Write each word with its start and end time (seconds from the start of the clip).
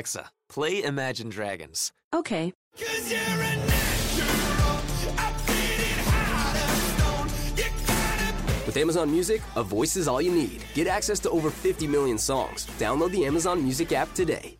Alexa, 0.00 0.30
play 0.48 0.82
Imagine 0.82 1.28
Dragons. 1.28 1.92
Okay. 2.14 2.54
With 8.66 8.76
Amazon 8.78 9.10
Music, 9.10 9.42
a 9.56 9.62
voice 9.62 9.96
is 9.96 10.08
all 10.08 10.22
you 10.22 10.32
need. 10.32 10.62
Get 10.74 10.86
access 10.86 11.20
to 11.20 11.30
over 11.30 11.50
50 11.50 11.86
million 11.86 12.16
songs. 12.16 12.66
Download 12.78 13.12
the 13.12 13.26
Amazon 13.26 13.62
Music 13.62 13.92
app 13.92 14.14
today. 14.14 14.58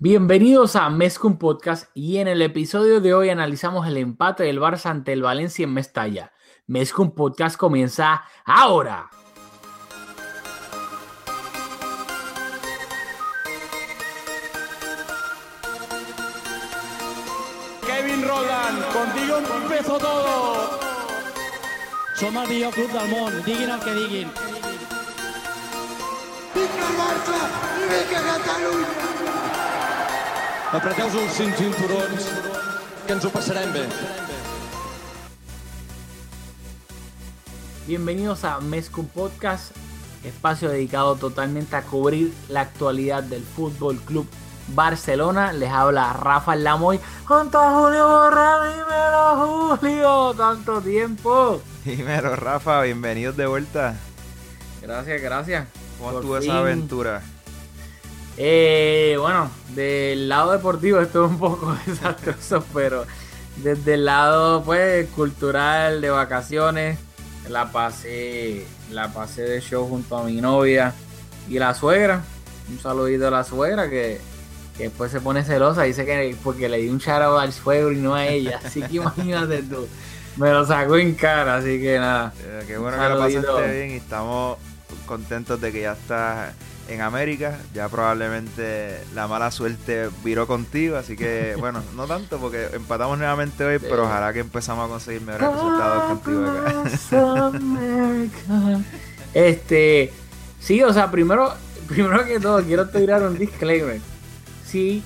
Bienvenidos 0.00 0.76
a 0.76 0.88
Mezcum 0.88 1.38
Podcast 1.38 1.90
y 1.92 2.18
en 2.18 2.28
el 2.28 2.40
episodio 2.40 3.00
de 3.00 3.14
hoy 3.14 3.30
analizamos 3.30 3.88
el 3.88 3.96
empate 3.96 4.44
del 4.44 4.60
Barça 4.60 4.90
ante 4.90 5.12
el 5.12 5.22
Valencia 5.22 5.64
en 5.64 5.74
Mestalla. 5.74 6.30
Mezcum 6.68 7.10
Podcast 7.10 7.56
comienza 7.56 8.22
ahora. 8.44 9.10
Som 22.18 22.36
el 22.36 22.48
millor 22.48 22.72
club 22.74 22.90
del 22.90 23.10
món, 23.12 23.34
diguin 23.46 23.70
el 23.70 23.78
que 23.78 23.92
diguin. 23.94 24.30
Apreteu-vos 30.72 31.20
els 31.20 31.36
cinc 31.36 31.54
cinturons, 31.60 32.26
que 33.06 33.14
ens 33.14 33.28
ho 33.28 33.30
passarem 33.30 33.70
bé. 33.76 33.84
Bienvenidos 37.86 38.42
a 38.42 38.58
Mezcum 38.58 39.06
Podcast, 39.06 39.78
espacio 40.24 40.70
dedicado 40.74 41.14
totalmente 41.14 41.76
a 41.76 41.82
cubrir 41.82 42.34
la 42.48 42.62
actualidad 42.62 43.22
del 43.22 43.44
Fútbol 43.44 44.00
Club 44.00 44.26
Barcelona. 44.74 45.52
Les 45.52 45.70
habla 45.70 46.12
Rafa 46.14 46.56
Lamoy 46.56 46.98
junto 47.24 47.60
a 47.60 47.70
Julio 47.74 48.08
Borra. 48.08 48.58
Dímelo, 48.68 49.76
Julio, 49.78 50.34
tanto 50.36 50.80
tiempo. 50.80 51.62
Dímelo, 51.84 52.36
Rafa, 52.36 52.82
bienvenidos 52.82 53.36
de 53.36 53.46
vuelta. 53.46 53.94
Gracias, 54.82 55.22
gracias. 55.22 55.68
¿Cómo 55.98 56.10
Por 56.12 56.20
estuvo 56.20 56.40
fin. 56.40 56.50
esa 56.50 56.58
aventura? 56.58 57.22
Eh, 58.36 59.16
bueno, 59.18 59.50
del 59.74 60.28
lado 60.28 60.52
deportivo 60.52 61.00
estuvo 61.00 61.26
un 61.26 61.38
poco 61.38 61.76
desastroso, 61.86 62.64
pero 62.72 63.04
desde 63.56 63.94
el 63.94 64.04
lado 64.04 64.62
pues 64.62 65.08
cultural 65.10 66.00
de 66.00 66.10
vacaciones 66.10 66.98
la 67.48 67.72
pasé, 67.72 68.66
la 68.92 69.12
pasé 69.12 69.42
de 69.42 69.60
show 69.60 69.88
junto 69.88 70.16
a 70.18 70.24
mi 70.24 70.40
novia 70.40 70.92
y 71.48 71.58
la 71.58 71.74
suegra. 71.74 72.22
Un 72.70 72.78
saludito 72.78 73.28
a 73.28 73.30
la 73.30 73.44
suegra 73.44 73.88
que, 73.88 74.20
que 74.76 74.84
después 74.84 75.10
se 75.10 75.20
pone 75.20 75.42
celosa, 75.42 75.82
dice 75.84 76.04
que 76.04 76.36
porque 76.44 76.68
le 76.68 76.78
di 76.78 76.90
un 76.90 76.98
shout 76.98 77.22
out 77.22 77.40
al 77.40 77.52
suegro 77.52 77.90
y 77.90 77.96
no 77.96 78.14
a 78.14 78.26
ella. 78.26 78.60
Así 78.64 78.82
que 78.82 78.96
imagínate 78.98 79.62
tú. 79.62 79.88
Me 80.38 80.52
lo 80.52 80.64
sacó 80.64 80.96
en 80.96 81.14
cara, 81.14 81.56
así 81.56 81.80
que 81.80 81.98
nada. 81.98 82.32
Eh, 82.40 82.64
qué 82.66 82.78
bueno 82.78 82.96
que 82.96 83.02
saludito. 83.02 83.42
pasaste 83.42 83.72
bien 83.72 83.90
y 83.90 83.96
estamos 83.96 84.58
contentos 85.04 85.60
de 85.60 85.72
que 85.72 85.80
ya 85.82 85.92
estás 85.92 86.54
en 86.88 87.00
América. 87.00 87.58
Ya 87.74 87.88
probablemente 87.88 89.00
la 89.14 89.26
mala 89.26 89.50
suerte 89.50 90.08
viró 90.22 90.46
contigo, 90.46 90.96
así 90.96 91.16
que 91.16 91.56
bueno, 91.58 91.82
no 91.96 92.06
tanto 92.06 92.38
porque 92.38 92.68
empatamos 92.72 93.18
nuevamente 93.18 93.64
hoy, 93.64 93.80
pero 93.80 94.04
ojalá 94.04 94.32
que 94.32 94.38
empezamos 94.40 94.86
a 94.86 94.88
conseguir 94.88 95.22
mejores 95.22 95.50
resultados 95.50 96.20
contigo 96.20 96.46
acá. 96.46 96.84
Este, 99.34 100.12
sí, 100.60 100.82
o 100.82 100.92
sea, 100.92 101.10
primero, 101.10 101.52
primero 101.88 102.24
que 102.24 102.38
todo, 102.38 102.62
quiero 102.62 102.88
tirar 102.88 103.24
un 103.24 103.36
disclaimer. 103.36 104.00
Si 104.64 105.02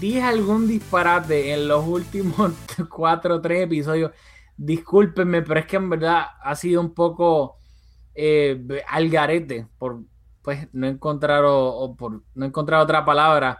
dije 0.00 0.22
algún 0.22 0.68
disparate 0.68 1.52
en 1.52 1.66
los 1.66 1.86
últimos 1.86 2.52
cuatro 2.90 3.36
o 3.36 3.40
tres 3.40 3.62
episodios, 3.62 4.12
discúlpenme, 4.56 5.42
pero 5.42 5.60
es 5.60 5.66
que 5.66 5.76
en 5.76 5.90
verdad 5.90 6.26
ha 6.42 6.54
sido 6.54 6.80
un 6.80 6.94
poco 6.94 7.56
eh, 8.14 8.82
al 8.88 9.08
garete 9.10 9.68
por 9.78 10.02
pues 10.42 10.68
no 10.72 10.86
encontrar 10.86 11.44
o, 11.46 11.96
por 11.96 12.22
no 12.34 12.46
encontrar 12.46 12.80
otra 12.80 13.04
palabra 13.04 13.58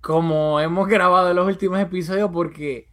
como 0.00 0.60
hemos 0.60 0.86
grabado 0.88 1.30
en 1.30 1.36
los 1.36 1.46
últimos 1.46 1.80
episodios 1.80 2.30
porque 2.32 2.90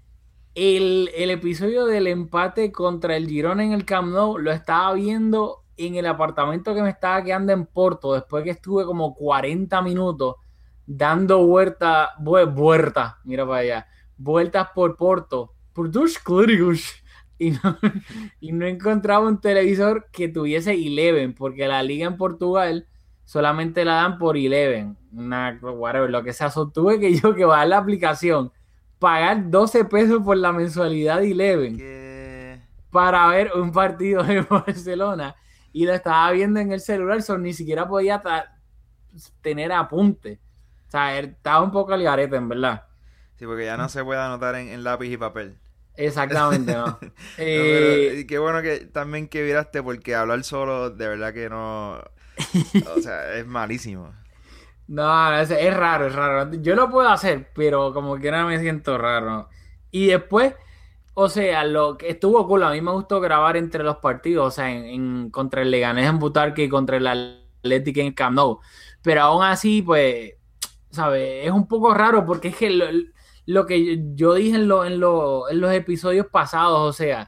el, 0.55 1.11
el 1.15 1.29
episodio 1.31 1.85
del 1.85 2.07
empate 2.07 2.71
contra 2.71 3.17
el 3.17 3.27
Girona 3.27 3.63
en 3.63 3.73
el 3.73 3.85
Camp 3.85 4.07
Nou 4.13 4.37
lo 4.37 4.51
estaba 4.51 4.93
viendo 4.93 5.65
en 5.77 5.95
el 5.95 6.05
apartamento 6.05 6.73
que 6.73 6.81
me 6.81 6.89
estaba 6.89 7.23
quedando 7.23 7.51
en 7.51 7.65
Porto 7.65 8.13
después 8.13 8.43
que 8.43 8.51
estuve 8.51 8.85
como 8.85 9.13
40 9.13 9.81
minutos 9.81 10.35
dando 10.85 11.45
vueltas, 11.45 12.09
vueltas, 12.19 13.15
mira 13.23 13.45
para 13.45 13.59
allá, 13.59 13.87
vueltas 14.17 14.69
por 14.73 14.95
Porto, 14.95 15.53
por 15.73 15.91
dos 15.91 16.19
clérigos, 16.19 16.93
y 17.37 17.51
no, 17.51 17.59
y 18.39 18.51
no 18.51 18.65
encontraba 18.65 19.27
un 19.27 19.39
televisor 19.39 20.07
que 20.11 20.27
tuviese 20.27 20.73
Eleven, 20.73 21.33
porque 21.33 21.67
la 21.67 21.83
liga 21.83 22.07
en 22.07 22.17
Portugal 22.17 22.87
solamente 23.23 23.83
la 23.85 23.95
dan 23.95 24.17
por 24.17 24.37
Eleven, 24.37 24.97
una, 25.11 25.57
whatever, 25.61 26.09
lo 26.09 26.23
que 26.23 26.33
sea, 26.33 26.49
so, 26.49 26.69
tuve 26.69 26.99
que 26.99 27.13
yo 27.13 27.35
que 27.35 27.45
bajar 27.45 27.67
la 27.67 27.77
aplicación, 27.77 28.51
pagar 28.99 29.49
12 29.49 29.85
pesos 29.85 30.21
por 30.23 30.37
la 30.37 30.51
mensualidad 30.51 31.19
de 31.19 31.31
Eleven 31.31 32.61
para 32.91 33.27
ver 33.27 33.51
un 33.55 33.71
partido 33.71 34.23
de 34.23 34.41
Barcelona 34.49 35.35
y 35.73 35.85
lo 35.85 35.93
estaba 35.93 36.31
viendo 36.31 36.59
en 36.59 36.71
el 36.71 36.79
celular, 36.79 37.21
so, 37.21 37.37
ni 37.37 37.53
siquiera 37.53 37.87
podía 37.87 38.23
tener 39.41 39.73
apunte. 39.73 40.39
O 40.87 40.91
sea, 40.91 41.19
estaba 41.19 41.61
un 41.61 41.71
poco 41.71 41.93
al 41.93 42.03
garete, 42.03 42.37
en 42.37 42.47
verdad. 42.47 42.85
Sí, 43.35 43.45
porque 43.45 43.65
ya 43.65 43.75
no 43.75 43.89
se 43.89 44.03
puede 44.03 44.21
anotar 44.21 44.55
en, 44.55 44.69
en 44.69 44.85
lápiz 44.85 45.11
y 45.11 45.17
papel. 45.17 45.57
Exactamente, 45.97 46.73
¿no? 46.73 46.99
No, 47.51 47.67
pero, 47.69 47.97
Eh, 47.97 48.19
y 48.19 48.27
qué 48.27 48.39
bueno 48.39 48.61
que 48.61 48.85
también 48.87 49.27
que 49.29 49.43
viraste 49.43 49.81
porque 49.83 50.15
hablar 50.15 50.43
solo 50.43 50.89
de 50.89 51.07
verdad 51.07 51.33
que 51.33 51.49
no... 51.49 52.01
O 52.83 52.99
sea, 52.99 53.35
es 53.37 53.45
malísimo. 53.47 54.13
no, 54.87 55.37
es, 55.39 55.51
es 55.51 55.73
raro, 55.75 56.07
es 56.07 56.13
raro. 56.15 56.51
Yo 56.61 56.75
lo 56.75 56.89
puedo 56.89 57.09
hacer, 57.09 57.51
pero 57.53 57.93
como 57.93 58.17
que 58.17 58.29
ahora 58.29 58.45
me 58.45 58.59
siento 58.59 58.97
raro. 58.97 59.49
Y 59.91 60.07
después, 60.07 60.53
o 61.13 61.29
sea, 61.29 61.63
lo 61.65 61.97
que 61.97 62.09
estuvo 62.09 62.47
cool, 62.47 62.63
a 62.63 62.71
mí 62.71 62.81
me 62.81 62.91
gustó 62.91 63.21
grabar 63.21 63.57
entre 63.57 63.83
los 63.83 63.97
partidos, 63.97 64.47
o 64.47 64.51
sea, 64.51 64.71
en, 64.71 64.85
en- 64.85 65.29
contra 65.31 65.61
el 65.61 65.71
Leganés 65.71 66.07
en 66.09 66.19
Butarque 66.19 66.63
y 66.65 66.69
contra 66.69 66.97
el 66.97 67.07
Atlético 67.07 68.01
en 68.01 68.13
Camp 68.13 68.35
Nou. 68.35 68.59
Pero 69.01 69.21
aún 69.23 69.43
así, 69.43 69.81
pues, 69.81 70.33
¿sabes? 70.91 71.45
Es 71.47 71.51
un 71.51 71.67
poco 71.67 71.93
raro 71.93 72.25
porque 72.25 72.49
es 72.49 72.57
que 72.57 72.69
lo, 72.69 72.85
lo 73.45 73.65
que 73.65 73.99
yo 74.15 74.33
dije 74.35 74.55
en, 74.57 74.67
lo- 74.67 74.85
en, 74.85 74.99
lo- 74.99 75.49
en 75.49 75.61
los 75.61 75.71
episodios 75.73 76.27
pasados, 76.27 76.79
o 76.89 76.93
sea, 76.93 77.27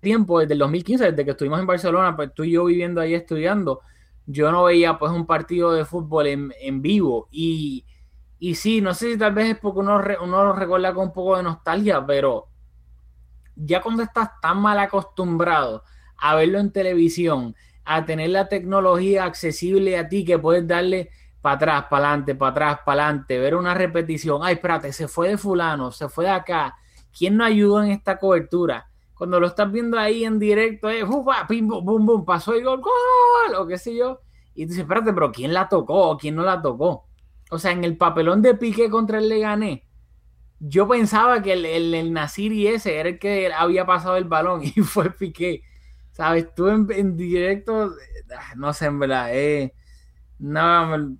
tiempo, 0.00 0.40
desde 0.40 0.52
el 0.54 0.58
2015, 0.60 1.10
desde 1.10 1.24
que 1.24 1.30
estuvimos 1.32 1.60
en 1.60 1.66
Barcelona, 1.66 2.14
pues 2.16 2.32
tú 2.34 2.44
y 2.44 2.52
yo 2.52 2.64
viviendo 2.66 3.00
ahí 3.00 3.14
estudiando, 3.14 3.80
yo 4.26 4.50
no 4.52 4.64
veía 4.64 4.98
pues 4.98 5.12
un 5.12 5.26
partido 5.26 5.72
de 5.72 5.84
fútbol 5.84 6.26
en, 6.26 6.82
vivo. 6.82 7.28
Y, 7.30 7.86
y 8.38 8.54
sí, 8.56 8.80
no 8.80 8.94
sé 8.94 9.12
si 9.12 9.18
tal 9.18 9.34
vez 9.34 9.50
es 9.54 9.58
porque 9.58 9.80
uno, 9.80 9.98
re- 10.00 10.18
uno 10.22 10.44
lo 10.44 10.52
recuerda 10.54 10.94
con 10.94 11.08
un 11.08 11.12
poco 11.12 11.36
de 11.36 11.42
nostalgia, 11.42 12.04
pero 12.06 12.48
ya 13.54 13.80
cuando 13.82 14.02
estás 14.02 14.30
tan 14.40 14.58
mal 14.60 14.78
acostumbrado 14.78 15.82
a 16.18 16.34
verlo 16.36 16.58
en 16.58 16.72
televisión, 16.72 17.54
a 17.84 18.04
tener 18.04 18.30
la 18.30 18.48
tecnología 18.48 19.24
accesible 19.24 19.96
a 19.98 20.08
ti 20.08 20.24
que 20.24 20.38
puedes 20.38 20.66
darle 20.66 21.10
para 21.46 21.54
atrás, 21.54 21.84
para 21.88 22.08
adelante, 22.08 22.34
para 22.34 22.50
atrás, 22.50 22.80
para 22.84 23.04
adelante, 23.04 23.38
ver 23.38 23.54
una 23.54 23.72
repetición, 23.72 24.40
ay, 24.42 24.54
espérate, 24.54 24.92
se 24.92 25.06
fue 25.06 25.28
de 25.28 25.38
fulano, 25.38 25.92
se 25.92 26.08
fue 26.08 26.24
de 26.24 26.32
acá, 26.32 26.74
¿quién 27.16 27.36
nos 27.36 27.46
ayudó 27.46 27.84
en 27.84 27.92
esta 27.92 28.18
cobertura? 28.18 28.90
Cuando 29.14 29.38
lo 29.38 29.46
estás 29.46 29.70
viendo 29.70 29.96
ahí 29.96 30.24
en 30.24 30.40
directo, 30.40 30.88
es 30.88 31.04
ufa, 31.04 31.46
pim, 31.46 31.68
bum, 31.68 32.04
bum, 32.04 32.24
pasó 32.24 32.52
el 32.52 32.64
gol, 32.64 32.80
gol, 32.80 33.54
o 33.58 33.64
qué 33.64 33.78
sé 33.78 33.94
yo, 33.94 34.18
y 34.56 34.64
dices, 34.64 34.80
espérate, 34.80 35.12
pero 35.12 35.30
¿quién 35.30 35.54
la 35.54 35.68
tocó 35.68 36.10
o 36.10 36.18
quién 36.18 36.34
no 36.34 36.42
la 36.42 36.60
tocó? 36.60 37.06
O 37.52 37.60
sea, 37.60 37.70
en 37.70 37.84
el 37.84 37.96
papelón 37.96 38.42
de 38.42 38.54
Piqué 38.54 38.90
contra 38.90 39.18
el 39.18 39.28
Leganés, 39.28 39.82
yo 40.58 40.88
pensaba 40.88 41.42
que 41.42 41.52
el, 41.52 41.64
el, 41.64 41.94
el 41.94 42.12
Nasiri 42.12 42.66
ese 42.66 42.98
era 42.98 43.10
el 43.10 43.20
que 43.20 43.52
había 43.52 43.86
pasado 43.86 44.16
el 44.16 44.24
balón 44.24 44.62
y 44.64 44.72
fue 44.82 45.10
Piqué. 45.12 45.62
¿Sabes? 46.10 46.52
Tú 46.56 46.66
en, 46.70 46.88
en 46.90 47.16
directo, 47.16 47.92
ah, 48.36 48.54
no 48.56 48.72
sé, 48.72 48.86
en 48.86 48.98
verdad, 48.98 49.28
eh, 49.32 49.74
no, 50.38 51.16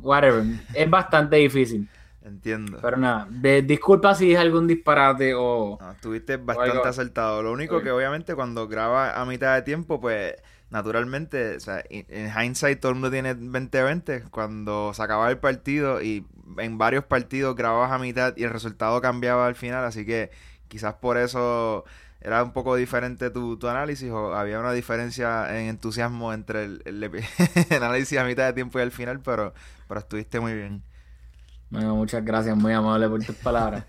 whatever. 0.00 0.44
Es 0.74 0.88
bastante 0.90 1.36
difícil. 1.36 1.88
Entiendo. 2.24 2.78
Pero 2.80 2.96
nada, 2.96 3.26
de- 3.30 3.62
disculpa 3.62 4.14
si 4.14 4.26
dije 4.28 4.38
algún 4.38 4.66
disparate 4.68 5.34
o... 5.34 5.76
No, 5.80 5.90
estuviste 5.92 6.36
bastante 6.36 6.72
algo- 6.72 6.86
acertado. 6.86 7.42
Lo 7.42 7.52
único 7.52 7.82
que 7.82 7.90
obviamente 7.90 8.34
cuando 8.34 8.68
graba 8.68 9.20
a 9.20 9.24
mitad 9.24 9.54
de 9.56 9.62
tiempo, 9.62 10.00
pues 10.00 10.34
naturalmente, 10.70 11.56
o 11.56 11.60
sea, 11.60 11.82
en 11.90 12.06
en 12.08 12.30
hindsight 12.44 12.78
todo 12.80 12.90
el 12.92 12.94
mundo 12.96 13.10
tiene 13.10 13.34
20-20. 13.36 14.30
Cuando 14.30 14.92
se 14.94 15.02
acababa 15.02 15.30
el 15.30 15.38
partido 15.38 16.00
y 16.00 16.24
en 16.58 16.78
varios 16.78 17.04
partidos 17.04 17.56
grababas 17.56 17.90
a 17.90 17.98
mitad 17.98 18.34
y 18.36 18.44
el 18.44 18.50
resultado 18.50 19.00
cambiaba 19.00 19.46
al 19.46 19.54
final, 19.56 19.84
así 19.84 20.06
que 20.06 20.30
quizás 20.68 20.94
por 20.94 21.16
eso 21.18 21.84
¿Era 22.24 22.42
un 22.44 22.52
poco 22.52 22.76
diferente 22.76 23.30
tu, 23.30 23.56
tu 23.56 23.68
análisis 23.68 24.10
o 24.10 24.34
había 24.34 24.60
una 24.60 24.72
diferencia 24.72 25.58
en 25.58 25.68
entusiasmo 25.68 26.32
entre 26.32 26.64
el, 26.64 26.82
el 27.70 27.82
análisis 27.82 28.16
a 28.18 28.24
mitad 28.24 28.46
de 28.46 28.52
tiempo 28.52 28.78
y 28.78 28.82
al 28.82 28.92
final? 28.92 29.20
Pero, 29.20 29.54
pero 29.88 30.00
estuviste 30.00 30.38
muy 30.38 30.54
bien. 30.54 30.82
Bueno, 31.70 31.96
muchas 31.96 32.24
gracias, 32.24 32.56
muy 32.56 32.72
amable 32.72 33.08
por 33.08 33.24
tus 33.24 33.36
palabras. 33.36 33.84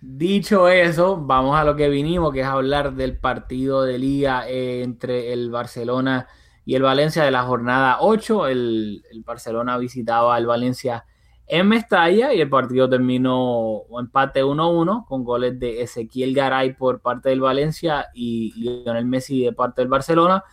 Dicho 0.00 0.68
eso, 0.68 1.16
vamos 1.16 1.58
a 1.58 1.64
lo 1.64 1.74
que 1.74 1.88
vinimos, 1.88 2.32
que 2.32 2.40
es 2.40 2.46
hablar 2.46 2.92
del 2.92 3.16
partido 3.16 3.82
de 3.82 3.98
liga 3.98 4.46
eh, 4.46 4.82
entre 4.82 5.32
el 5.32 5.50
Barcelona 5.50 6.28
y 6.66 6.74
el 6.74 6.82
Valencia 6.82 7.24
de 7.24 7.30
la 7.30 7.42
jornada 7.42 7.96
8. 8.00 8.48
El, 8.48 9.02
el 9.10 9.22
Barcelona 9.22 9.78
visitaba 9.78 10.36
al 10.36 10.46
Valencia 10.46 11.06
en 11.46 11.68
Mestalla 11.68 12.32
y 12.32 12.40
el 12.40 12.48
partido 12.48 12.88
terminó 12.88 13.82
empate 13.98 14.42
1-1 14.42 15.04
con 15.06 15.24
goles 15.24 15.58
de 15.58 15.82
Ezequiel 15.82 16.34
Garay 16.34 16.74
por 16.74 17.00
parte 17.00 17.28
del 17.28 17.40
Valencia 17.40 18.06
y 18.14 18.52
Lionel 18.56 19.04
Messi 19.04 19.44
de 19.44 19.52
parte 19.52 19.82
del 19.82 19.88
Barcelona. 19.88 20.44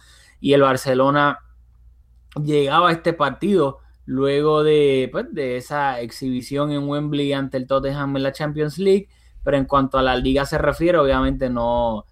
Y 0.41 0.53
el 0.53 0.61
Barcelona 0.61 1.39
llegaba 2.43 2.89
a 2.89 2.91
este 2.91 3.13
partido 3.13 3.79
luego 4.05 4.63
de, 4.63 5.07
pues, 5.11 5.33
de 5.33 5.57
esa 5.57 6.01
exhibición 6.01 6.71
en 6.71 6.87
Wembley 6.89 7.31
ante 7.31 7.57
el 7.57 7.67
Tottenham 7.67 8.17
en 8.17 8.23
la 8.23 8.33
Champions 8.33 8.77
League. 8.77 9.07
Pero 9.43 9.57
en 9.57 9.65
cuanto 9.65 9.97
a 9.97 10.03
la 10.03 10.17
liga 10.17 10.45
se 10.45 10.57
refiere, 10.57 10.97
obviamente 10.97 11.49
no, 11.49 12.05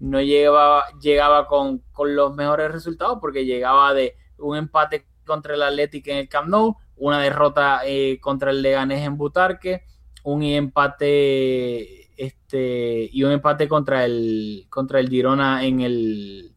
no 0.00 0.20
llegaba, 0.20 0.84
llegaba 1.00 1.46
con, 1.46 1.78
con 1.92 2.14
los 2.14 2.34
mejores 2.34 2.70
resultados 2.70 3.18
porque 3.20 3.46
llegaba 3.46 3.94
de 3.94 4.16
un 4.38 4.56
empate 4.56 5.06
contra 5.24 5.54
el 5.54 5.62
Atlético 5.62 6.10
en 6.10 6.18
el 6.18 6.28
Camp 6.28 6.48
Nou, 6.48 6.76
una 6.98 7.20
derrota 7.20 7.80
eh, 7.84 8.18
contra 8.20 8.50
el 8.50 8.62
Leganés 8.62 9.04
en 9.04 9.16
Butarque, 9.16 9.84
un 10.24 10.42
empate 10.42 12.08
este 12.16 13.08
y 13.12 13.22
un 13.22 13.32
empate 13.32 13.68
contra 13.68 14.04
el 14.04 14.66
contra 14.68 14.98
el 15.00 15.08
Girona 15.08 15.64
en 15.64 15.80
el 15.80 16.54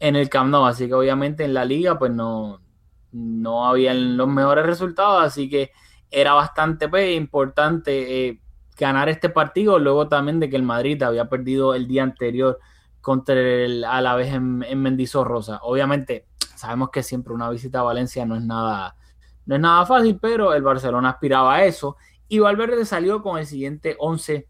en 0.00 0.16
el 0.16 0.28
Camp 0.28 0.50
Nou, 0.50 0.66
así 0.66 0.86
que 0.88 0.94
obviamente 0.94 1.44
en 1.44 1.54
la 1.54 1.64
liga 1.64 1.98
pues 1.98 2.12
no 2.12 2.60
no 3.12 3.66
habían 3.66 4.16
los 4.16 4.28
mejores 4.28 4.66
resultados, 4.66 5.24
así 5.24 5.48
que 5.48 5.70
era 6.10 6.34
bastante 6.34 6.88
pues, 6.88 7.16
importante 7.16 8.28
eh, 8.28 8.40
ganar 8.76 9.08
este 9.08 9.28
partido, 9.28 9.78
luego 9.78 10.08
también 10.08 10.40
de 10.40 10.50
que 10.50 10.56
el 10.56 10.62
Madrid 10.62 11.02
había 11.02 11.28
perdido 11.28 11.74
el 11.74 11.86
día 11.88 12.02
anterior 12.02 12.58
contra 13.00 13.34
el 13.34 13.84
Alavés 13.84 14.32
en, 14.34 14.62
en 14.62 14.82
Mendizorrosa. 14.82 15.60
Obviamente 15.62 16.26
sabemos 16.54 16.90
que 16.90 17.02
siempre 17.02 17.32
una 17.32 17.50
visita 17.50 17.80
a 17.80 17.84
Valencia 17.84 18.26
no 18.26 18.36
es 18.36 18.42
nada 18.42 18.96
no 19.48 19.54
es 19.54 19.60
nada 19.62 19.86
fácil, 19.86 20.18
pero 20.20 20.52
el 20.52 20.60
Barcelona 20.60 21.08
aspiraba 21.08 21.54
a 21.56 21.64
eso. 21.64 21.96
Y 22.28 22.38
Valverde 22.38 22.84
salió 22.84 23.22
con 23.22 23.38
el 23.38 23.46
siguiente 23.46 23.96
11 23.98 24.46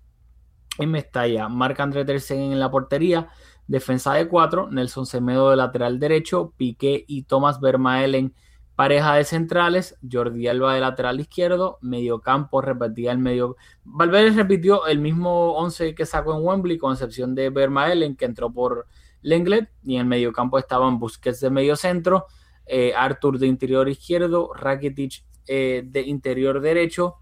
en 0.80 0.90
Mestalla. 0.90 1.48
Marca 1.48 1.84
André 1.84 2.04
Tercen 2.04 2.40
en 2.40 2.58
la 2.58 2.68
portería. 2.68 3.28
Defensa 3.68 4.12
de 4.14 4.26
4. 4.26 4.70
Nelson 4.72 5.06
Semedo 5.06 5.50
de 5.50 5.56
lateral 5.56 6.00
derecho. 6.00 6.52
Piqué 6.56 7.04
y 7.06 7.22
Thomas 7.22 7.60
Vermaelen 7.60 8.34
pareja 8.74 9.14
de 9.14 9.22
centrales. 9.22 9.96
Jordi 10.10 10.48
Alba 10.48 10.74
de 10.74 10.80
lateral 10.80 11.20
izquierdo. 11.20 11.78
Mediocampo 11.80 12.60
repetía 12.60 13.12
el 13.12 13.18
medio. 13.18 13.54
Valverde 13.84 14.32
repitió 14.32 14.88
el 14.88 14.98
mismo 14.98 15.52
11 15.52 15.94
que 15.94 16.06
sacó 16.06 16.36
en 16.36 16.44
Wembley, 16.44 16.76
con 16.76 16.90
excepción 16.92 17.36
de 17.36 17.50
Vermaelen, 17.50 18.16
que 18.16 18.24
entró 18.24 18.52
por 18.52 18.88
Lenglet. 19.22 19.70
Y 19.84 19.94
en 19.94 20.00
el 20.00 20.06
mediocampo 20.06 20.58
estaban 20.58 20.98
Busquets 20.98 21.38
de 21.38 21.50
medio 21.50 21.76
centro. 21.76 22.26
Eh, 22.68 22.92
Arthur 22.94 23.38
de 23.38 23.46
interior 23.46 23.88
izquierdo, 23.88 24.52
Rakitic 24.54 25.24
eh, 25.46 25.82
de 25.86 26.02
interior 26.02 26.60
derecho 26.60 27.16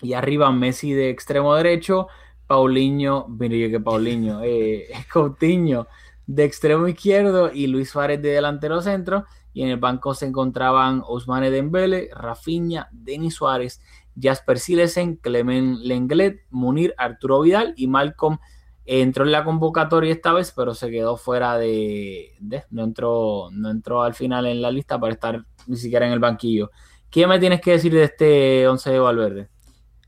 y 0.00 0.14
arriba 0.14 0.50
Messi 0.52 0.92
de 0.92 1.10
extremo 1.10 1.54
derecho, 1.54 2.08
Paulinho, 2.46 3.26
mire 3.28 3.70
que 3.70 3.80
Paulinho, 3.80 4.40
eh, 4.44 4.88
Coutinho 5.12 5.86
de 6.26 6.44
extremo 6.44 6.88
izquierdo 6.88 7.52
y 7.52 7.66
Luis 7.66 7.90
Suárez 7.90 8.22
de 8.22 8.30
delantero 8.30 8.80
centro 8.80 9.26
y 9.52 9.62
en 9.62 9.68
el 9.68 9.76
banco 9.76 10.14
se 10.14 10.26
encontraban 10.26 11.02
Ousmane 11.06 11.50
Dembele, 11.50 12.08
Rafinha, 12.14 12.88
Denis 12.90 13.34
Suárez, 13.34 13.82
Jasper 14.18 14.58
Silesen, 14.58 15.16
Clement 15.16 15.78
Lenglet, 15.80 16.40
Munir, 16.50 16.94
Arturo 16.96 17.42
Vidal 17.42 17.74
y 17.76 17.86
Malcolm 17.86 18.38
Entró 18.86 19.24
en 19.24 19.32
la 19.32 19.44
convocatoria 19.44 20.12
esta 20.12 20.32
vez, 20.32 20.52
pero 20.54 20.74
se 20.74 20.90
quedó 20.90 21.16
fuera 21.16 21.56
de, 21.56 22.34
no 22.70 22.84
entró, 22.84 23.48
no 23.50 23.70
entró 23.70 24.02
al 24.02 24.14
final 24.14 24.46
en 24.46 24.60
la 24.60 24.70
lista 24.70 25.00
para 25.00 25.12
estar 25.14 25.44
ni 25.66 25.76
siquiera 25.76 26.06
en 26.06 26.12
el 26.12 26.18
banquillo. 26.18 26.70
¿Qué 27.10 27.26
me 27.26 27.38
tienes 27.38 27.60
que 27.60 27.72
decir 27.72 27.92
de 27.94 28.04
este 28.04 28.68
11 28.68 28.90
de 28.90 28.98
Valverde? 28.98 29.48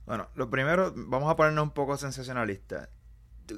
Bueno, 0.04 0.28
lo 0.34 0.50
primero, 0.50 0.92
vamos 0.94 1.30
a 1.30 1.36
ponernos 1.36 1.64
un 1.64 1.70
poco 1.70 1.96
sensacionalista. 1.96 2.90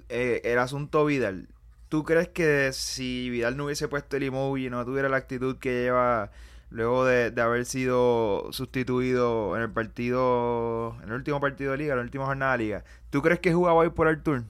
Eh, 0.08 0.42
el 0.44 0.58
asunto 0.58 1.04
Vidal. 1.04 1.48
¿Tú 1.88 2.04
crees 2.04 2.28
que 2.28 2.70
si 2.72 3.30
Vidal 3.30 3.56
no 3.56 3.64
hubiese 3.64 3.88
puesto 3.88 4.16
el 4.16 4.24
emoji, 4.24 4.70
no 4.70 4.84
tuviera 4.84 5.08
la 5.08 5.16
actitud 5.16 5.56
que 5.58 5.82
lleva 5.82 6.30
luego 6.70 7.04
de, 7.04 7.30
de, 7.30 7.40
haber 7.40 7.64
sido 7.64 8.52
sustituido 8.52 9.56
en 9.56 9.62
el 9.62 9.70
partido, 9.70 10.96
en 11.02 11.08
el 11.08 11.14
último 11.14 11.40
partido 11.40 11.72
de 11.72 11.78
liga, 11.78 11.94
en 11.94 11.98
la 11.98 12.04
última 12.04 12.26
jornada 12.26 12.52
de 12.52 12.64
liga, 12.64 12.84
¿tú 13.10 13.22
crees 13.22 13.40
que 13.40 13.54
jugaba 13.54 13.78
hoy 13.78 13.90
por 13.90 14.06
Artur? 14.08 14.44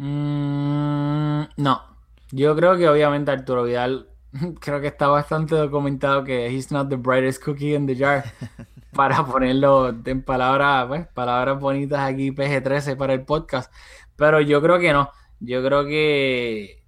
Mm, 0.00 1.42
no. 1.58 1.82
Yo 2.32 2.56
creo 2.56 2.76
que 2.78 2.88
obviamente 2.88 3.30
Arturo 3.30 3.64
Vidal, 3.64 4.08
creo 4.60 4.80
que 4.80 4.86
está 4.86 5.08
bastante 5.08 5.54
documentado 5.54 6.24
que 6.24 6.48
he's 6.48 6.72
not 6.72 6.88
the 6.88 6.96
brightest 6.96 7.44
cookie 7.44 7.74
in 7.74 7.86
the 7.86 7.94
jar. 7.94 8.24
para 8.92 9.24
ponerlo 9.24 9.94
en 10.04 10.22
palabras, 10.22 10.86
pues, 10.88 11.06
palabras 11.08 11.60
bonitas 11.60 12.00
aquí, 12.00 12.32
PG-13 12.32 12.96
para 12.96 13.12
el 13.12 13.24
podcast. 13.24 13.72
Pero 14.16 14.40
yo 14.40 14.62
creo 14.62 14.78
que 14.78 14.92
no. 14.92 15.10
Yo 15.38 15.62
creo 15.62 15.84
que, 15.84 16.82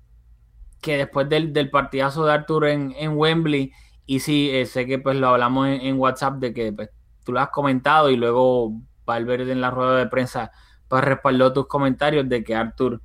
que 0.81 0.97
después 0.97 1.29
del, 1.29 1.53
del 1.53 1.71
partidazo 1.71 2.25
de 2.25 2.33
Arturo 2.33 2.67
en, 2.67 2.95
en 2.97 3.17
Wembley, 3.17 3.73
y 4.07 4.21
sí, 4.21 4.51
eh, 4.53 4.67
sé 4.67 4.87
que 4.87 4.99
pues 4.99 5.17
lo 5.17 5.29
hablamos 5.29 5.69
en, 5.69 5.99
WhatsApp 5.99 6.35
de 6.37 6.55
que 6.55 6.73
pues, 6.73 6.91
tú 7.25 7.33
lo 7.33 7.41
has 7.41 7.51
comentado 7.51 8.11
y 8.11 8.17
luego 8.17 8.73
Valverde 9.05 9.53
en 9.53 9.61
la 9.61 9.71
rueda 9.71 9.97
de 9.99 10.07
prensa 10.07 10.53
pues 10.93 11.05
respaldó 11.05 11.55
tus 11.55 11.69
comentarios 11.69 12.29
de 12.29 12.45
que 12.45 12.55
Arthur, 12.55 13.01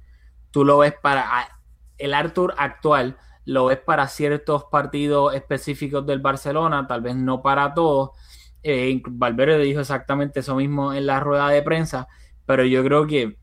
tú 0.51 0.66
lo 0.66 0.80
ves 0.80 0.94
para 1.01 1.48
el 1.98 2.13
Arthur 2.13 2.54
actual, 2.57 3.16
lo 3.45 3.68
ves 3.68 3.78
para 3.78 4.10
ciertos 4.10 4.66
partidos 4.66 5.34
específicos 5.34 6.06
del 6.06 6.19
Barcelona, 6.19 6.86
tal 6.86 7.00
vez 7.00 7.16
no 7.16 7.42
para 7.42 7.74
todos. 7.74 8.10
Eh, 8.61 9.02
Valverde 9.07 9.59
dijo 9.59 9.80
exactamente 9.80 10.42
eso 10.42 10.56
mismo 10.56 10.94
en 10.94 11.06
la 11.06 11.21
rueda 11.21 11.47
de 11.47 11.61
prensa, 11.64 12.09
pero 12.45 12.66
yo 12.66 12.83
creo 12.83 13.07
que 13.07 13.40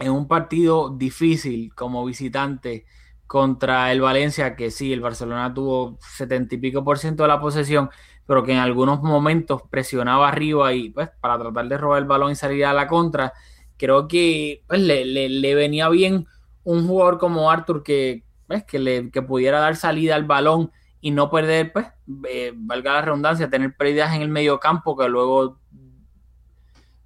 en 0.00 0.10
un 0.10 0.26
partido 0.26 0.90
difícil 0.90 1.72
como 1.72 2.04
visitante 2.04 2.84
contra 3.26 3.90
el 3.92 4.00
Valencia, 4.00 4.56
que 4.56 4.70
sí, 4.70 4.92
el 4.92 5.00
Barcelona 5.00 5.52
tuvo 5.52 5.98
setenta 6.00 6.54
y 6.54 6.58
pico 6.58 6.84
por 6.84 6.98
ciento 6.98 7.24
de 7.24 7.28
la 7.28 7.40
posesión, 7.40 7.90
pero 8.26 8.44
que 8.44 8.52
en 8.52 8.58
algunos 8.58 9.02
momentos 9.02 9.62
presionaba 9.70 10.28
arriba 10.28 10.72
y 10.72 10.90
pues 10.90 11.10
para 11.20 11.38
tratar 11.38 11.68
de 11.68 11.78
robar 11.78 12.02
el 12.02 12.08
balón 12.08 12.32
y 12.32 12.36
salir 12.36 12.64
a 12.64 12.72
la 12.72 12.86
contra, 12.86 13.32
creo 13.76 14.08
que 14.08 14.62
pues, 14.66 14.80
le, 14.80 15.54
venía 15.54 15.88
bien 15.88 16.26
un 16.64 16.86
jugador 16.86 17.18
como 17.18 17.50
Arthur 17.50 17.82
que, 17.82 18.24
pues, 18.46 18.64
que, 18.64 18.78
le, 18.78 19.10
que 19.10 19.22
pudiera 19.22 19.60
dar 19.60 19.76
salida 19.76 20.14
al 20.14 20.24
balón 20.24 20.72
y 21.00 21.10
no 21.10 21.30
perder, 21.30 21.72
pues, 21.72 21.86
eh, 22.28 22.52
valga 22.54 22.94
la 22.94 23.02
redundancia, 23.02 23.50
tener 23.50 23.76
pérdidas 23.76 24.14
en 24.14 24.22
el 24.22 24.28
medio 24.28 24.58
campo 24.58 24.96
que 24.96 25.08
luego 25.08 25.58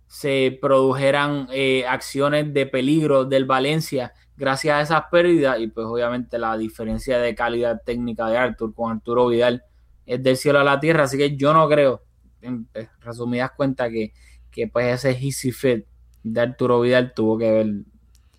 se 0.07 0.59
produjeran 0.61 1.49
eh, 1.53 1.87
acciones 1.87 2.53
de 2.53 2.67
peligro 2.67 3.25
del 3.25 3.45
Valencia 3.45 4.13
gracias 4.41 4.75
a 4.75 4.81
esas 4.81 5.03
pérdidas 5.11 5.61
y 5.61 5.67
pues 5.67 5.87
obviamente 5.87 6.39
la 6.39 6.57
diferencia 6.57 7.19
de 7.19 7.35
calidad 7.35 7.83
técnica 7.85 8.27
de 8.27 8.39
Arthur 8.39 8.75
con 8.75 8.91
Arturo 8.91 9.29
Vidal 9.29 9.63
es 10.07 10.23
del 10.23 10.39
cielo 10.39 10.59
a 10.59 10.65
la 10.65 10.81
tierra, 10.81 11.05
así 11.05 11.19
que 11.19 11.37
yo 11.37 11.53
no 11.53 11.69
creo, 11.69 12.03
en 12.41 12.67
resumidas 13.01 13.51
cuentas, 13.51 13.91
que, 13.91 14.15
que 14.51 14.67
pues 14.67 15.05
ese 15.05 15.11
easy 15.11 15.53
fit 15.53 15.85
de 16.23 16.41
Arturo 16.41 16.81
Vidal 16.81 17.13
tuvo 17.13 17.37
que 17.37 17.53
ver, 17.53 17.67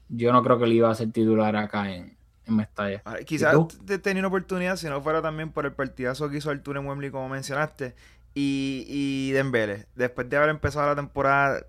yo 0.10 0.34
no 0.34 0.42
creo 0.42 0.58
que 0.58 0.66
le 0.66 0.74
iba 0.74 0.90
a 0.90 0.96
ser 0.96 1.12
titular 1.12 1.56
acá 1.56 1.94
en, 1.94 2.18
en 2.48 2.56
Mestalla. 2.56 3.04
quizás 3.24 3.56
tenía 4.02 4.22
una 4.22 4.30
oportunidad 4.30 4.78
si 4.78 4.88
no 4.88 5.04
fuera 5.04 5.22
también 5.22 5.52
por 5.52 5.68
el 5.68 5.74
partidazo 5.74 6.30
que 6.30 6.38
hizo 6.38 6.50
Arturo 6.50 6.80
en 6.80 6.88
Wembley, 6.88 7.12
como 7.12 7.30
mencionaste, 7.30 7.94
y, 8.34 8.86
y 8.88 9.32
Dembele, 9.34 9.86
después 9.94 10.28
de 10.28 10.38
haber 10.38 10.50
empezado 10.50 10.88
la 10.88 10.96
temporada 10.96 11.64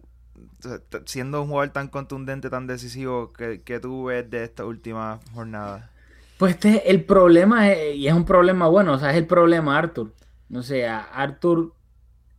siendo 1.06 1.42
un 1.42 1.48
jugador 1.48 1.72
tan 1.72 1.88
contundente, 1.88 2.50
tan 2.50 2.66
decisivo 2.66 3.32
que, 3.32 3.80
tú 3.80 4.04
ves 4.04 4.28
de 4.30 4.44
esta 4.44 4.64
última 4.64 5.20
jornada. 5.34 5.90
Pues 6.38 6.54
este, 6.54 6.90
el 6.90 7.04
problema, 7.04 7.72
y 7.74 8.06
es 8.06 8.14
un 8.14 8.24
problema 8.24 8.68
bueno, 8.68 8.94
o 8.94 8.98
sea, 8.98 9.10
es 9.10 9.16
el 9.16 9.26
problema 9.26 9.78
Arthur. 9.78 10.12
O 10.52 10.62
sea, 10.62 11.00
Arthur 11.12 11.72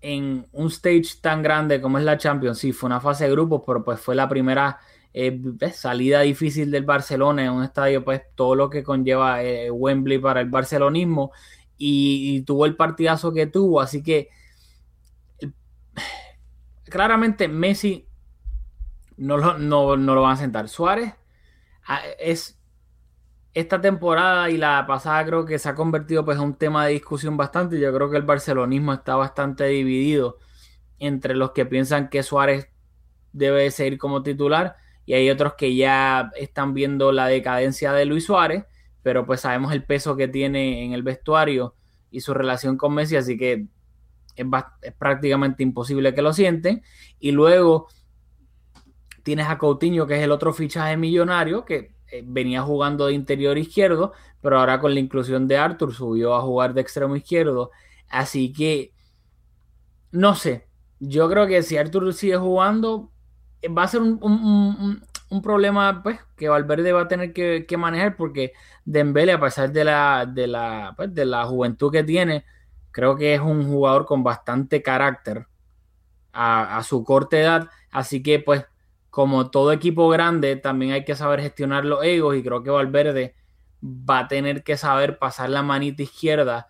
en 0.01 0.45
un 0.51 0.67
stage 0.67 1.15
tan 1.21 1.41
grande 1.41 1.81
como 1.81 1.97
es 1.97 2.03
la 2.03 2.17
Champions, 2.17 2.59
sí, 2.59 2.73
fue 2.73 2.87
una 2.87 2.99
fase 2.99 3.23
de 3.23 3.31
grupos, 3.31 3.63
pero 3.65 3.83
pues 3.83 3.99
fue 3.99 4.15
la 4.15 4.27
primera 4.27 4.79
eh, 5.13 5.39
salida 5.73 6.21
difícil 6.21 6.71
del 6.71 6.83
Barcelona 6.83 7.45
en 7.45 7.51
un 7.51 7.63
estadio, 7.63 8.03
pues 8.03 8.21
todo 8.35 8.55
lo 8.55 8.69
que 8.69 8.83
conlleva 8.83 9.43
eh, 9.43 9.71
Wembley 9.71 10.19
para 10.19 10.41
el 10.41 10.49
barcelonismo 10.49 11.31
y, 11.77 12.41
tuvo 12.41 12.65
el 12.65 12.75
partidazo 12.75 13.33
que 13.33 13.47
tuvo, 13.47 13.79
así 13.81 14.03
que 14.03 14.29
claramente 16.93 17.47
Messi 17.47 18.07
no 19.17 19.37
lo, 19.37 19.57
no, 19.57 19.97
no 19.97 20.13
lo 20.13 20.21
van 20.21 20.33
a 20.33 20.37
sentar. 20.37 20.69
Suárez 20.69 21.15
ah, 21.87 22.03
es 22.19 22.59
esta 23.55 23.81
temporada 23.81 24.51
y 24.51 24.57
la 24.57 24.85
pasada 24.85 25.25
creo 25.25 25.43
que 25.43 25.57
se 25.57 25.69
ha 25.69 25.73
convertido 25.73 26.23
pues 26.23 26.37
en 26.37 26.43
un 26.43 26.53
tema 26.53 26.85
de 26.85 26.93
discusión 26.93 27.35
bastante. 27.35 27.79
Yo 27.79 27.91
creo 27.91 28.11
que 28.11 28.17
el 28.17 28.23
barcelonismo 28.23 28.93
está 28.93 29.15
bastante 29.15 29.65
dividido 29.65 30.37
entre 30.99 31.33
los 31.33 31.49
que 31.49 31.65
piensan 31.65 32.09
que 32.09 32.21
Suárez 32.21 32.69
debe 33.31 33.71
seguir 33.71 33.97
como 33.97 34.21
titular 34.21 34.75
y 35.07 35.15
hay 35.15 35.31
otros 35.31 35.55
que 35.55 35.75
ya 35.75 36.29
están 36.35 36.75
viendo 36.75 37.11
la 37.11 37.25
decadencia 37.25 37.91
de 37.91 38.05
Luis 38.05 38.25
Suárez, 38.25 38.65
pero 39.01 39.25
pues 39.25 39.41
sabemos 39.41 39.73
el 39.73 39.83
peso 39.83 40.15
que 40.15 40.27
tiene 40.27 40.85
en 40.85 40.93
el 40.93 41.01
vestuario 41.01 41.73
y 42.11 42.21
su 42.21 42.35
relación 42.35 42.77
con 42.77 42.93
Messi, 42.93 43.15
así 43.15 43.35
que 43.35 43.65
es, 44.35 44.45
prácticamente 44.97 45.63
imposible 45.63 46.13
que 46.13 46.21
lo 46.21 46.33
sienten. 46.33 46.83
Y 47.19 47.31
luego 47.31 47.87
tienes 49.23 49.47
a 49.47 49.57
Coutinho, 49.57 50.05
que 50.07 50.17
es 50.17 50.23
el 50.23 50.31
otro 50.31 50.53
fichaje 50.53 50.97
millonario, 50.97 51.65
que 51.65 51.95
eh, 52.11 52.23
venía 52.25 52.61
jugando 52.61 53.07
de 53.07 53.13
interior 53.13 53.57
izquierdo, 53.57 54.13
pero 54.41 54.59
ahora 54.59 54.79
con 54.79 54.93
la 54.93 54.99
inclusión 54.99 55.47
de 55.47 55.57
Arthur 55.57 55.93
subió 55.93 56.35
a 56.35 56.41
jugar 56.41 56.73
de 56.73 56.81
extremo 56.81 57.15
izquierdo. 57.15 57.71
Así 58.09 58.53
que, 58.53 58.93
no 60.11 60.35
sé, 60.35 60.67
yo 60.99 61.29
creo 61.29 61.47
que 61.47 61.63
si 61.63 61.77
Arthur 61.77 62.13
sigue 62.13 62.37
jugando, 62.37 63.11
va 63.65 63.83
a 63.83 63.87
ser 63.87 64.01
un, 64.01 65.01
problema 65.41 66.03
pues, 66.03 66.19
que 66.37 66.47
Valverde 66.47 66.91
va 66.93 67.01
a 67.01 67.07
tener 67.07 67.33
que, 67.33 67.65
manejar 67.77 68.15
porque 68.15 68.53
Dembele, 68.85 69.31
a 69.31 69.39
pesar 69.39 69.71
de 69.71 69.83
la, 69.83 70.25
de, 70.31 70.47
la, 70.47 70.93
pues, 70.95 71.13
de 71.13 71.25
la 71.25 71.45
juventud 71.45 71.91
que 71.91 72.03
tiene, 72.03 72.45
creo 72.93 73.17
que 73.17 73.33
es 73.33 73.41
un 73.41 73.67
jugador 73.67 74.05
con 74.05 74.23
bastante 74.23 74.81
carácter 74.81 75.47
a, 76.31 76.81
su 76.83 77.03
corta 77.03 77.37
edad. 77.37 77.69
Así 77.91 78.23
que, 78.23 78.39
pues, 78.39 78.65
como 79.09 79.49
todo 79.51 79.71
equipo 79.71 80.07
grande, 80.09 80.55
también 80.55 80.93
hay 80.93 81.03
que 81.03 81.15
saber 81.15 81.41
gestionar 81.41 81.85
los 81.85 82.03
egos 82.03 82.37
y 82.37 82.43
creo 82.43 82.63
que 82.63 82.69
Valverde 82.69 83.35
va 83.83 84.19
a 84.19 84.27
tener 84.27 84.63
que 84.63 84.77
saber 84.77 85.19
pasar 85.19 85.49
la 85.49 85.63
manita 85.63 86.03
izquierda 86.03 86.67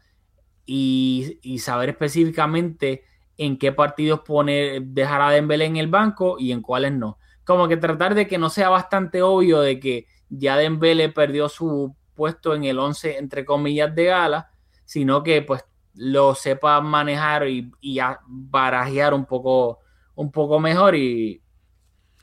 y, 0.65 1.39
y 1.41 1.59
saber 1.59 1.89
específicamente 1.89 3.03
en 3.37 3.57
qué 3.57 3.71
partidos 3.71 4.21
pone, 4.21 4.79
dejar 4.81 5.21
a 5.21 5.31
Dembélé 5.31 5.65
en 5.65 5.77
el 5.77 5.87
banco 5.87 6.37
y 6.39 6.51
en 6.51 6.61
cuáles 6.61 6.93
no. 6.93 7.17
Como 7.43 7.67
que 7.67 7.77
tratar 7.77 8.15
de 8.15 8.27
que 8.27 8.37
no 8.37 8.49
sea 8.49 8.69
bastante 8.69 9.21
obvio 9.21 9.59
de 9.59 9.79
que 9.79 10.07
ya 10.29 10.55
Dembélé 10.57 11.09
perdió 11.09 11.49
su 11.49 11.95
puesto 12.15 12.55
en 12.55 12.63
el 12.63 12.79
11 12.79 13.17
entre 13.17 13.45
comillas 13.45 13.93
de 13.93 14.05
gala, 14.05 14.51
sino 14.85 15.23
que 15.23 15.41
pues 15.41 15.65
lo 15.95 16.35
sepa 16.35 16.81
manejar 16.81 17.47
y, 17.47 17.71
y 17.81 17.99
barajear 18.25 19.13
un 19.13 19.25
poco, 19.25 19.79
un 20.15 20.31
poco 20.31 20.59
mejor 20.59 20.95
y 20.95 21.41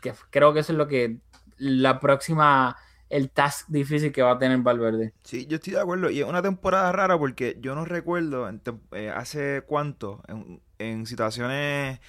que 0.01 0.13
creo 0.31 0.53
que 0.53 0.61
eso 0.61 0.73
es 0.73 0.79
lo 0.79 0.89
que 0.89 1.19
la 1.59 2.01
próxima 2.01 2.77
el 3.11 3.31
task 3.31 3.69
difícil 3.69 4.13
que 4.13 4.23
va 4.23 4.33
a 4.33 4.39
tener 4.39 4.59
Valverde. 4.59 5.13
Sí, 5.25 5.47
yo 5.47 5.57
estoy 5.57 5.75
de 5.75 5.81
acuerdo. 5.81 6.11
Y 6.11 6.21
es 6.21 6.27
una 6.27 6.43
temporada 6.43 6.93
rara 6.93 7.19
porque 7.19 7.59
yo 7.61 7.75
no 7.75 7.85
recuerdo 7.85 8.49
eh, 8.93 9.11
hace 9.11 9.65
cuánto, 9.67 10.23
en, 10.79 11.07
situaciones 11.07 12.01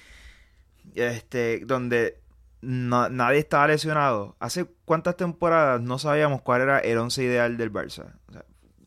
este, 0.94 1.60
donde 1.66 2.20
nadie 2.60 3.40
estaba 3.40 3.66
lesionado. 3.66 4.36
¿Hace 4.38 4.66
cuántas 4.84 5.16
temporadas 5.16 5.82
no 5.82 5.98
sabíamos 5.98 6.40
cuál 6.40 6.62
era 6.62 6.78
el 6.78 6.96
once 6.98 7.22
ideal 7.22 7.56
del 7.56 7.72
Barça? 7.72 8.14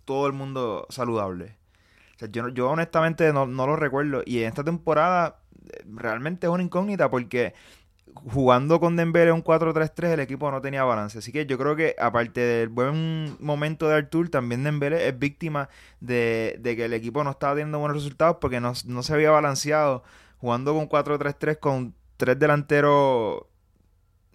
todo 0.06 0.28
el 0.28 0.34
mundo 0.34 0.86
saludable. 0.90 1.58
Yo, 2.32 2.50
yo 2.50 2.70
honestamente 2.70 3.32
no, 3.34 3.46
no 3.46 3.68
lo 3.68 3.76
recuerdo. 3.76 4.24
Y 4.26 4.40
en 4.40 4.48
esta 4.48 4.64
temporada 4.64 5.40
eh, 5.72 5.84
realmente 5.86 6.48
es 6.48 6.52
una 6.52 6.64
incógnita 6.64 7.10
porque 7.10 7.54
jugando 8.14 8.80
con 8.80 8.96
Dembélé 8.96 9.32
un 9.32 9.44
4-3-3 9.44 10.14
el 10.14 10.20
equipo 10.20 10.50
no 10.52 10.62
tenía 10.62 10.84
balance. 10.84 11.20
Así 11.20 11.32
que 11.32 11.46
yo 11.46 11.58
creo 11.58 11.76
que 11.76 11.96
aparte 12.00 12.42
del 12.42 12.70
buen 12.70 13.36
momento 13.40 13.88
de 13.88 13.96
Artur, 13.96 14.30
también 14.30 14.64
Dembélé 14.64 15.08
es 15.08 15.18
víctima 15.18 15.70
de, 16.00 16.60
que 16.64 16.86
el 16.86 16.94
equipo 16.94 17.24
no 17.24 17.32
estaba 17.32 17.54
teniendo 17.54 17.80
buenos 17.80 17.98
resultados 17.98 18.38
porque 18.40 18.60
no, 18.60 18.74
no 18.86 19.04
se 19.04 19.14
había 19.14 19.32
balanceado 19.32 20.04
jugando 20.38 20.74
con 20.74 20.90
4-3-3 20.90 21.60
con 21.60 21.96
tres 22.18 22.40
delanteros 22.40 23.44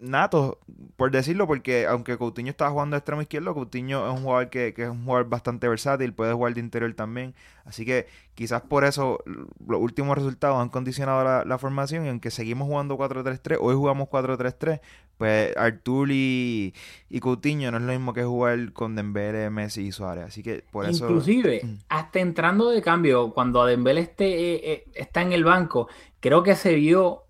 nato, 0.00 0.58
por 0.96 1.10
decirlo, 1.10 1.46
porque 1.46 1.86
aunque 1.86 2.16
Coutinho 2.16 2.50
estaba 2.50 2.70
jugando 2.70 2.94
de 2.94 2.98
extremo 2.98 3.22
izquierdo, 3.22 3.54
Coutinho 3.54 4.06
es 4.06 4.18
un 4.18 4.24
jugador 4.24 4.50
que, 4.50 4.74
es 4.76 4.88
un 4.88 5.04
jugador 5.04 5.28
bastante 5.28 5.68
versátil, 5.68 6.12
puede 6.12 6.32
jugar 6.32 6.54
de 6.54 6.60
interior 6.60 6.92
también. 6.94 7.34
Así 7.64 7.84
que 7.84 8.06
quizás 8.34 8.62
por 8.62 8.84
eso 8.84 9.22
los 9.66 9.80
últimos 9.80 10.16
resultados 10.16 10.60
han 10.60 10.70
condicionado 10.70 11.44
la, 11.44 11.58
formación 11.58 12.06
y 12.06 12.08
aunque 12.08 12.30
seguimos 12.30 12.66
jugando 12.66 12.96
4-3-3, 12.96 13.58
hoy 13.60 13.74
jugamos 13.74 14.08
4-3-3, 14.08 14.80
pues 15.18 15.56
Artur 15.56 16.08
y, 16.10 16.72
Coutinho 17.20 17.70
no 17.70 17.76
es 17.76 17.82
lo 17.82 17.92
mismo 17.92 18.14
que 18.14 18.24
jugar 18.24 18.72
con 18.72 18.96
Dembélé, 18.96 19.50
Messi 19.50 19.82
y 19.82 19.92
Suárez. 19.92 20.24
Así 20.24 20.42
que 20.42 20.64
por 20.70 20.88
eso... 20.88 21.04
Inclusive, 21.04 21.60
mm. 21.62 21.78
hasta 21.90 22.20
entrando 22.20 22.70
de 22.70 22.80
cambio, 22.80 23.32
cuando 23.32 23.64
Dembélé 23.66 24.00
esté, 24.00 24.26
eh, 24.26 24.60
eh, 24.64 24.84
está 24.94 25.22
en 25.22 25.32
el 25.32 25.44
banco, 25.44 25.88
creo 26.20 26.42
que 26.42 26.56
se 26.56 26.74
vio 26.74 27.24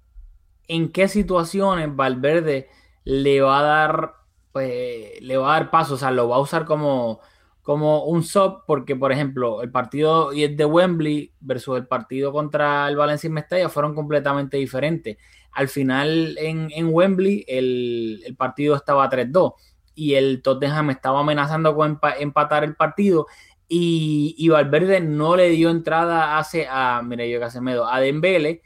en 0.71 0.93
qué 0.93 1.09
situaciones 1.09 1.95
Valverde 1.95 2.69
le 3.03 3.41
va 3.41 3.59
a 3.59 3.63
dar, 3.63 4.15
pues, 4.53 5.21
le 5.21 5.37
va 5.37 5.51
a 5.51 5.59
dar 5.59 5.71
paso, 5.71 5.95
o 5.95 5.97
sea, 5.97 6.13
lo 6.13 6.29
va 6.29 6.37
a 6.37 6.41
usar 6.41 6.65
como, 6.65 7.21
como 7.61 8.05
un 8.05 8.23
sub, 8.23 8.65
porque, 8.69 8.95
por 8.95 9.11
ejemplo, 9.11 9.63
el 9.63 9.73
partido 9.73 10.31
de 10.31 10.65
Wembley 10.65 11.35
versus 11.41 11.77
el 11.77 11.89
partido 11.89 12.31
contra 12.33 12.89
el 12.89 12.97
Valencia 12.97 13.27
y 13.27 13.33
Mestalla 13.33 13.69
fueron 13.69 13.97
completamente 13.97 14.59
diferentes. 14.59 15.17
Al 15.53 15.67
final, 15.67 16.37
en, 16.39 16.71
Wembley, 16.93 17.45
el, 17.49 18.37
partido 18.39 18.77
estaba 18.77 19.11
3-2 19.11 19.55
y 19.97 20.15
el 20.15 20.41
Tottenham 20.41 20.91
estaba 20.91 21.19
amenazando 21.19 21.75
con 21.75 21.99
empatar 22.21 22.63
el 22.63 22.77
partido 22.77 23.27
y, 23.67 24.37
y, 24.39 24.49
Valverde 24.49 25.01
no 25.01 25.35
le 25.35 25.51
dio 25.51 25.71
entrada 25.71 26.39
hace 26.39 26.69
a, 26.71 27.03
mira 27.05 27.27
yo 27.27 27.41
a 27.89 28.01
Dembele 28.01 28.63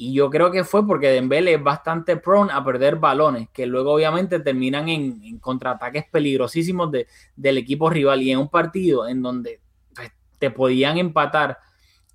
y 0.00 0.12
yo 0.12 0.30
creo 0.30 0.52
que 0.52 0.62
fue 0.62 0.86
porque 0.86 1.08
Dembele 1.10 1.54
es 1.54 1.62
bastante 1.62 2.16
prone 2.16 2.52
a 2.52 2.64
perder 2.64 2.96
balones, 2.96 3.48
que 3.52 3.66
luego 3.66 3.92
obviamente 3.92 4.38
terminan 4.38 4.88
en, 4.88 5.38
contraataques 5.40 6.04
peligrosísimos 6.08 6.92
de, 6.92 7.08
del 7.34 7.58
equipo 7.58 7.90
rival. 7.90 8.22
Y 8.22 8.30
en 8.30 8.38
un 8.38 8.48
partido 8.48 9.08
en 9.08 9.20
donde 9.20 9.60
pues, 9.92 10.12
te 10.38 10.52
podían 10.52 10.98
empatar, 10.98 11.58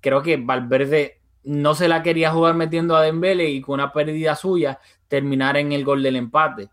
creo 0.00 0.22
que 0.22 0.38
Valverde 0.38 1.20
no 1.42 1.74
se 1.74 1.86
la 1.86 2.02
quería 2.02 2.30
jugar 2.30 2.54
metiendo 2.54 2.96
a 2.96 3.02
Dembele 3.02 3.50
y 3.50 3.60
con 3.60 3.74
una 3.74 3.92
pérdida 3.92 4.34
suya 4.34 4.80
terminar 5.06 5.58
en 5.58 5.72
el 5.72 5.84
gol 5.84 6.02
del 6.02 6.16
empate. 6.16 6.70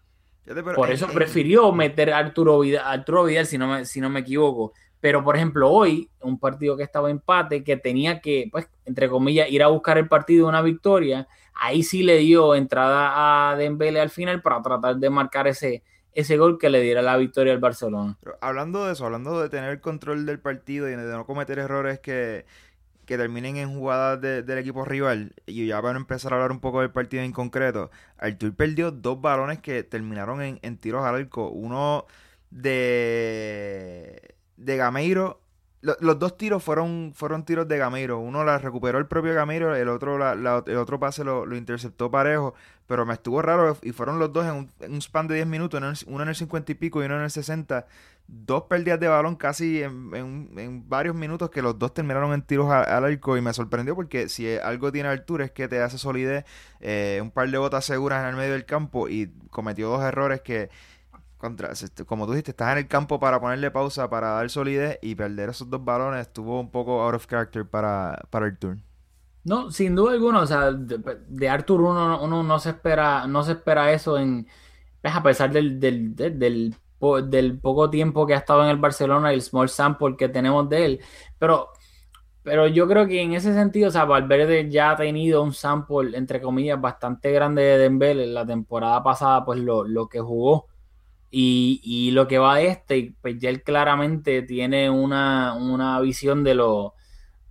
Por 0.74 0.92
eso 0.92 1.08
prefirió 1.08 1.74
meter 1.74 2.14
a 2.14 2.20
Arturo 2.20 2.62
Vidal, 2.62 2.86
Arturo 2.86 3.26
Vidal 3.26 3.46
si, 3.46 3.58
no 3.58 3.68
me, 3.68 3.84
si 3.84 4.00
no 4.00 4.10
me 4.10 4.22
equivoco. 4.22 4.72
Pero, 5.02 5.24
por 5.24 5.36
ejemplo, 5.36 5.70
hoy, 5.70 6.10
un 6.22 6.40
partido 6.40 6.78
que 6.78 6.84
estaba 6.84 7.10
empate, 7.10 7.64
que 7.64 7.76
tenía 7.76 8.22
que, 8.22 8.48
pues, 8.52 8.70
entre 8.86 9.10
comillas, 9.10 9.50
ir 9.50 9.64
a 9.64 9.68
buscar 9.68 9.98
el 9.98 10.08
partido 10.08 10.46
de 10.46 10.50
una 10.50 10.62
victoria, 10.62 11.28
ahí 11.56 11.82
sí 11.84 12.04
le 12.04 12.18
dio 12.18 12.56
entrada 12.56 13.52
a 13.52 13.56
Dembele 13.56 14.00
al 14.00 14.12
final 14.12 14.42
para 14.42 14.62
tratar 14.62 14.98
de 14.98 15.10
marcar 15.10 15.48
ese, 15.48 15.84
ese 16.14 16.38
gol 16.38 16.60
que 16.60 16.70
le 16.70 16.82
diera 16.82 17.02
la 17.02 17.18
victoria 17.18 17.52
al 17.52 17.60
Barcelona. 17.60 18.18
hablando 18.42 18.86
de 18.86 18.94
eso, 18.94 19.06
hablando 19.06 19.42
de 19.42 19.50
tener 19.50 19.82
control 19.82 20.26
del 20.26 20.40
partido 20.40 20.88
y 20.88 20.92
de 20.92 20.98
no 20.98 21.26
cometer 21.26 21.58
errores 21.58 22.00
que, 22.00 22.46
que 23.06 23.18
terminen 23.18 23.58
en 23.58 23.74
jugadas 23.74 24.22
del 24.22 24.58
equipo 24.58 24.86
rival, 24.86 25.34
y 25.48 25.66
ya 25.66 25.82
van 25.82 25.96
a 25.96 26.00
empezar 26.00 26.34
a 26.34 26.36
hablar 26.36 26.52
un 26.52 26.60
poco 26.60 26.82
del 26.82 26.92
partido 26.92 27.24
en 27.24 27.32
concreto, 27.32 27.90
Artur 28.18 28.56
perdió 28.56 28.92
dos 28.92 29.20
balones 29.20 29.60
que 29.60 29.84
terminaron 29.84 30.42
en, 30.42 30.60
en 30.62 30.78
tiros 30.78 31.04
al 31.04 31.16
arco. 31.16 31.50
Uno 31.50 32.06
de 32.52 34.31
de 34.62 34.78
Gameiro. 34.78 35.42
los 35.82 36.20
dos 36.20 36.38
tiros 36.38 36.64
fueron, 36.64 37.12
fueron 37.16 37.44
tiros 37.44 37.68
de 37.68 37.78
Gameiro. 37.78 38.20
Uno 38.20 38.44
la 38.44 38.58
recuperó 38.60 39.00
el 39.00 39.08
propio 39.08 39.34
Gameiro, 39.34 39.76
el 39.76 39.90
otro, 39.90 40.32
el 40.32 40.78
otro 40.78 41.00
pase 41.00 41.24
lo, 41.24 41.56
interceptó 41.56 42.12
parejo. 42.12 42.54
Pero 42.88 43.06
me 43.06 43.14
estuvo 43.14 43.42
raro 43.42 43.78
y 43.82 43.92
fueron 43.92 44.20
los 44.20 44.34
dos 44.34 44.46
en 44.46 44.70
un, 44.92 45.02
span 45.02 45.28
de 45.28 45.36
10 45.36 45.48
minutos, 45.48 46.04
uno 46.08 46.24
en 46.24 46.30
el 46.30 46.36
50 46.36 46.74
y 46.74 46.76
pico 46.76 47.02
y 47.02 47.06
uno 47.06 47.16
en 47.18 47.24
el 47.24 47.32
60. 47.32 47.88
Dos 48.28 48.64
pérdidas 48.64 49.00
de 49.00 49.08
balón 49.08 49.36
casi 49.36 49.82
en, 49.82 50.88
varios 50.88 51.16
minutos 51.16 51.50
que 51.50 51.62
los 51.62 51.78
dos 51.80 51.94
terminaron 51.94 52.34
en 52.34 52.42
tiros 52.44 52.70
al, 52.72 53.04
arco 53.04 53.36
y 53.38 53.42
me 53.42 53.54
sorprendió 53.54 53.96
porque 53.96 54.30
si 54.30 54.58
algo 54.58 54.92
tiene 54.92 55.10
altura 55.10 55.46
es 55.46 55.52
que 55.52 55.68
te 55.68 55.82
hace 55.82 55.98
solidez, 55.98 56.46
eh, 56.80 57.20
un 57.22 57.32
par 57.32 57.50
de 57.50 57.58
botas 57.58 57.86
seguras 57.86 58.24
en 58.24 58.30
el 58.30 58.36
medio 58.36 58.54
del 58.54 58.66
campo 58.66 59.10
y 59.10 59.32
cometió 59.50 59.90
dos 59.90 60.04
errores 60.04 60.42
que 60.42 60.70
contra, 61.42 61.72
como 62.06 62.26
tú 62.26 62.32
dijiste, 62.32 62.52
estás 62.52 62.72
en 62.74 62.78
el 62.78 62.88
campo 62.88 63.20
para 63.20 63.42
ponerle 63.42 63.72
pausa, 63.72 64.10
para 64.10 64.30
dar 64.30 64.50
solidez 64.50 65.00
y 65.02 65.16
perder 65.16 65.50
esos 65.50 65.70
dos 65.70 65.84
balones 65.84 66.22
estuvo 66.22 66.60
un 66.60 66.72
poco 66.72 67.02
out 67.02 67.16
of 67.16 67.28
character 67.28 67.68
para, 67.68 68.18
para 68.30 68.46
Artur. 68.46 68.78
No, 69.44 69.72
sin 69.72 69.96
duda 69.96 70.14
alguna, 70.14 70.40
o 70.42 70.46
sea, 70.48 70.72
de, 70.72 71.50
Artur 71.50 71.82
uno, 71.82 72.24
uno, 72.24 72.44
no 72.44 72.60
se 72.60 72.70
espera, 72.70 73.26
no 73.28 73.44
se 73.44 73.54
espera 73.54 73.92
eso 73.92 74.18
en 74.18 74.48
pues, 75.02 75.16
a 75.16 75.24
pesar 75.24 75.52
del, 75.52 75.80
del, 75.80 76.16
del, 76.16 77.60
poco 77.60 77.90
tiempo 77.90 78.28
que 78.28 78.36
ha 78.36 78.38
estado 78.38 78.64
en 78.64 78.70
el 78.70 78.78
Barcelona 78.78 79.32
y 79.32 79.36
el 79.36 79.42
small 79.42 79.68
sample 79.68 80.16
que 80.16 80.30
tenemos 80.30 80.70
de 80.70 80.86
él. 80.86 81.02
Pero 81.40 81.70
pero 82.44 82.68
yo 82.68 82.88
creo 82.88 83.08
que 83.08 83.22
en 83.22 83.34
ese 83.34 83.54
sentido, 83.54 83.90
o 83.90 83.92
sea, 83.92 84.06
Valverde 84.06 84.70
ya 84.70 84.92
ha 84.92 84.96
tenido 84.96 85.44
un 85.44 85.54
sample, 85.54 86.18
entre 86.18 86.42
comillas, 86.42 86.82
bastante 86.82 87.32
grande 87.32 87.62
de 87.62 87.78
Dembélé. 87.78 88.28
La 88.28 88.46
temporada 88.46 89.04
pasada, 89.04 89.46
pues 89.46 89.60
lo, 89.60 89.84
lo 89.84 90.08
que 90.10 90.20
jugó 90.20 90.68
y, 91.32 91.80
y, 91.84 92.12
lo 92.12 92.28
que 92.28 92.38
va 92.38 92.58
de 92.58 92.68
este, 92.68 93.16
pues 93.22 93.40
ya 93.40 93.50
él 93.50 93.64
claramente 93.64 94.42
tiene 94.42 94.90
una, 94.90 95.54
una 95.54 96.00
visión 96.02 96.44
de 96.44 96.56
lo, 96.56 96.96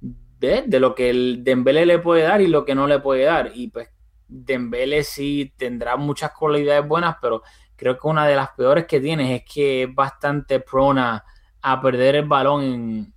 de, 0.01 0.65
de, 0.67 0.81
lo 0.81 0.95
que 0.95 1.09
el 1.09 1.43
Dembélé 1.43 1.87
le 1.87 1.99
puede 1.99 2.25
dar 2.25 2.43
y 2.43 2.47
lo 2.47 2.67
que 2.67 2.75
no 2.75 2.87
le 2.87 3.01
puede 3.01 3.25
dar. 3.25 3.53
Y 3.55 3.69
pues 3.69 3.89
Dembélé 4.29 5.03
sí 5.03 5.55
tendrá 5.57 5.97
muchas 5.97 6.33
cualidades 6.33 6.87
buenas, 6.87 7.17
pero 7.23 7.43
creo 7.75 7.99
que 7.99 8.07
una 8.07 8.27
de 8.27 8.37
las 8.37 8.51
peores 8.51 8.85
que 8.85 9.01
tiene 9.01 9.37
es 9.37 9.45
que 9.51 9.85
es 9.85 9.95
bastante 9.95 10.61
prona 10.61 11.25
a 11.63 11.81
perder 11.81 12.17
el 12.17 12.27
balón 12.27 12.63
en, 12.63 13.15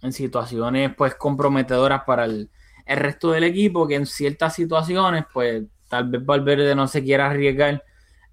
en 0.00 0.12
situaciones 0.12 0.94
pues 0.96 1.14
comprometedoras 1.14 2.04
para 2.04 2.24
el, 2.24 2.50
el, 2.86 2.96
resto 2.96 3.30
del 3.32 3.44
equipo, 3.44 3.86
que 3.86 3.96
en 3.96 4.06
ciertas 4.06 4.54
situaciones 4.54 5.26
pues 5.32 5.64
tal 5.88 6.08
vez 6.08 6.24
Valverde 6.24 6.74
no 6.74 6.88
se 6.88 7.04
quiera 7.04 7.26
arriesgar 7.30 7.84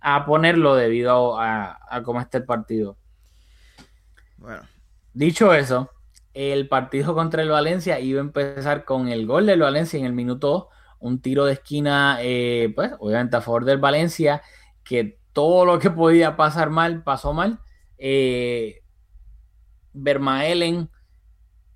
a 0.04 0.26
ponerlo 0.26 0.76
debido 0.76 1.40
a, 1.40 1.80
a 1.90 2.04
cómo 2.04 2.20
está 2.20 2.38
el 2.38 2.46
partido. 2.46 2.98
Bueno. 4.38 4.62
Dicho 5.14 5.54
eso, 5.54 5.90
el 6.34 6.68
partido 6.68 7.16
contra 7.16 7.42
el 7.42 7.50
Valencia 7.50 8.00
iba 8.00 8.20
a 8.20 8.24
empezar 8.24 8.84
con 8.84 9.08
el 9.08 9.26
gol 9.26 9.46
del 9.46 9.62
Valencia 9.62 9.98
en 9.98 10.06
el 10.06 10.14
minuto 10.14 10.48
2, 10.48 10.68
un 11.00 11.22
tiro 11.22 11.46
de 11.46 11.54
esquina, 11.54 12.18
eh, 12.22 12.72
pues 12.76 12.92
obviamente 13.00 13.38
a 13.38 13.42
favor 13.42 13.64
del 13.64 13.78
Valencia, 13.78 14.42
que 14.84 15.20
todo 15.32 15.66
lo 15.66 15.80
que 15.80 15.90
podía 15.90 16.36
pasar 16.36 16.70
mal, 16.70 17.02
pasó 17.04 17.34
mal. 17.34 17.60
Eh, 17.98 18.82
Vermaelen, 19.94 20.90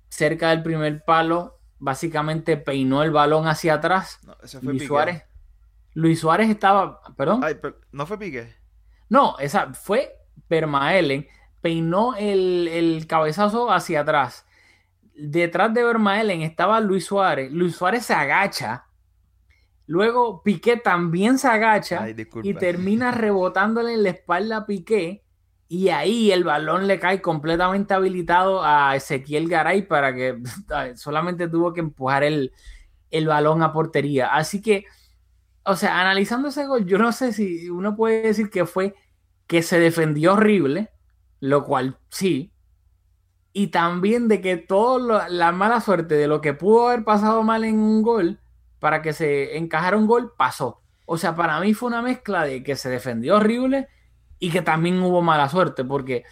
cerca 0.08 0.50
del 0.50 0.62
primer 0.62 1.02
palo, 1.04 1.60
básicamente 1.78 2.56
peinó 2.58 3.02
el 3.02 3.10
balón 3.10 3.46
hacia 3.46 3.74
atrás. 3.74 4.18
No, 4.26 4.36
ese 4.42 4.60
fue 4.60 4.74
Luis. 4.74 4.86
Suárez. 4.86 5.24
Luis 5.98 6.20
Suárez 6.20 6.48
estaba, 6.48 7.00
perdón. 7.16 7.40
Ay, 7.42 7.56
pero, 7.60 7.76
¿no 7.90 8.06
fue 8.06 8.20
Piqué? 8.20 8.54
No, 9.08 9.36
esa 9.40 9.74
fue 9.74 10.12
Vermaelen, 10.48 11.26
peinó 11.60 12.14
el, 12.14 12.68
el, 12.68 13.04
cabezazo 13.08 13.72
hacia 13.72 14.02
atrás. 14.02 14.46
Detrás 15.16 15.74
de 15.74 15.82
Vermaelen 15.82 16.42
estaba 16.42 16.80
Luis 16.80 17.06
Suárez. 17.06 17.50
Luis 17.50 17.74
Suárez 17.74 18.06
se 18.06 18.14
agacha. 18.14 18.86
Luego 19.86 20.44
Piqué 20.44 20.76
también 20.76 21.36
se 21.36 21.48
agacha 21.48 22.04
Ay, 22.04 22.14
y 22.44 22.54
termina 22.54 23.10
rebotándole 23.10 23.94
en 23.94 24.04
la 24.04 24.10
espalda 24.10 24.58
a 24.58 24.66
Piqué. 24.66 25.24
Y 25.66 25.88
ahí 25.88 26.30
el 26.30 26.44
balón 26.44 26.86
le 26.86 27.00
cae 27.00 27.20
completamente 27.20 27.92
habilitado 27.92 28.64
a 28.64 28.94
Ezequiel 28.94 29.48
Garay 29.48 29.82
para 29.82 30.14
que 30.14 30.38
solamente 30.94 31.48
tuvo 31.48 31.72
que 31.72 31.80
empujar 31.80 32.22
el, 32.22 32.52
el 33.10 33.26
balón 33.26 33.64
a 33.64 33.72
portería. 33.72 34.28
Así 34.28 34.62
que, 34.62 34.84
o 35.68 35.76
sea, 35.76 36.00
analizando 36.00 36.48
ese 36.48 36.66
gol, 36.66 36.86
yo 36.86 36.96
no 36.96 37.12
sé 37.12 37.32
si 37.32 37.68
uno 37.68 37.94
puede 37.94 38.22
decir 38.22 38.48
que 38.48 38.64
fue 38.64 38.94
que 39.46 39.62
se 39.62 39.78
defendió 39.78 40.32
horrible, 40.32 40.90
lo 41.40 41.64
cual 41.64 41.98
sí. 42.08 42.52
Y 43.52 43.68
también 43.68 44.28
de 44.28 44.40
que 44.40 44.56
toda 44.56 45.28
la 45.28 45.52
mala 45.52 45.80
suerte 45.82 46.14
de 46.14 46.26
lo 46.26 46.40
que 46.40 46.54
pudo 46.54 46.88
haber 46.88 47.04
pasado 47.04 47.42
mal 47.42 47.64
en 47.64 47.78
un 47.78 48.02
gol 48.02 48.40
para 48.78 49.02
que 49.02 49.12
se 49.12 49.58
encajara 49.58 49.98
un 49.98 50.06
gol 50.06 50.32
pasó. 50.38 50.80
O 51.04 51.18
sea, 51.18 51.34
para 51.36 51.60
mí 51.60 51.74
fue 51.74 51.88
una 51.88 52.00
mezcla 52.00 52.44
de 52.44 52.62
que 52.62 52.74
se 52.74 52.88
defendió 52.88 53.36
horrible 53.36 53.88
y 54.38 54.50
que 54.50 54.62
también 54.62 55.02
hubo 55.02 55.20
mala 55.20 55.50
suerte, 55.50 55.84
porque 55.84 56.24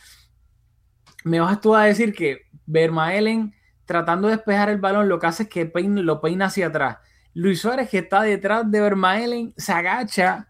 me 1.24 1.40
vas 1.40 1.60
tú 1.60 1.74
a 1.74 1.84
decir 1.84 2.14
que 2.14 2.42
Vermaelen 2.64 3.54
tratando 3.84 4.28
de 4.28 4.36
despejar 4.36 4.70
el 4.70 4.78
balón 4.78 5.08
lo 5.10 5.18
que 5.18 5.26
hace 5.26 5.42
es 5.42 5.48
que 5.50 5.66
peine, 5.66 6.02
lo 6.02 6.22
peina 6.22 6.46
hacia 6.46 6.68
atrás. 6.68 6.98
Luis 7.36 7.60
Suárez 7.60 7.90
que 7.90 7.98
está 7.98 8.22
detrás 8.22 8.70
de 8.70 8.80
Vermaelen 8.80 9.52
se 9.58 9.70
agacha 9.70 10.48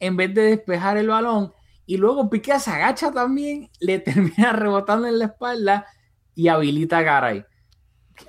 en 0.00 0.16
vez 0.16 0.34
de 0.34 0.42
despejar 0.42 0.96
el 0.96 1.06
balón 1.06 1.52
y 1.86 1.96
luego 1.96 2.28
Piqué 2.28 2.58
se 2.58 2.72
agacha 2.72 3.12
también, 3.12 3.70
le 3.78 3.98
termina 4.00 4.52
rebotando 4.52 5.06
en 5.06 5.20
la 5.20 5.26
espalda 5.26 5.86
y 6.34 6.48
habilita 6.48 6.98
a 6.98 7.02
Garay. 7.02 7.44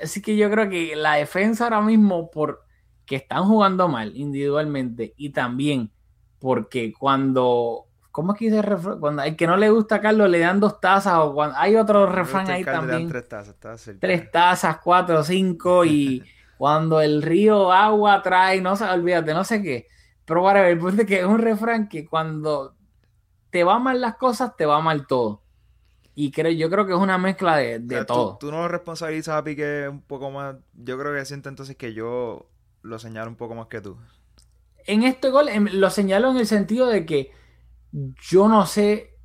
Así 0.04 0.22
que 0.22 0.38
yo 0.38 0.52
creo 0.52 0.70
que 0.70 0.96
la 0.96 1.16
defensa 1.16 1.64
ahora 1.64 1.82
mismo 1.82 2.30
por 2.30 2.64
que 3.08 3.16
están 3.16 3.46
jugando 3.46 3.88
mal 3.88 4.16
individualmente 4.16 5.16
y 5.18 5.32
también 5.32 5.92
porque 6.38 6.94
cuando 6.94 7.88
¿Cómo 8.12 8.34
es 8.34 8.40
que 8.40 8.46
dice 8.46 8.58
el 8.58 8.64
refrán? 8.64 9.00
Cuando 9.00 9.24
al 9.24 9.36
que 9.36 9.48
no 9.48 9.58
le 9.58 9.72
gusta 9.72 9.96
a 9.96 10.02
Carlos 10.02 10.30
le 10.30 10.40
dan 10.40 10.60
dos 10.60 10.80
tazas 10.80 11.16
o 11.16 11.34
cuando 11.34 11.58
hay 11.58 11.76
otro 11.76 12.06
refrán 12.06 12.50
ahí 12.52 12.64
también. 12.64 13.08
Tres 13.08 13.28
tazas, 13.28 13.56
tazas, 13.56 13.96
tres 14.00 14.30
tazas, 14.30 14.78
cuatro, 14.78 15.24
cinco 15.24 15.86
y 15.86 16.24
cuando 16.60 17.00
el 17.00 17.22
río 17.22 17.72
agua 17.72 18.22
trae, 18.22 18.60
no 18.60 18.76
sé, 18.76 18.84
olvídate, 18.84 19.34
no 19.34 19.46
sé 19.46 19.64
qué. 19.64 19.88
Pero 20.26 20.44
para 20.44 20.62
ver, 20.62 20.78
pues 20.78 20.94
que 21.06 21.20
es 21.20 21.26
un 21.26 21.40
refrán 21.40 21.88
que 21.88 22.06
cuando 22.06 22.76
te 23.50 23.64
va 23.64 23.80
mal 23.80 24.02
las 24.02 24.18
cosas, 24.18 24.58
te 24.58 24.66
va 24.66 24.82
mal 24.82 25.08
todo. 25.08 25.42
Y 26.16 26.32
creo, 26.32 26.52
yo 26.52 26.70
creo 26.70 26.86
que 26.86 26.92
es 26.92 27.00
una 27.00 27.18
mezcla 27.18 27.56
de, 27.56 27.80
de 27.80 27.96
o 27.96 28.00
sea, 28.00 28.06
todo. 28.06 28.38
Tú, 28.38 28.48
tú, 28.48 28.52
no 28.52 28.68
responsabilizas 28.68 29.38
a 29.38 29.44
Piqué 29.46 29.88
un 29.88 30.02
poco 30.02 30.32
más. 30.32 30.58
Yo 30.74 31.00
creo 31.00 31.16
que 31.16 31.24
siento 31.24 31.48
entonces 31.48 31.78
que 31.78 31.94
yo 31.94 32.50
lo 32.82 33.00
señalo 33.00 33.30
un 33.30 33.38
poco 33.38 33.56
más 33.56 33.68
que 33.68 33.80
tú. 33.80 33.96
En 34.86 35.04
este 35.04 35.30
gol 35.30 35.48
lo 35.72 35.90
señalo 35.90 36.30
en 36.32 36.38
el 36.40 36.46
sentido 36.46 36.88
de 36.88 37.06
que 37.06 37.32
yo 38.30 38.50
no 38.50 38.66
sé 38.66 39.16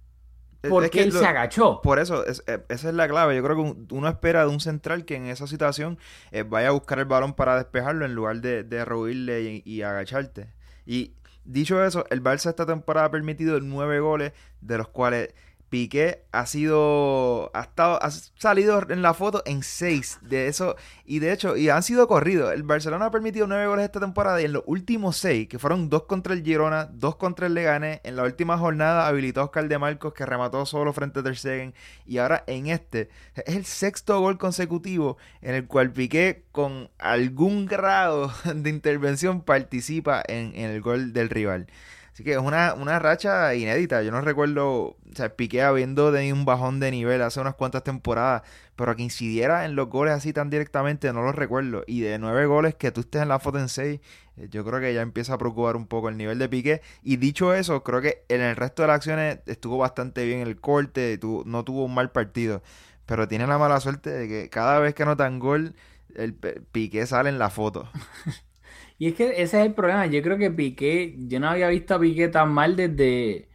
por 0.68 0.85
es 0.85 0.90
qué 0.90 1.03
él 1.03 1.11
lo, 1.12 1.20
se 1.20 1.27
agachó. 1.27 1.81
Por 1.83 1.98
eso, 1.98 2.27
es, 2.27 2.42
esa 2.46 2.88
es 2.88 2.94
la 2.94 3.09
clave. 3.09 3.37
Yo 3.37 3.42
creo 3.42 3.57
que 3.57 3.94
uno 3.94 4.09
espera 4.09 4.42
de 4.42 4.48
un 4.48 4.61
central 4.61 5.05
que 5.05 5.16
en 5.16 5.27
esa 5.27 5.46
situación 5.46 5.98
eh, 6.33 6.42
vaya 6.42 6.68
a 6.68 6.72
buscar 6.72 6.98
el 6.98 7.05
balón 7.05 7.35
para 7.35 7.57
despejarlo 7.57 8.05
en 8.05 8.14
lugar 8.14 8.40
de, 8.40 8.64
de 8.64 8.85
rehuirle 8.85 9.42
y, 9.42 9.62
y, 9.64 9.83
agacharte. 9.83 10.53
Y 10.87 11.14
dicho 11.44 11.83
eso, 11.85 12.05
el 12.11 12.22
Barça 12.22 12.50
esta 12.50 12.66
temporada 12.66 13.07
ha 13.07 13.11
permitido 13.11 13.61
nueve 13.61 14.00
goles, 14.00 14.33
de 14.61 14.79
los 14.79 14.88
cuales 14.88 15.35
Piqué 15.75 16.23
ha 16.31 16.47
sido, 16.47 17.51
ha 17.53 17.63
estado, 17.63 18.01
ha 18.01 18.09
salido 18.13 18.81
en 18.89 19.03
la 19.03 19.13
foto 19.13 19.43
en 19.45 19.65
seis 19.65 20.21
de 20.23 20.47
eso 20.47 20.77
y 21.05 21.19
de 21.19 21.33
hecho, 21.33 21.57
y 21.57 21.69
han 21.69 21.83
sido 21.83 22.07
corridos. 22.07 22.53
El 22.55 22.63
Barcelona 22.63 23.07
ha 23.07 23.11
permitido 23.11 23.49
nueve 23.49 23.67
goles 23.67 23.85
esta 23.85 23.99
temporada 23.99 24.41
y 24.41 24.45
en 24.45 24.53
los 24.53 24.63
últimos 24.67 25.17
seis, 25.17 25.49
que 25.49 25.59
fueron 25.59 25.89
dos 25.91 26.05
contra 26.05 26.33
el 26.33 26.45
Girona, 26.45 26.85
dos 26.85 27.17
contra 27.17 27.49
el 27.49 27.55
Leganés, 27.55 27.99
en 28.05 28.15
la 28.15 28.23
última 28.23 28.57
jornada 28.57 29.09
habilitó 29.09 29.43
Oscar 29.43 29.67
de 29.67 29.77
Marcos 29.77 30.15
que 30.15 30.25
remató 30.25 30.65
solo 30.65 30.93
frente 30.93 31.19
a 31.19 31.23
Ter 31.25 31.75
y 32.07 32.19
ahora 32.19 32.45
en 32.47 32.69
este 32.69 33.11
es 33.35 33.57
el 33.57 33.65
sexto 33.65 34.21
gol 34.21 34.39
consecutivo 34.39 35.17
en 35.43 35.57
el 35.57 35.67
cual 35.67 35.91
Piqué 35.91 36.45
con 36.53 36.89
algún 36.99 37.67
grado 37.67 38.33
de 38.55 38.71
intervención 38.71 39.43
participa 39.43 40.23
en 40.29 40.55
el 40.55 40.81
gol 40.81 41.13
del 41.13 41.31
rival. 41.31 41.67
Así 42.14 42.22
que 42.22 42.31
es 42.35 42.38
una, 42.38 42.74
una 42.74 43.00
racha 43.00 43.53
inédita. 43.57 44.00
Yo 44.05 44.12
no 44.12 44.20
recuerdo, 44.20 44.70
o 44.70 44.96
sea, 45.16 45.35
Piqué 45.35 45.62
habiendo 45.62 46.12
tenido 46.12 46.37
un 46.37 46.44
bajón 46.44 46.79
de 46.79 46.92
nivel 46.92 47.20
hace 47.22 47.40
unas 47.40 47.57
cuantas 47.57 47.83
temporadas, 47.83 48.42
pero 48.77 48.94
que 48.94 49.03
incidiera 49.03 49.64
en 49.64 49.74
los 49.74 49.88
goles 49.88 50.14
así 50.14 50.33
tan 50.33 50.48
directamente, 50.48 51.12
no 51.12 51.22
lo 51.22 51.33
recuerdo. 51.33 51.83
Y 51.88 52.03
de 52.03 52.20
nueve 52.20 52.46
goles 52.46 52.77
que 52.77 52.92
tú 52.92 53.00
estés 53.00 53.22
en 53.22 53.29
la 53.29 53.40
foto 53.40 53.59
en 53.59 53.68
seis, 53.68 54.00
yo 54.37 54.64
creo 54.64 54.79
que 54.79 54.94
ya 54.94 55.03
empieza 55.03 55.35
a 55.35 55.38
preocupar 55.38 55.74
un 55.74 55.88
poco 55.88 56.09
el 56.09 56.16
nivel 56.16 56.38
de 56.38 56.48
Piqué. 56.48 56.83
Y 57.03 57.16
dicho 57.16 57.53
eso, 57.53 57.83
creo 57.83 58.00
que 58.00 58.24
en 58.29 58.42
el 58.42 58.55
resto 58.55 58.83
de 58.83 58.88
las 58.88 58.96
acciones 58.96 59.40
estuvo 59.46 59.77
bastante 59.79 60.24
bien 60.24 60.38
el 60.38 60.61
corte, 60.61 61.18
no 61.46 61.64
tuvo 61.64 61.85
un 61.85 61.94
mal 61.94 62.12
partido. 62.12 62.62
Pero 63.07 63.27
tiene 63.27 63.48
la 63.48 63.59
mala 63.59 63.81
suerte 63.81 64.11
de 64.11 64.29
que 64.29 64.50
cada 64.50 64.79
vez 64.79 64.94
que 64.94 65.03
anotan 65.03 65.40
gol, 65.40 65.74
el 66.14 66.35
Piqué 66.35 67.07
sale 67.09 67.29
en 67.29 67.40
la 67.40 67.50
foto. 67.50 67.88
Y 68.98 69.09
es 69.09 69.14
que 69.14 69.30
ese 69.30 69.61
es 69.61 69.66
el 69.66 69.74
problema. 69.74 70.07
Yo 70.07 70.22
creo 70.22 70.38
que 70.38 70.50
Piqué, 70.50 71.14
yo 71.18 71.40
no 71.40 71.48
había 71.48 71.68
visto 71.68 71.94
a 71.94 71.98
Piqué 71.98 72.28
tan 72.28 72.52
mal 72.52 72.76
desde, 72.76 73.48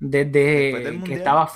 desde 0.00 1.00
que 1.04 1.14
estaba. 1.14 1.50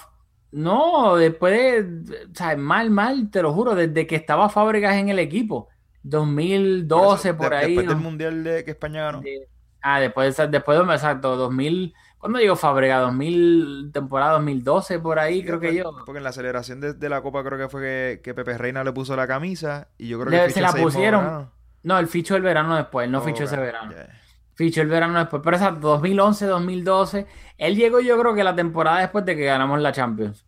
No, 0.51 1.17
después 1.17 1.53
de. 1.53 2.27
O 2.31 2.35
sea, 2.35 2.57
mal, 2.57 2.91
mal, 2.91 3.31
te 3.31 3.43
lo 3.43 3.53
juro, 3.53 3.75
desde 3.75 4.07
que 4.07 4.17
estaba 4.17 4.49
Fábregas 4.49 4.97
en 4.97 5.09
el 5.09 5.19
equipo. 5.19 5.69
2012, 6.05 6.89
por, 6.99 7.19
eso, 7.19 7.37
por 7.37 7.51
de, 7.51 7.57
ahí. 7.57 7.67
Después 7.75 7.87
¿no? 7.87 7.93
del 7.93 8.03
mundial 8.03 8.45
de 8.45 8.65
que 8.65 8.71
España 8.71 9.03
ganó. 9.03 9.21
De, 9.21 9.49
ah, 9.83 10.01
después, 10.01 10.37
después 10.51 10.79
de. 10.79 10.95
Exacto, 10.95 11.37
2000. 11.37 11.95
¿Cuándo 12.19 12.39
digo 12.39 12.57
Fábrega? 12.57 12.99
2000, 12.99 13.91
temporada 13.93 14.33
2012, 14.33 14.99
por 14.99 15.19
ahí, 15.21 15.41
sí, 15.41 15.47
creo 15.47 15.61
que 15.61 15.75
yo. 15.75 15.93
Porque 16.05 16.19
en 16.19 16.25
la 16.25 16.33
celebración 16.33 16.81
de, 16.81 16.95
de, 16.95 17.09
la 17.09 17.21
Copa 17.21 17.45
creo 17.45 17.59
que 17.59 17.69
fue 17.69 17.81
que, 17.81 18.21
que 18.25 18.35
Pepe 18.35 18.59
Reina 18.59 18.83
le 18.83 18.93
puso 18.93 19.15
la 19.15 19.29
camisa 19.29 19.89
y 19.99 20.09
yo 20.09 20.19
creo 20.19 20.31
le, 20.31 20.47
que 20.47 20.51
se 20.53 20.61
la 20.61 20.73
pusieron. 20.73 21.25
No, 21.25 21.53
el 21.97 22.09
fichó 22.09 22.35
el 22.35 22.43
verano 22.43 22.75
después, 22.75 23.09
no 23.09 23.19
oh, 23.19 23.23
fichó 23.23 23.45
ese 23.45 23.57
verano. 23.57 23.93
Yeah. 23.93 24.21
Fichó 24.55 24.83
el 24.83 24.89
verano 24.89 25.17
después, 25.21 25.41
pero 25.45 25.57
esa 25.57 25.71
2011, 25.71 26.47
2012. 26.47 27.27
Él 27.57 27.77
llegó 27.77 28.01
yo 28.01 28.19
creo 28.19 28.35
que 28.35 28.43
la 28.43 28.57
temporada 28.57 28.99
después 28.99 29.25
de 29.25 29.37
que 29.37 29.45
ganamos 29.45 29.81
la 29.81 29.93
Champions. 29.93 30.45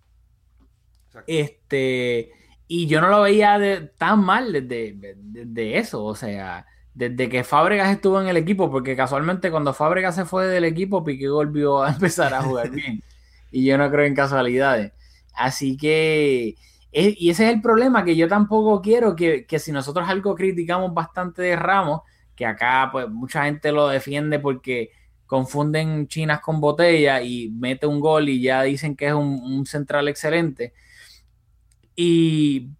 Exacto. 1.06 1.24
Este, 1.28 2.32
y 2.66 2.88
yo 2.88 3.00
no 3.00 3.08
lo 3.08 3.22
veía 3.22 3.58
de, 3.58 3.80
tan 3.96 4.24
mal 4.24 4.52
desde, 4.52 5.14
desde 5.16 5.78
eso, 5.78 6.04
o 6.04 6.14
sea, 6.16 6.66
desde 6.94 7.28
que 7.28 7.44
Fábregas 7.44 7.90
estuvo 7.90 8.20
en 8.20 8.28
el 8.28 8.36
equipo, 8.36 8.70
porque 8.70 8.96
casualmente 8.96 9.50
cuando 9.50 9.72
Fábregas 9.72 10.16
se 10.16 10.24
fue 10.24 10.46
del 10.46 10.64
equipo, 10.64 11.04
Piqué 11.04 11.28
volvió 11.28 11.82
a 11.82 11.90
empezar 11.94 12.34
a 12.34 12.42
jugar 12.42 12.70
bien. 12.70 13.02
y 13.50 13.64
yo 13.64 13.78
no 13.78 13.90
creo 13.90 14.06
en 14.06 14.14
casualidades. 14.14 14.92
Así 15.34 15.76
que 15.76 16.56
y 16.92 17.30
ese 17.30 17.46
es 17.48 17.54
el 17.54 17.60
problema, 17.62 18.04
que 18.04 18.16
yo 18.16 18.28
tampoco 18.28 18.82
quiero 18.82 19.14
que, 19.14 19.46
que 19.46 19.58
si 19.58 19.72
nosotros 19.72 20.08
algo 20.08 20.34
criticamos 20.34 20.92
bastante 20.92 21.42
de 21.42 21.56
Ramos, 21.56 22.02
que 22.34 22.46
acá 22.46 22.88
pues 22.90 23.08
mucha 23.08 23.44
gente 23.44 23.72
lo 23.72 23.88
defiende 23.88 24.38
porque 24.38 24.90
confunden 25.26 26.08
chinas 26.08 26.40
con 26.40 26.60
botella 26.60 27.22
y 27.22 27.50
mete 27.50 27.86
un 27.86 28.00
gol 28.00 28.28
y 28.28 28.42
ya 28.42 28.62
dicen 28.62 28.96
que 28.96 29.08
es 29.08 29.12
un, 29.12 29.40
un 29.42 29.66
central 29.66 30.08
excelente. 30.08 30.72
Y 31.94 32.70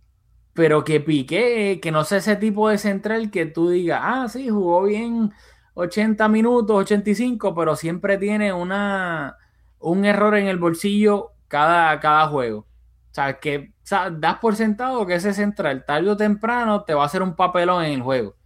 pero 0.55 0.85
que 0.85 1.01
Piqué, 1.01 1.81
que 1.81 1.92
no 1.92 2.05
sé 2.05 2.18
ese 2.18 2.37
tipo 2.37 2.68
de 2.68 2.79
central 2.79 3.31
que 3.31 3.46
tú 3.46 3.70
digas, 3.70 4.01
ah, 4.03 4.29
sí, 4.29 4.49
jugó 4.49 4.83
bien 4.85 5.33
80 5.75 6.29
minutos, 6.29 6.77
85, 6.77 7.55
pero 7.55 7.77
siempre 7.77 8.18
tiene 8.18 8.53
una, 8.53 9.37
un 9.79 10.05
error 10.05 10.37
en 10.37 10.49
el 10.49 10.59
bolsillo 10.59 11.33
cada, 11.49 11.99
cada 12.01 12.27
juego. 12.29 12.66
O 13.11 13.14
sea, 13.14 13.38
que 13.40 13.73
o 13.83 13.87
sea, 13.87 14.11
das 14.11 14.38
por 14.38 14.57
sentado 14.57 15.07
que 15.07 15.14
ese 15.16 15.33
central 15.35 15.85
tarde 15.87 16.11
o 16.11 16.16
temprano 16.16 16.85
te 16.85 16.94
va 16.94 17.03
a 17.03 17.07
hacer 17.07 17.23
un 17.23 17.35
papelón 17.37 17.85
en 17.85 17.92
el 17.94 18.03
juego. 18.03 18.37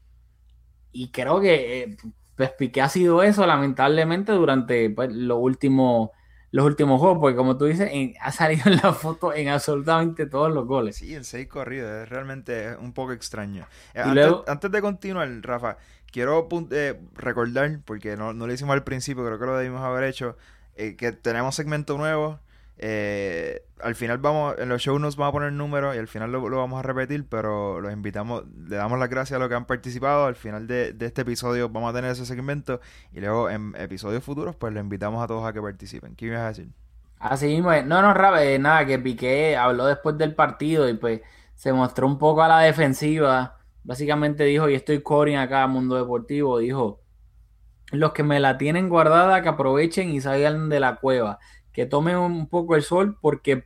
Y 0.92 1.11
creo 1.11 1.40
que 1.40 1.83
eh, 1.83 1.96
pues 2.37 2.50
Piqué 2.53 2.83
ha 2.83 2.88
sido 2.88 3.22
eso, 3.22 3.46
lamentablemente, 3.46 4.33
durante 4.33 4.90
pues, 4.90 5.12
los 5.12 5.38
últimos 5.40 6.11
los 6.50 6.66
últimos 6.66 7.00
juegos, 7.00 7.18
porque 7.18 7.37
como 7.37 7.59
tú 7.59 7.64
dices, 7.64 7.88
en- 7.92 8.14
ha 8.20 8.31
salido 8.31 8.62
en 8.70 8.77
la 8.77 8.92
foto 8.92 9.35
en 9.35 9.48
absolutamente 9.48 10.27
todos 10.27 10.53
los 10.53 10.66
goles. 10.66 10.96
Sí, 10.96 11.14
en 11.14 11.24
seis 11.24 11.48
corridos, 11.48 11.90
es 12.05 12.09
realmente 12.09 12.77
un 12.77 12.92
poco 12.92 13.12
extraño. 13.12 13.66
Eh, 13.92 14.00
antes, 14.00 14.14
luego- 14.14 14.44
antes 14.46 14.70
de 14.70 14.81
continuar, 14.81 15.29
Rafa, 15.42 15.79
quiero 16.12 16.46
eh, 16.70 17.00
recordar, 17.14 17.81
porque 17.85 18.16
no, 18.16 18.33
no 18.33 18.46
lo 18.46 18.53
hicimos 18.53 18.74
al 18.74 18.85
principio, 18.85 19.24
creo 19.27 19.38
que 19.38 19.46
lo 19.46 19.57
debimos 19.57 19.83
haber 19.83 20.05
hecho, 20.05 20.37
eh, 20.77 20.94
que 20.96 21.11
tenemos 21.12 21.57
segmento 21.57 21.98
nuevo. 21.98 22.38
Eh, 22.77 23.63
al 23.81 23.95
final 23.95 24.19
vamos, 24.19 24.57
en 24.59 24.69
los 24.69 24.83
shows 24.83 25.01
nos 25.01 25.17
vamos 25.17 25.31
a 25.31 25.33
poner 25.33 25.53
números 25.53 25.95
y 25.95 25.99
al 25.99 26.09
final 26.09 26.33
lo, 26.33 26.49
lo 26.49 26.57
vamos 26.57 26.81
a 26.81 26.83
repetir, 26.83 27.27
pero 27.29 27.81
los 27.81 27.93
invitamos, 27.93 28.45
le 28.69 28.77
damos 28.77 28.99
las 28.99 29.09
gracias 29.09 29.37
a 29.37 29.41
los 29.41 29.49
que 29.49 29.55
han 29.55 29.67
participado. 29.67 30.27
Al 30.27 30.35
final 30.35 30.67
de, 30.67 30.95
este 31.01 31.23
episodio 31.23 31.69
vamos 31.69 31.91
a 31.91 31.95
tener 31.95 32.11
ese 32.11 32.27
segmento 32.27 32.81
y 33.13 33.21
luego 33.21 33.51
en 33.51 33.75
episodios 33.77 34.25
futuros 34.25 34.57
pues 34.57 34.73
le 34.73 34.81
invitamos 34.81 35.23
a 35.23 35.27
todos 35.27 35.47
a 35.47 35.53
que 35.53 35.61
participen. 35.61 36.17
¿Qué 36.17 36.27
ibas 36.27 36.41
a 36.41 36.49
decir? 36.49 36.69
Así 37.19 37.47
mismo. 37.47 37.71
No, 37.85 38.03
no, 38.03 38.13
Rafa, 38.13 38.45
eh, 38.45 38.59
nada, 38.59 38.85
que 38.85 38.99
Piqué 38.99 39.57
habló 39.57 39.87
después 39.87 40.19
del 40.19 40.35
partido 40.35 40.89
y 40.89 40.95
pues 40.95 41.21
se 41.55 41.73
mostró 41.73 42.07
un 42.07 42.19
poco 42.19 42.43
a 42.43 42.49
la 42.49 42.61
defensiva. 42.61 43.59
Básicamente 43.85 44.45
dijo, 44.45 44.69
y 44.69 44.75
estoy 44.75 45.03
coring 45.03 45.37
acá, 45.37 45.67
Mundo 45.67 45.97
Deportivo, 45.97 46.59
dijo, 46.59 47.01
los 47.93 48.13
que 48.13 48.23
me 48.23 48.41
la 48.41 48.59
tienen 48.59 48.89
guardada, 48.89 49.43
que 49.43 49.49
aprovechen 49.49 50.11
y 50.11 50.21
salgan 50.21 50.69
de 50.69 50.81
la 50.81 50.97
cueva, 50.97 51.39
que 51.75 51.87
tomen 51.87 52.17
un 52.17 52.49
poco 52.49 52.77
el 52.77 52.83
sol 52.83 53.19
porque, 53.21 53.65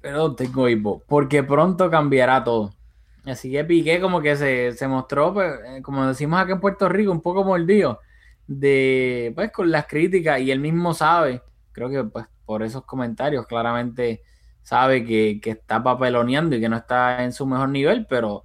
perdón, 0.00 0.34
tengo 0.34 0.68
hipo, 0.68 1.02
porque 1.06 1.44
pronto 1.44 1.90
cambiará 1.90 2.42
todo. 2.42 2.72
Así 3.24 3.52
que 3.52 3.64
Piqué 3.64 4.00
como 4.00 4.20
que 4.20 4.34
se, 4.36 4.72
se 4.72 4.88
mostró, 4.88 5.32
pues, 5.34 5.52
eh, 5.66 5.82
como 5.82 6.06
decimos 6.06 6.40
acá 6.40 6.54
en 6.54 6.60
Puerto 6.60 6.88
Rico, 6.88 7.12
un 7.12 7.20
poco 7.20 7.44
mordido 7.44 8.00
de, 8.46 9.32
pues, 9.36 9.52
con 9.52 9.70
las 9.70 9.86
críticas 9.86 10.40
y 10.40 10.50
él 10.50 10.58
mismo 10.58 10.94
sabe, 10.94 11.42
creo 11.72 11.90
que 11.90 12.02
pues 12.04 12.26
por 12.44 12.62
esos 12.62 12.84
comentarios 12.84 13.46
claramente 13.46 14.22
sabe 14.62 15.04
que, 15.04 15.40
que 15.40 15.50
está 15.50 15.82
papeloneando 15.82 16.56
y 16.56 16.60
que 16.60 16.68
no 16.68 16.76
está 16.78 17.22
en 17.24 17.32
su 17.32 17.46
mejor 17.46 17.68
nivel, 17.68 18.06
pero 18.08 18.44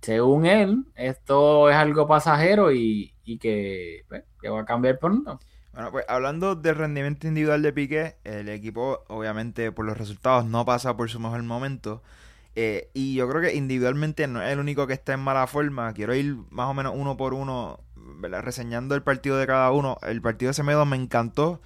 según 0.00 0.46
él, 0.46 0.84
esto 0.94 1.70
es 1.70 1.76
algo 1.76 2.06
pasajero 2.08 2.72
y, 2.72 3.14
y 3.24 3.38
que, 3.38 4.02
pues, 4.08 4.24
que 4.40 4.48
va 4.48 4.60
a 4.62 4.64
cambiar 4.64 4.98
pronto. 4.98 5.40
Bueno, 5.72 5.90
pues 5.90 6.04
hablando 6.08 6.54
del 6.54 6.76
rendimiento 6.76 7.26
individual 7.26 7.62
de 7.62 7.72
Piqué, 7.72 8.16
el 8.24 8.48
equipo 8.50 9.04
obviamente 9.08 9.72
por 9.72 9.86
los 9.86 9.96
resultados 9.96 10.44
no 10.44 10.64
pasa 10.66 10.96
por 10.96 11.08
su 11.10 11.18
mejor 11.18 11.42
momento. 11.42 12.02
eh, 12.54 12.90
y 12.94 13.14
yo 13.14 13.28
creo 13.30 13.40
que 13.42 13.54
individualmente 13.54 14.26
no 14.26 14.42
es 14.42 14.50
el 14.52 14.58
único 14.58 14.86
que 14.86 14.92
está 14.94 15.14
en 15.14 15.20
mala 15.20 15.46
forma. 15.46 15.92
Quiero 15.94 16.14
ir 16.14 16.36
más 16.50 16.68
o 16.68 16.74
menos 16.74 16.92
uno 16.96 17.16
por 17.16 17.32
uno, 17.34 17.80
reseñando 18.22 18.94
el 18.94 19.02
partido 19.02 19.38
de 19.38 19.46
cada 19.46 19.70
uno. 19.72 19.96
El 20.02 20.20
partido 20.22 20.50
de 20.50 20.54
Semedo 20.54 20.84
me 20.86 20.96
encantó. 20.96 21.60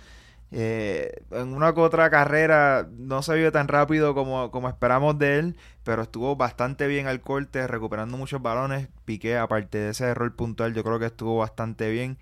Eh, 0.53 1.25
en 1.33 1.55
una 1.55 1.75
que 1.75 1.81
otra 1.81 2.09
carrera 2.11 2.89
no 2.97 3.23
se 3.23 3.35
vio 3.37 3.51
tan 3.53 3.69
rápido 3.69 4.15
como, 4.15 4.51
como 4.53 4.69
esperamos 4.69 5.19
de 5.19 5.39
él, 5.41 5.57
pero 5.85 6.03
estuvo 6.03 6.37
bastante 6.37 6.87
bien 6.87 7.09
al 7.09 7.21
corte, 7.21 7.67
recuperando 7.67 8.17
muchos 8.17 8.41
balones. 8.43 8.89
Piqué, 9.05 9.37
aparte 9.39 9.79
de 9.79 9.91
ese 9.91 10.05
error 10.07 10.35
puntual, 10.37 10.75
yo 10.75 10.85
creo 10.85 10.99
que 11.01 11.07
estuvo 11.07 11.39
bastante 11.39 11.91
bien. 11.91 12.19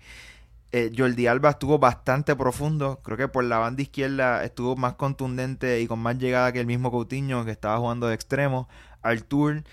Eh, 0.77 0.91
Jordi 0.93 1.25
Alba 1.27 1.51
estuvo 1.51 1.79
bastante 1.79 2.35
profundo. 2.35 2.99
Creo 3.01 3.15
que 3.17 3.29
por 3.29 3.45
la 3.45 3.59
banda 3.59 3.81
izquierda 3.81 4.43
estuvo 4.43 4.75
más 4.75 4.95
contundente 4.95 5.79
y 5.79 5.87
con 5.87 5.99
más 5.99 6.17
llegada 6.17 6.51
que 6.51 6.59
el 6.59 6.65
mismo 6.65 6.91
Coutinho, 6.91 7.45
que 7.45 7.51
estaba 7.51 7.77
jugando 7.77 8.07
de 8.07 8.15
extremo. 8.15 8.67
Artur, 9.01 9.63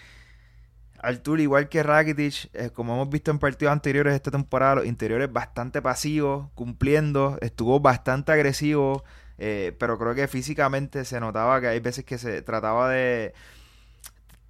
Artur 1.00 1.40
igual 1.40 1.68
que 1.68 1.82
Rakitic, 1.82 2.50
eh, 2.54 2.70
como 2.70 2.94
hemos 2.94 3.10
visto 3.10 3.32
en 3.32 3.40
partidos 3.40 3.72
anteriores 3.72 4.12
de 4.12 4.16
esta 4.18 4.30
temporada, 4.30 4.76
los 4.76 4.86
interiores 4.86 5.32
bastante 5.32 5.82
pasivos, 5.82 6.50
cumpliendo. 6.54 7.36
Estuvo 7.40 7.80
bastante 7.80 8.30
agresivo, 8.30 9.02
eh, 9.38 9.74
pero 9.80 9.98
creo 9.98 10.14
que 10.14 10.28
físicamente 10.28 11.04
se 11.04 11.18
notaba 11.18 11.60
que 11.60 11.66
hay 11.66 11.80
veces 11.80 12.04
que 12.04 12.16
se 12.16 12.42
trataba 12.42 12.88
de 12.90 13.34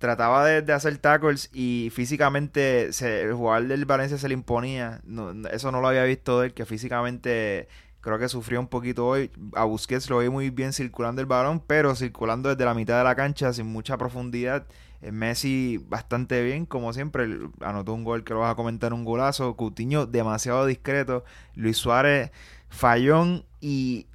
trataba 0.03 0.45
de, 0.45 0.73
hacer 0.73 0.99
tackles 0.99 1.49
y 1.53 1.91
físicamente 1.95 2.93
se, 2.93 3.23
el 3.23 3.35
jugador 3.35 3.69
del 3.69 3.85
Valencia 3.85 4.19
se 4.19 4.27
le 4.27 4.35
imponía. 4.35 5.01
No, 5.05 5.31
eso 5.49 5.71
no 5.71 5.81
lo 5.81 5.87
había 5.87 6.03
visto 6.03 6.43
él, 6.43 6.53
que 6.55 6.67
físicamente 6.67 7.69
creo 8.01 8.19
que 8.19 8.29
sufrió 8.29 8.59
un 8.59 8.67
poquito 8.67 9.07
hoy. 9.07 9.31
A 9.55 9.63
Busquets 9.63 10.11
lo 10.11 10.19
vi 10.19 10.29
muy 10.29 10.51
bien 10.51 10.73
circulando 10.73 11.21
el 11.21 11.29
balón, 11.29 11.63
pero 11.65 11.95
circulando 11.95 12.49
desde 12.49 12.65
la 12.65 12.75
mitad 12.75 12.99
de 12.99 13.05
la 13.05 13.15
cancha 13.15 13.53
sin 13.53 13.67
mucha 13.67 13.97
profundidad. 13.97 14.67
Eh, 15.03 15.13
Messi 15.13 15.79
bastante 15.89 16.43
bien, 16.43 16.67
como 16.67 16.93
siempre, 16.93 17.39
anotó 17.61 17.95
un 17.95 18.03
gol 18.03 18.25
que 18.25 18.35
lo 18.35 18.41
vas 18.41 18.51
a 18.51 18.57
comentar, 18.57 18.93
un 18.93 19.05
golazo. 19.05 19.55
Coutinho 19.55 20.07
demasiado 20.07 20.67
discreto. 20.67 21.25
Luis 21.55 21.77
Suárez 21.77 22.33
fallón 22.71 23.45
y 23.61 24.07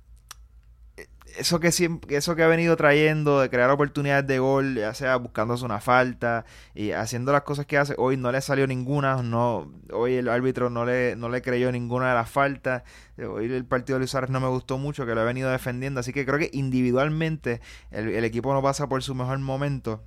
eso 1.38 1.60
que 1.60 1.71
siempre, 1.71 2.15
eso 2.15 2.36
que 2.36 2.43
ha 2.43 2.47
venido 2.47 2.76
trayendo 2.76 3.39
de 3.39 3.50
crear 3.50 3.69
oportunidades 3.69 4.28
de 4.28 4.39
gol, 4.39 4.76
ya 4.76 4.93
sea 4.93 5.15
buscándose 5.17 5.65
una 5.65 5.80
falta 5.80 6.45
y 6.73 6.91
haciendo 6.91 7.32
las 7.32 7.43
cosas 7.43 7.65
que 7.65 7.78
hace, 7.78 7.95
hoy 7.97 8.17
no 8.17 8.32
le 8.32 8.41
salió 8.41 8.67
ninguna, 8.67 9.21
no, 9.23 9.71
hoy 9.91 10.15
el 10.15 10.30
árbitro 10.30 10.69
no 10.69 10.86
le, 10.86 11.15
no 11.15 11.30
le 11.30 11.41
creyó 11.41 11.71
ninguna 11.71 12.10
de 12.10 12.15
las 12.15 12.30
faltas, 12.30 12.84
hoy 13.17 13.45
el 13.45 13.65
partido 13.65 13.95
de 13.95 14.00
Luis 14.02 14.12
Suárez 14.12 14.30
no 14.30 14.39
me 14.39 14.47
gustó 14.47 14.78
mucho, 14.78 15.06
que 15.06 15.15
lo 15.15 15.21
ha 15.21 15.26
venido 15.26 15.50
defendiendo, 15.50 16.00
así 16.00 16.13
que 16.13 16.26
creo 16.26 16.39
que 16.39 16.50
individualmente 16.54 17.62
el, 17.91 18.10
el 18.10 18.23
equipo 18.23 18.54
no 18.54 18.62
pasa 18.62 18.88
por 18.88 19.04
su 19.04 19.15
mejor 19.15 19.39
momento, 19.39 20.04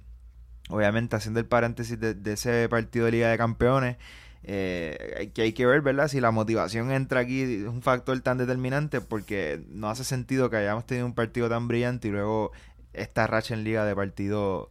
obviamente 0.68 1.16
haciendo 1.16 1.40
el 1.40 1.46
paréntesis 1.46 1.98
de, 1.98 2.14
de 2.14 2.32
ese 2.32 2.68
partido 2.68 3.06
de 3.06 3.12
Liga 3.12 3.28
de 3.28 3.38
Campeones, 3.38 3.96
eh, 4.42 5.30
que 5.34 5.42
hay 5.42 5.52
que 5.52 5.66
ver, 5.66 5.82
¿verdad? 5.82 6.08
Si 6.08 6.20
la 6.20 6.30
motivación 6.30 6.90
entra 6.92 7.20
aquí 7.20 7.42
es 7.42 7.64
un 7.68 7.82
factor 7.82 8.20
tan 8.20 8.38
determinante 8.38 9.00
porque 9.00 9.62
no 9.70 9.90
hace 9.90 10.04
sentido 10.04 10.50
que 10.50 10.56
hayamos 10.56 10.86
tenido 10.86 11.06
un 11.06 11.14
partido 11.14 11.48
tan 11.48 11.68
brillante 11.68 12.08
y 12.08 12.10
luego 12.12 12.52
esta 12.92 13.26
racha 13.26 13.54
en 13.54 13.64
liga 13.64 13.84
de 13.84 13.94
partido 13.96 14.70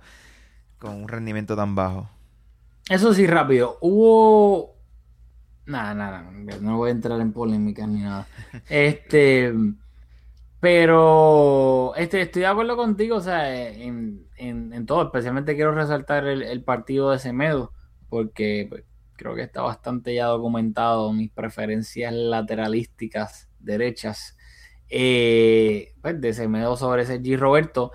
con 0.79 0.95
un 0.95 1.08
rendimiento 1.10 1.55
tan 1.55 1.75
bajo. 1.75 2.10
Eso 2.89 3.13
sí, 3.13 3.27
rápido. 3.27 3.77
Hubo. 3.82 4.75
Nada, 5.65 5.93
nada, 5.93 6.23
no 6.62 6.77
voy 6.77 6.89
a 6.89 6.93
entrar 6.93 7.19
en 7.21 7.34
polémicas 7.34 7.88
ni 7.88 8.01
nada. 8.01 8.27
Este. 8.69 9.53
Pero 10.60 11.95
este, 11.95 12.21
estoy 12.21 12.41
de 12.41 12.47
acuerdo 12.47 12.75
contigo, 12.75 13.17
o 13.17 13.21
sea, 13.21 13.49
en, 13.71 14.27
en- 14.38 14.73
en 14.73 14.86
todo. 14.86 15.03
Especialmente 15.03 15.55
quiero 15.55 15.73
resaltar 15.73 16.27
el, 16.27 16.41
el 16.43 16.63
partido 16.63 17.12
de 17.12 17.19
Semedo, 17.19 17.73
porque 18.10 18.65
pues, 18.69 18.84
creo 19.19 19.36
que 19.36 19.43
está 19.43 19.62
bastante 19.62 20.15
ya 20.15 20.27
documentado 20.27 21.12
mis 21.12 21.29
preferencias 21.29 22.13
lateralísticas 22.13 23.49
derechas 23.60 24.38
eh, 24.88 25.93
pues, 26.01 26.21
de 26.21 26.34
sobre 26.34 27.05
Sergi 27.05 27.36
Roberto. 27.36 27.91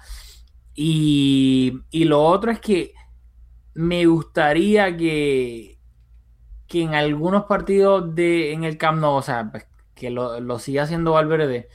Y, 0.74 1.80
y 1.90 2.04
lo 2.04 2.22
otro 2.22 2.50
es 2.50 2.60
que 2.60 2.92
me 3.72 4.04
gustaría 4.04 4.94
que, 4.96 5.78
que 6.66 6.82
en 6.82 6.94
algunos 6.94 7.44
partidos 7.46 8.14
de, 8.14 8.52
en 8.52 8.64
el 8.64 8.76
Camp 8.76 9.00
Nou, 9.00 9.14
o 9.14 9.22
sea, 9.22 9.50
pues, 9.50 9.66
que 9.94 10.10
lo, 10.10 10.40
lo 10.40 10.58
siga 10.58 10.82
haciendo 10.82 11.12
Valverde, 11.12 11.68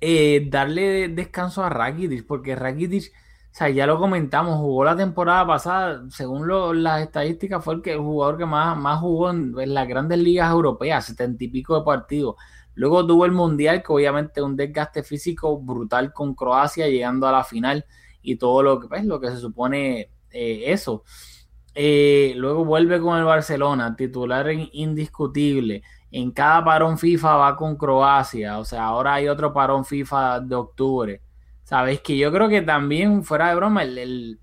eh, 0.00 0.46
darle 0.48 1.08
descanso 1.08 1.62
a 1.62 1.68
Rakitic, 1.68 2.26
porque 2.26 2.56
Rakitic, 2.56 3.12
o 3.54 3.56
sea, 3.56 3.68
ya 3.70 3.86
lo 3.86 3.98
comentamos, 4.00 4.56
jugó 4.58 4.84
la 4.84 4.96
temporada 4.96 5.46
pasada, 5.46 6.02
según 6.10 6.48
lo- 6.48 6.72
las 6.74 7.02
estadísticas, 7.02 7.64
fue 7.64 7.74
el, 7.74 7.82
que, 7.82 7.92
el 7.92 8.00
jugador 8.00 8.36
que 8.36 8.46
más, 8.46 8.76
más 8.76 8.98
jugó 9.00 9.30
en, 9.30 9.54
las 9.72 9.86
grandes 9.88 10.18
ligas 10.18 10.50
europeas, 10.50 11.04
setenta 11.06 11.44
y 11.44 11.48
pico 11.48 11.78
de 11.78 11.84
partidos. 11.84 12.34
Luego 12.74 13.06
tuvo 13.06 13.24
el 13.26 13.30
Mundial, 13.32 13.82
que 13.84 13.92
obviamente 13.92 14.42
un 14.42 14.56
desgaste 14.56 15.04
físico 15.04 15.56
brutal 15.60 16.12
con 16.12 16.34
Croacia, 16.34 16.88
llegando 16.88 17.28
a 17.28 17.32
la 17.32 17.44
final 17.44 17.84
y 18.22 18.36
todo 18.36 18.60
lo 18.62 18.80
que, 18.80 18.88
pues, 18.88 19.04
lo 19.04 19.20
que 19.20 19.28
se 19.30 19.36
supone 19.38 20.10
eh, 20.30 20.64
eso. 20.72 21.04
Eh, 21.74 22.34
luego 22.36 22.64
vuelve 22.64 23.00
con 23.00 23.18
el 23.18 23.24
Barcelona, 23.24 23.96
titular 23.96 24.50
in- 24.52 24.68
indiscutible. 24.72 25.82
En 26.10 26.30
cada 26.32 26.64
parón 26.64 26.98
FIFA 26.98 27.36
va 27.36 27.56
con 27.56 27.76
Croacia, 27.76 28.58
o 28.58 28.64
sea, 28.64 28.84
ahora 28.86 29.14
hay 29.14 29.28
otro 29.28 29.52
parón 29.52 29.84
FIFA 29.84 30.40
de 30.40 30.54
octubre. 30.56 31.22
Sabes 31.64 32.00
que 32.02 32.16
yo 32.18 32.32
creo 32.32 32.48
que 32.48 32.62
también, 32.62 33.24
fuera 33.24 33.48
de 33.50 33.56
broma, 33.56 33.82
el, 33.84 33.98
el, 33.98 34.40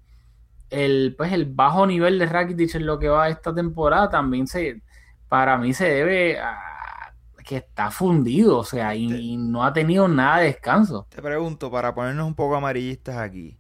el, 0.70 1.16
pues 1.18 1.32
el 1.34 1.46
bajo 1.46 1.86
nivel 1.88 2.20
de 2.20 2.26
Rakitic 2.28 2.76
en 2.76 2.86
lo 2.86 3.00
que 3.00 3.10
va 3.10 3.30
esta 3.30 3.54
temporada 3.54 4.10
también 4.10 4.48
se, 4.48 4.82
para 5.30 5.58
mí 5.58 5.74
se 5.74 5.86
debe 5.90 6.40
a 6.40 6.58
que 7.46 7.58
está 7.58 7.92
fundido, 7.92 8.60
o 8.60 8.64
sea, 8.64 8.96
y, 8.96 9.06
y 9.34 9.38
no 9.38 9.64
ha 9.66 9.74
tenido 9.74 10.08
nada 10.08 10.40
de 10.40 10.46
descanso. 10.48 11.08
Te 11.10 11.22
pregunto, 11.22 11.70
para 11.70 11.94
ponernos 11.94 12.26
un 12.26 12.36
poco 12.36 12.56
amarillistas 12.56 13.18
aquí, 13.18 13.60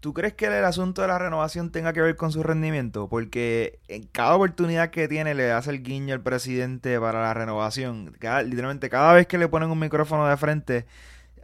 ¿tú 0.00 0.14
crees 0.14 0.34
que 0.34 0.46
el 0.46 0.64
asunto 0.64 1.02
de 1.02 1.08
la 1.08 1.18
renovación 1.18 1.72
tenga 1.72 1.92
que 1.92 2.02
ver 2.02 2.16
con 2.16 2.32
su 2.32 2.42
rendimiento? 2.42 3.08
Porque 3.08 3.80
en 3.88 4.04
cada 4.08 4.36
oportunidad 4.36 4.90
que 4.90 5.08
tiene 5.08 5.34
le 5.34 5.52
hace 5.52 5.70
el 5.70 5.82
guiño 5.82 6.14
al 6.14 6.22
presidente 6.22 7.00
para 7.00 7.22
la 7.22 7.34
renovación. 7.34 8.14
Cada- 8.20 8.42
literalmente, 8.42 8.90
cada 8.90 9.14
vez 9.14 9.26
que 9.28 9.38
le 9.38 9.48
ponen 9.48 9.70
un 9.70 9.80
micrófono 9.80 10.26
de 10.28 10.36
frente, 10.38 10.86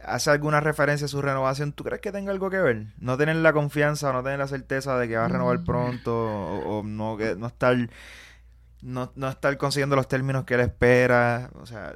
hace 0.05 0.31
alguna 0.31 0.59
referencia 0.59 1.05
a 1.05 1.09
su 1.09 1.21
renovación. 1.21 1.73
¿Tú 1.73 1.83
crees 1.83 2.01
que 2.01 2.11
tenga 2.11 2.31
algo 2.31 2.49
que 2.49 2.59
ver? 2.59 2.87
No 2.97 3.17
tener 3.17 3.35
la 3.37 3.53
confianza 3.53 4.09
o 4.09 4.13
no 4.13 4.23
tener 4.23 4.39
la 4.39 4.47
certeza 4.47 4.97
de 4.97 5.07
que 5.07 5.17
va 5.17 5.25
a 5.25 5.29
renovar 5.29 5.63
pronto 5.63 6.13
o, 6.13 6.79
o 6.79 6.83
no, 6.83 7.17
que, 7.17 7.35
no 7.35 7.47
estar... 7.47 7.75
No, 8.81 9.13
no 9.15 9.29
estar 9.29 9.57
consiguiendo 9.57 9.95
los 9.95 10.09
términos 10.09 10.43
que 10.43 10.55
él 10.55 10.59
espera. 10.59 11.49
O 11.55 11.65
sea, 11.65 11.93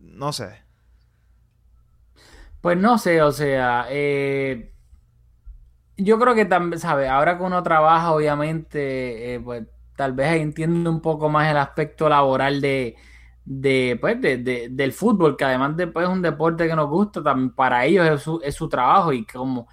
no 0.00 0.32
sé. 0.32 0.68
Pues 2.60 2.76
no 2.76 2.98
sé, 2.98 3.22
o 3.22 3.30
sea, 3.32 3.86
eh, 3.88 4.72
yo 5.96 6.18
creo 6.18 6.34
que 6.34 6.44
también, 6.44 6.80
¿sabes? 6.80 7.08
Ahora 7.08 7.38
que 7.38 7.44
uno 7.44 7.62
trabaja, 7.62 8.12
obviamente, 8.12 9.34
eh, 9.34 9.40
pues 9.40 9.64
tal 9.96 10.12
vez 10.12 10.40
entiende 10.40 10.90
un 10.90 11.00
poco 11.00 11.28
más 11.28 11.50
el 11.50 11.56
aspecto 11.56 12.08
laboral 12.08 12.60
de, 12.60 12.96
de, 13.50 13.96
pues, 14.00 14.20
de- 14.20 14.38
de- 14.38 14.68
del 14.70 14.92
fútbol, 14.92 15.36
que 15.36 15.44
además 15.44 15.76
de 15.76 15.86
pues, 15.88 16.06
es 16.06 16.12
un 16.12 16.22
deporte 16.22 16.66
que 16.68 16.76
nos 16.76 16.88
gusta, 16.90 17.22
también 17.22 17.54
para 17.54 17.84
ellos 17.86 18.06
es 18.08 18.22
su, 18.22 18.40
es 18.44 18.54
su 18.54 18.68
trabajo 18.68 19.12
y 19.12 19.24
como 19.26 19.68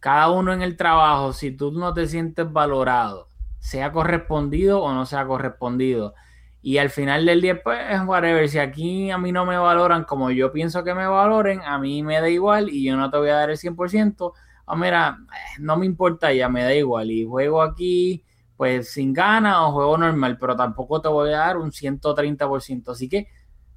cada 0.00 0.30
uno 0.30 0.52
en 0.52 0.62
el 0.62 0.76
trabajo, 0.76 1.32
si 1.32 1.52
tú 1.52 1.72
no 1.72 1.94
te 1.94 2.06
sientes 2.06 2.50
valorado, 2.52 3.30
sea 3.58 3.92
correspondido 3.92 4.82
o 4.82 4.92
no 4.92 5.06
sea 5.06 5.26
correspondido, 5.26 6.14
y 6.62 6.78
al 6.78 6.90
final 6.90 7.26
del 7.26 7.42
día, 7.42 7.62
pues, 7.62 7.78
es 7.90 8.00
whatever. 8.06 8.48
Si 8.48 8.58
aquí 8.58 9.10
a 9.10 9.18
mí 9.18 9.32
no 9.32 9.44
me 9.44 9.58
valoran 9.58 10.04
como 10.04 10.30
yo 10.30 10.50
pienso 10.52 10.82
que 10.82 10.94
me 10.94 11.06
valoren, 11.06 11.60
a 11.62 11.78
mí 11.78 12.02
me 12.02 12.20
da 12.20 12.28
igual 12.30 12.70
y 12.70 12.84
yo 12.84 12.96
no 12.96 13.10
te 13.10 13.18
voy 13.18 13.28
a 13.28 13.34
dar 13.34 13.50
el 13.50 13.58
100%. 13.58 14.32
O 14.64 14.74
mira, 14.76 15.18
eh, 15.30 15.60
no 15.60 15.76
me 15.76 15.84
importa 15.86 16.32
ya, 16.32 16.48
me 16.48 16.62
da 16.64 16.74
igual. 16.74 17.10
Y 17.10 17.26
juego 17.26 17.60
aquí, 17.62 18.24
pues, 18.56 18.92
sin 18.92 19.12
ganas 19.12 19.56
o 19.58 19.72
juego 19.72 19.98
normal, 19.98 20.38
pero 20.38 20.56
tampoco 20.56 21.00
te 21.00 21.08
voy 21.08 21.30
a 21.32 21.38
dar 21.38 21.56
un 21.56 21.72
130%. 21.72 22.92
Así 22.92 23.08
que 23.08 23.28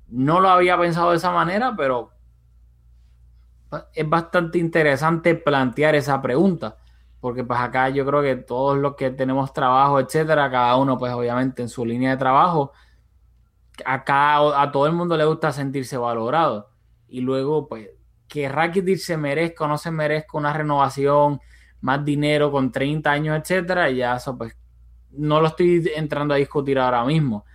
no 0.08 0.40
lo 0.40 0.50
había 0.50 0.78
pensado 0.78 1.12
de 1.12 1.18
esa 1.18 1.32
manera, 1.32 1.76
pero 1.76 2.12
es 3.94 4.10
bastante 4.10 4.58
interesante 4.58 5.36
plantear 5.36 5.96
esa 5.96 6.22
pregunta. 6.22 6.78
Porque 7.20 7.44
pues 7.44 7.60
acá 7.60 7.90
yo 7.90 8.06
creo 8.06 8.22
que 8.22 8.36
todos 8.36 8.78
los 8.78 8.96
que 8.96 9.10
tenemos 9.10 9.52
trabajo, 9.52 10.00
etcétera, 10.00 10.50
cada 10.52 10.76
uno 10.78 10.98
pues 10.98 11.12
obviamente 11.14 11.62
en 11.62 11.70
su 11.70 11.84
línea 11.86 12.12
de 12.12 12.18
trabajo, 12.18 12.72
acá 13.86 14.62
a 14.62 14.72
todo 14.72 14.86
el 14.88 14.94
mundo 14.94 15.18
le 15.18 15.26
gusta 15.26 15.52
sentirse 15.52 15.98
valorado. 15.98 16.70
Y 17.08 17.22
luego 17.22 17.68
pues 17.68 17.90
que 18.28 18.48
Rakitic 18.50 18.98
se 19.00 19.18
merezca 19.18 19.66
o 19.66 19.68
no 19.68 19.78
se 19.78 19.90
merezca 19.92 20.38
una 20.38 20.54
renovación, 20.54 21.40
más 21.82 22.04
dinero 22.04 22.52
con 22.52 22.72
30 22.72 23.12
años, 23.12 23.40
etcétera, 23.40 23.90
ya 23.92 24.16
eso 24.16 24.38
pues 24.38 24.56
no 25.12 25.42
lo 25.42 25.48
estoy 25.48 25.92
entrando 25.96 26.34
a 26.34 26.38
discutir 26.38 26.80
ahora 26.80 27.04
mismo. 27.06 27.46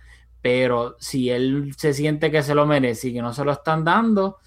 Pero 0.41 0.95
si 0.99 1.29
él 1.29 1.73
se 1.77 1.93
siente 1.93 2.29
que 2.29 2.43
se 2.43 2.53
lo 2.55 2.65
merece 2.65 3.09
y 3.09 3.13
que 3.13 3.21
no 3.21 3.33
se 3.33 3.45
lo 3.45 3.53
están 3.53 3.83
dando, 3.83 4.39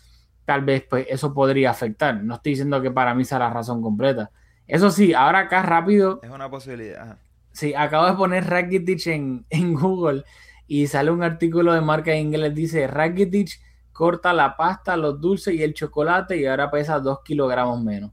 tal 0.45 0.63
vez 0.65 0.85
pues 0.89 1.07
eso 1.09 1.33
podría 1.33 1.71
afectar. 1.71 2.23
No 2.23 2.35
estoy 2.35 2.53
diciendo 2.53 2.81
que 2.83 2.91
para 2.91 3.15
mí 3.15 3.25
sea 3.25 3.39
la 3.39 3.51
razón 3.51 3.83
completa. 3.83 4.31
Eso 4.67 4.91
sí, 4.91 5.15
ahora 5.15 5.41
acá 5.41 5.63
rápido, 5.63 6.21
Es 6.23 6.31
una 6.31 6.51
posibilidad. 6.51 7.01
Ajá. 7.01 7.19
sí, 7.53 7.73
acabo 7.75 8.07
de 8.07 8.15
poner 8.15 8.45
Rakitic 8.45 9.07
en, 9.07 9.47
en 9.51 9.75
Google 9.75 10.25
y 10.67 10.87
sale 10.87 11.11
un 11.11 11.23
artículo 11.23 11.73
de 11.73 11.81
marca 11.81 12.13
en 12.13 12.27
inglés, 12.27 12.55
dice 12.55 12.87
Rakitic 12.87 13.61
corta 13.97 14.35
la 14.35 14.57
pasta, 14.59 14.95
los 14.95 15.19
dulces 15.19 15.55
y 15.55 15.63
el 15.63 15.73
chocolate 15.73 16.37
y 16.37 16.45
ahora 16.45 16.71
pesa 16.71 17.01
2 17.01 17.21
kilogramos 17.25 17.83
menos. 17.83 18.11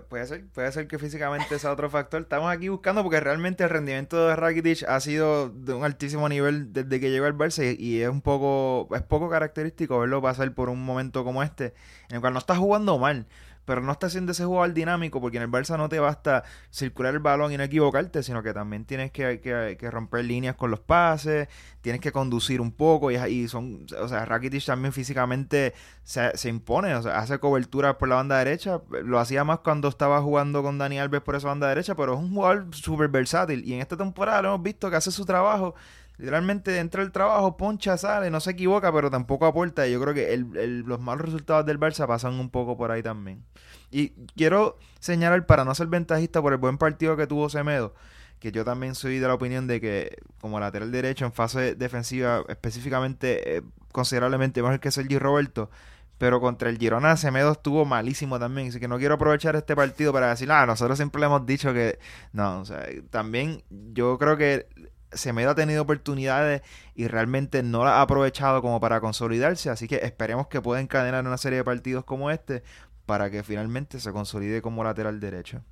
Pu- 0.00 0.04
Puede 0.08 0.26
ser, 0.26 0.46
puede 0.48 0.72
ser 0.72 0.86
que 0.88 0.98
físicamente 0.98 1.58
sea 1.58 1.72
otro 1.72 1.88
factor. 1.90 2.22
Estamos 2.22 2.50
aquí 2.52 2.68
buscando 2.68 3.02
porque 3.02 3.20
realmente 3.20 3.64
el 3.64 3.70
rendimiento 3.70 4.28
de 4.28 4.36
Rakitic 4.36 4.84
ha 4.88 5.00
sido 5.00 5.48
de 5.50 5.74
un 5.74 5.84
altísimo 5.84 6.28
nivel 6.28 6.72
desde 6.72 7.00
que 7.00 7.10
llegó 7.10 7.26
al 7.26 7.36
Barça 7.36 7.76
y 7.78 8.00
es 8.00 8.08
un 8.08 8.20
poco, 8.20 8.88
es 8.94 9.02
poco 9.02 9.28
característico 9.30 9.98
verlo 9.98 10.20
pasar 10.22 10.52
por 10.54 10.68
un 10.68 10.84
momento 10.84 11.24
como 11.24 11.42
este, 11.42 11.74
en 12.08 12.16
el 12.16 12.20
cual 12.20 12.32
no 12.32 12.38
está 12.38 12.56
jugando 12.56 12.98
mal, 12.98 13.26
pero 13.64 13.80
no 13.80 13.92
está 13.92 14.06
haciendo 14.06 14.32
ese 14.32 14.44
jugador 14.44 14.72
dinámico 14.74 15.20
porque 15.20 15.36
en 15.38 15.44
el 15.44 15.50
Barça 15.50 15.76
no 15.76 15.88
te 15.88 15.98
basta 16.00 16.44
circular 16.70 17.14
el 17.14 17.20
balón 17.20 17.52
y 17.52 17.56
no 17.56 17.62
equivocarte, 17.64 18.22
sino 18.22 18.42
que 18.42 18.52
también 18.52 18.84
tienes 18.84 19.10
que, 19.12 19.40
que- 19.40 19.76
que 19.78 19.90
romper 19.90 20.24
líneas 20.24 20.56
con 20.56 20.70
los 20.70 20.80
pases, 20.80 21.48
tienes 21.80 22.00
que 22.00 22.12
conducir 22.12 22.60
un 22.60 22.72
poco 22.72 23.10
y, 23.10 23.16
y 23.16 23.48
son, 23.48 23.86
o 24.00 24.08
sea, 24.08 24.24
Rakitic 24.24 24.64
también 24.64 24.92
físicamente 24.92 25.74
se, 26.02 26.36
se 26.36 26.48
impone, 26.48 26.94
o 26.94 27.02
sea, 27.02 27.18
hace 27.18 27.38
cobertura 27.38 27.98
por 27.98 28.08
la 28.08 28.16
banda 28.16 28.38
derecha, 28.38 28.80
lo 29.04 29.18
hacía 29.18 29.44
más 29.44 29.60
cuando 29.60 29.88
estaba 29.88 30.20
jugando 30.22 30.62
con 30.62 30.78
Dani 30.78 30.98
Alves 30.98 31.20
por 31.22 31.34
esa 31.36 31.48
banda 31.48 31.68
derecha, 31.68 31.94
pero 31.94 32.14
es 32.14 32.20
un 32.20 32.32
jugador 32.34 32.66
súper 32.72 33.08
versátil 33.08 33.64
y 33.64 33.74
en 33.74 33.80
esta 33.80 33.96
temporada 33.96 34.42
lo 34.42 34.48
hemos 34.48 34.62
visto 34.62 34.90
que 34.90 34.96
hace 34.96 35.10
su 35.10 35.24
trabajo, 35.24 35.74
literalmente 36.16 36.78
entra 36.78 37.02
el 37.02 37.12
trabajo, 37.12 37.56
poncha, 37.56 37.96
sale, 37.96 38.30
no 38.30 38.40
se 38.40 38.52
equivoca, 38.52 38.92
pero 38.92 39.10
tampoco 39.10 39.46
aporta. 39.46 39.86
Y 39.86 39.92
yo 39.92 40.00
creo 40.00 40.14
que 40.14 40.32
el- 40.34 40.56
el- 40.56 40.80
los 40.80 41.00
malos 41.00 41.24
resultados 41.26 41.66
del 41.66 41.78
Barça 41.80 42.06
pasan 42.06 42.34
un 42.34 42.50
poco 42.50 42.76
por 42.76 42.90
ahí 42.90 43.02
también. 43.02 43.44
Y 43.90 44.10
quiero 44.36 44.78
señalar, 45.00 45.46
para 45.46 45.64
no 45.64 45.74
ser 45.74 45.86
ventajista 45.88 46.40
por 46.42 46.52
el 46.52 46.58
buen 46.58 46.78
partido 46.78 47.16
que 47.16 47.26
tuvo 47.26 47.48
Semedo, 47.48 47.94
que 48.40 48.52
yo 48.52 48.64
también 48.64 48.94
soy 48.94 49.18
de 49.18 49.28
la 49.28 49.34
opinión 49.34 49.66
de 49.66 49.80
que 49.80 50.16
como 50.40 50.60
lateral 50.60 50.90
derecho 50.92 51.24
en 51.24 51.32
fase 51.32 51.74
defensiva 51.76 52.44
específicamente 52.48 53.56
eh, 53.58 53.62
considerablemente 53.92 54.62
mejor 54.62 54.80
que 54.80 54.90
Sergi 54.90 55.18
Roberto, 55.18 55.70
pero 56.18 56.40
contra 56.40 56.68
el 56.68 56.78
Girona 56.78 57.16
Semedo 57.16 57.52
estuvo 57.52 57.84
malísimo 57.84 58.38
también, 58.38 58.68
así 58.68 58.80
que 58.80 58.88
no 58.88 58.98
quiero 58.98 59.14
aprovechar 59.14 59.56
este 59.56 59.74
partido 59.74 60.12
para 60.12 60.28
decir, 60.30 60.50
ah, 60.52 60.66
nosotros 60.66 60.98
siempre 60.98 61.20
le 61.20 61.26
hemos 61.26 61.46
dicho 61.46 61.72
que 61.72 61.98
no, 62.32 62.60
o 62.60 62.64
sea, 62.64 62.84
también 63.10 63.62
yo 63.70 64.18
creo 64.18 64.36
que 64.36 64.66
Semedo 65.14 65.50
ha 65.50 65.54
tenido 65.54 65.82
oportunidades 65.82 66.62
y 66.94 67.08
realmente 67.08 67.62
no 67.62 67.84
las 67.84 67.94
ha 67.94 68.02
aprovechado 68.02 68.62
como 68.62 68.80
para 68.80 69.00
consolidarse, 69.00 69.70
así 69.70 69.88
que 69.88 69.96
esperemos 69.96 70.48
que 70.48 70.60
pueda 70.62 70.80
encadenar 70.80 71.26
una 71.26 71.38
serie 71.38 71.58
de 71.58 71.64
partidos 71.64 72.04
como 72.04 72.30
este 72.30 72.62
para 73.06 73.30
que 73.30 73.42
finalmente 73.42 74.00
se 74.00 74.12
consolide 74.12 74.62
como 74.62 74.84
lateral 74.84 75.20
derecho. 75.20 75.62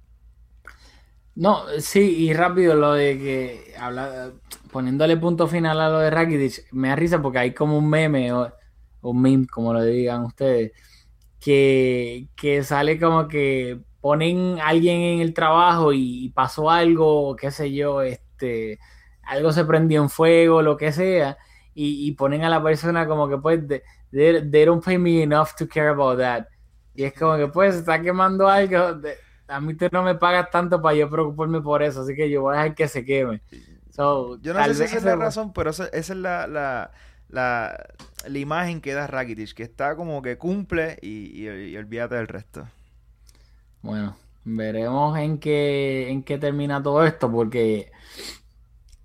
No, 1.34 1.64
sí, 1.80 2.00
y 2.26 2.34
rápido 2.34 2.74
lo 2.74 2.92
de 2.92 3.18
que 3.18 3.74
habla, 3.78 4.32
poniéndole 4.70 5.16
punto 5.16 5.48
final 5.48 5.80
a 5.80 5.88
lo 5.88 5.98
de 6.00 6.10
Rakitic, 6.10 6.66
me 6.72 6.88
da 6.88 6.96
risa 6.96 7.22
porque 7.22 7.38
hay 7.38 7.54
como 7.54 7.78
un 7.78 7.88
meme 7.88 8.32
o 8.34 8.52
un 9.00 9.22
meme, 9.22 9.46
como 9.46 9.72
lo 9.72 9.82
digan 9.82 10.24
ustedes, 10.24 10.72
que, 11.40 12.28
que 12.36 12.64
sale 12.64 13.00
como 13.00 13.28
que 13.28 13.80
ponen 14.00 14.60
a 14.60 14.68
alguien 14.68 15.00
en 15.00 15.20
el 15.20 15.34
trabajo 15.34 15.92
y 15.94 16.30
pasó 16.30 16.70
algo, 16.70 17.36
qué 17.36 17.50
sé 17.50 17.72
yo, 17.72 18.02
este, 18.02 18.78
algo 19.32 19.52
se 19.52 19.64
prendió 19.64 20.02
en 20.02 20.10
fuego, 20.10 20.62
lo 20.62 20.76
que 20.76 20.92
sea, 20.92 21.36
y, 21.74 22.06
y 22.08 22.12
ponen 22.12 22.44
a 22.44 22.50
la 22.50 22.62
persona 22.62 23.06
como 23.06 23.28
que 23.28 23.38
pues, 23.38 23.60
they, 24.10 24.50
they- 24.50 24.64
don't 24.64 24.84
pay 24.84 24.98
me 24.98 25.22
enough 25.22 25.50
to 25.58 25.66
care 25.68 25.88
about 25.88 26.18
that. 26.18 26.46
Y 26.94 27.04
es 27.04 27.14
como 27.14 27.36
que 27.36 27.48
pues 27.48 27.74
se 27.74 27.80
está 27.80 28.00
quemando 28.02 28.48
algo. 28.48 28.94
de- 28.94 29.16
a 29.48 29.60
mí 29.60 29.74
tú 29.76 29.86
no 29.92 30.02
me 30.02 30.14
pagas 30.14 30.50
tanto 30.50 30.80
para 30.80 30.96
yo 30.96 31.10
preocuparme 31.10 31.60
por 31.60 31.82
eso, 31.82 32.02
así 32.02 32.14
que 32.14 32.30
yo 32.30 32.42
voy 32.42 32.54
a 32.54 32.58
dejar 32.62 32.74
que 32.74 32.88
se 32.88 33.04
queme. 33.04 33.42
So, 33.90 34.38
Yo 34.40 34.54
no 34.54 34.64
sé 34.64 34.74
si 34.74 34.82
esa 34.84 34.98
es 34.98 35.04
la 35.04 35.16
razón, 35.16 35.52
pero 35.52 35.70
esa, 35.70 35.86
esa 35.88 36.12
es 36.14 36.18
la, 36.18 36.46
la, 36.46 36.90
la, 37.28 37.86
la 38.26 38.38
imagen 38.38 38.80
que 38.80 38.92
da 38.94 39.06
Rakitic, 39.06 39.54
que 39.54 39.62
está 39.62 39.94
como 39.96 40.20
que 40.22 40.38
cumple 40.38 40.98
y, 41.02 41.46
y, 41.46 41.48
y 41.70 41.76
olvídate 41.76 42.16
del 42.16 42.28
resto. 42.28 42.68
Bueno, 43.80 44.16
veremos 44.44 45.18
en 45.18 45.38
qué, 45.38 46.10
en 46.10 46.22
qué 46.22 46.38
termina 46.38 46.82
todo 46.82 47.04
esto, 47.04 47.30
porque 47.30 47.90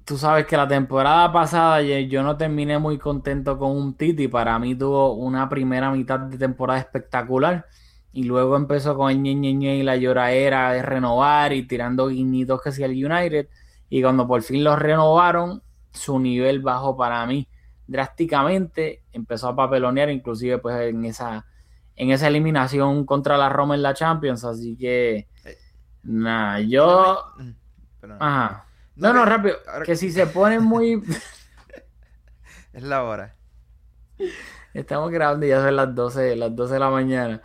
tú 0.08 0.18
sabes 0.18 0.46
que 0.48 0.56
la 0.56 0.70
temporada 0.70 1.30
pasada 1.34 1.82
yo, 1.82 2.24
no 2.24 2.38
terminé 2.38 2.80
muy 2.80 2.98
contento 2.98 3.60
con 3.60 3.72
un 3.72 3.94
Titi. 3.94 4.30
Para 4.30 4.58
mí 4.58 4.74
tuvo 4.74 5.14
una 5.16 5.50
primera 5.50 5.92
mitad 5.92 6.18
de 6.18 6.38
temporada 6.38 6.80
espectacular. 6.80 7.66
Y 8.14 8.24
luego 8.24 8.56
empezó 8.56 8.96
con 8.96 9.12
el 9.12 9.22
ñe, 9.22 9.36
ñe, 9.36 9.54
ñe 9.54 9.76
y 9.76 9.84
la 9.84 9.98
lloradera 9.98 10.72
de 10.72 10.82
renovar 10.82 11.52
y 11.52 11.68
tirando 11.68 12.08
guiñitos 12.08 12.62
que 12.62 12.70
hacía 12.70 12.86
el 12.86 13.06
United. 13.06 13.50
Y 13.90 14.02
cuando 14.02 14.26
por 14.26 14.42
fin 14.44 14.64
los 14.64 14.80
renovaron, 14.80 15.62
su 15.92 16.18
nivel 16.20 16.62
bajó 16.62 16.96
para 16.96 17.26
mí 17.26 17.50
drásticamente. 17.86 19.04
Empezó 19.12 19.50
a 19.50 19.56
papelonear, 19.58 20.10
inclusive 20.10 20.58
pues 20.60 20.90
en 20.90 21.04
esa, 21.04 21.46
en 21.98 22.12
esa 22.12 22.30
eliminación 22.30 23.06
contra 23.06 23.38
la 23.38 23.50
Roma 23.50 23.76
en 23.76 23.82
la 23.82 23.94
Champions. 23.94 24.46
Así 24.46 24.78
que, 24.78 25.28
nada, 26.02 26.62
yo... 26.62 27.26
Mm, 27.38 27.52
perdón. 28.00 28.18
Ajá. 28.22 28.67
No, 28.98 29.14
No, 29.14 29.26
rápido. 29.26 29.58
ahora- 29.68 29.86
Que 29.86 29.96
si 29.96 30.12
se 30.12 30.28
ponen 30.28 30.64
muy... 30.64 31.02
Es 32.74 32.84
la 32.84 33.04
hora. 33.04 33.36
Estamos 34.74 35.10
grabando 35.12 35.46
y 35.46 35.50
ya 35.50 35.62
son 35.64 35.76
las 35.76 35.96
12, 35.96 36.36
las 36.36 36.56
12 36.56 36.76
de 36.76 36.80
la 36.80 36.90
mañana. 36.90 37.42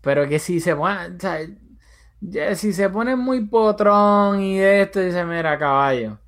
pero 0.00 0.28
que 0.28 0.38
si 0.38 0.60
se 0.60 0.74
pone, 0.76 1.06
o 1.16 1.20
sea, 1.20 2.54
si 2.56 2.72
se 2.72 2.88
pone 2.90 3.16
muy 3.16 3.46
potrón 3.46 4.40
y 4.40 4.58
esto, 4.60 5.00
dice, 5.00 5.24
mira, 5.24 5.58
caballo, 5.58 6.18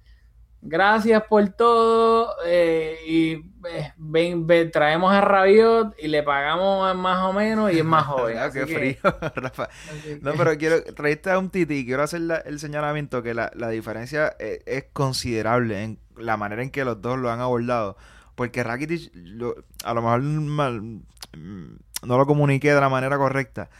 gracias 0.62 1.22
por 1.28 1.48
todo 1.50 2.34
eh, 2.46 2.98
y 3.06 3.32
eh, 3.68 3.92
ven, 3.96 4.46
ven, 4.46 4.70
traemos 4.70 5.12
a 5.12 5.20
Rabiot 5.20 5.94
y 5.98 6.08
le 6.08 6.22
pagamos 6.22 6.94
más 6.96 7.24
o 7.24 7.32
menos 7.32 7.72
y 7.72 7.78
es 7.78 7.84
más 7.84 8.04
joven. 8.06 8.36
Ah, 8.40 8.50
qué 8.52 8.60
así 8.62 8.72
que- 8.72 8.78
frío, 8.78 9.16
Rafa. 9.36 9.64
así 9.64 10.18
No, 10.22 10.32
pero 10.36 10.56
quiero 10.58 10.82
traerte 10.94 11.30
a 11.30 11.38
un 11.38 11.50
titi 11.50 11.74
y 11.78 11.86
quiero 11.86 12.02
hacer 12.02 12.20
la- 12.22 12.36
el 12.38 12.58
señalamiento 12.58 13.22
que 13.22 13.34
la, 13.34 13.50
la 13.54 13.68
diferencia 13.70 14.34
es, 14.38 14.60
es 14.66 14.84
considerable 14.92 15.82
en 15.82 15.98
la 16.16 16.36
manera 16.36 16.62
en 16.62 16.70
que 16.70 16.84
los 16.84 17.00
dos 17.00 17.18
lo 17.18 17.30
han 17.30 17.40
abordado. 17.40 17.96
Porque 18.34 18.62
Rakitic, 18.62 19.10
lo- 19.14 19.54
a 19.84 19.94
lo 19.94 20.02
mejor 20.02 20.22
mal- 20.22 20.82
mm, 20.82 21.76
no 22.04 22.18
lo 22.18 22.26
comuniqué 22.26 22.74
de 22.74 22.80
la 22.80 22.88
manera 22.90 23.16
correcta. 23.16 23.70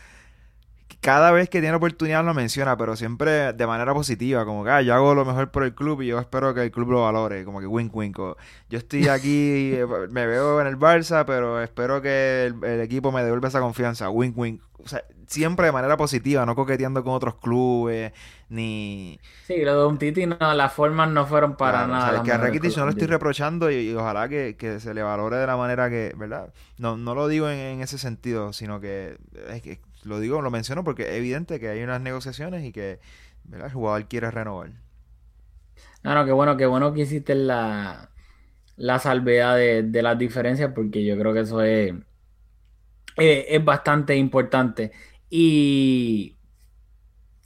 Cada 1.01 1.31
vez 1.31 1.49
que 1.49 1.61
tiene 1.61 1.77
oportunidad 1.77 2.25
lo 2.25 2.35
menciona, 2.35 2.77
pero 2.77 2.97
siempre 2.97 3.53
de 3.53 3.67
manera 3.67 3.95
positiva, 3.95 4.45
como 4.45 4.65
que 4.65 4.71
ah, 4.71 4.83
yo 4.83 4.95
hago 4.95 5.15
lo 5.15 5.25
mejor 5.25 5.51
por 5.51 5.63
el 5.63 5.75
club 5.75 6.03
y 6.03 6.09
yo 6.09 6.19
espero 6.19 6.53
que 6.55 6.63
el 6.63 6.71
club 6.71 6.91
lo 6.91 7.03
valore, 7.03 7.45
como 7.45 7.61
que 7.61 7.67
wink 7.67 7.95
wink. 7.95 8.19
o, 8.19 8.37
yo 8.69 8.79
estoy 8.79 9.09
aquí, 9.09 9.73
eh, 9.75 9.87
me 10.11 10.27
veo 10.27 10.61
en 10.61 10.67
el 10.67 10.77
Barça, 10.79 11.25
pero 11.25 11.63
espero 11.63 12.03
que 12.03 12.47
el, 12.47 12.65
el 12.65 12.81
equipo 12.81 13.13
me 13.13 13.23
devuelva 13.23 13.49
esa 13.49 13.61
confianza, 13.61 14.11
wink 14.11 14.37
wink. 14.37 14.63
O 14.79 14.89
sea, 14.89 15.03
siempre 15.27 15.67
de 15.67 15.73
manera 15.73 15.97
positiva, 15.97 16.47
no 16.47 16.55
coqueteando 16.55 17.03
con 17.03 17.15
otros 17.15 17.37
clubes, 17.37 18.13
ni... 18.49 19.19
Sí, 19.47 19.63
lo 19.63 19.81
de 19.81 19.87
un 19.87 19.99
Titi, 19.99 20.27
no, 20.27 20.37
las 20.55 20.73
formas 20.73 21.11
no 21.11 21.27
fueron 21.27 21.57
para 21.57 21.85
Claro, 21.85 21.93
o 21.93 21.97
nada. 21.97 22.13
sea, 22.15 22.23
que 22.23 22.33
a 22.33 22.39
Rakitic 22.39 22.77
no 22.77 22.85
lo 22.85 22.91
estoy 22.91 23.09
reprochando 23.09 23.71
y, 23.71 23.77
y 23.91 23.95
ojalá 23.95 24.29
que, 24.29 24.57
que 24.57 24.79
se 24.81 24.95
le 24.95 25.03
valore 25.03 25.37
de 25.37 25.47
la 25.47 25.57
manera 25.57 25.91
que, 25.91 26.15
¿verdad? 26.17 26.53
No, 26.79 26.97
no 26.97 27.15
lo 27.15 27.27
digo 27.29 27.49
en, 27.51 27.59
en 27.59 27.81
ese 27.81 27.99
sentido, 27.99 28.53
sino 28.53 28.81
que, 28.81 29.19
es 29.49 29.63
que 29.63 29.81
lo 30.07 30.21
digo, 30.21 30.43
lo 30.43 30.51
menciono 30.51 30.85
porque 30.85 31.05
es 31.05 31.17
evidente 31.17 31.61
que 31.61 31.69
hay 31.69 31.83
unas 31.83 32.01
negociaciones 32.01 32.65
y 32.65 32.73
que 32.73 33.01
¿verdad? 33.45 33.69
el 33.69 33.73
jugador 33.75 34.09
quiere 34.09 34.31
renovar. 34.31 34.73
No, 36.03 36.15
no, 36.15 36.25
qué 36.25 36.33
bueno, 36.33 36.57
qué 36.57 36.67
bueno 36.67 36.93
que 36.93 37.03
hiciste 37.03 37.35
la, 37.35 38.11
la 38.77 38.99
salvedad 38.99 39.57
de, 39.57 40.03
las 40.03 40.19
diferencias, 40.19 40.73
porque 40.75 41.05
yo 41.05 41.19
creo 41.19 41.35
que 41.35 41.41
eso 41.41 41.63
es, 41.63 41.95
eh, 43.17 43.47
es 43.49 43.65
bastante 43.65 44.17
importante. 44.17 44.93
Y, 45.31 46.37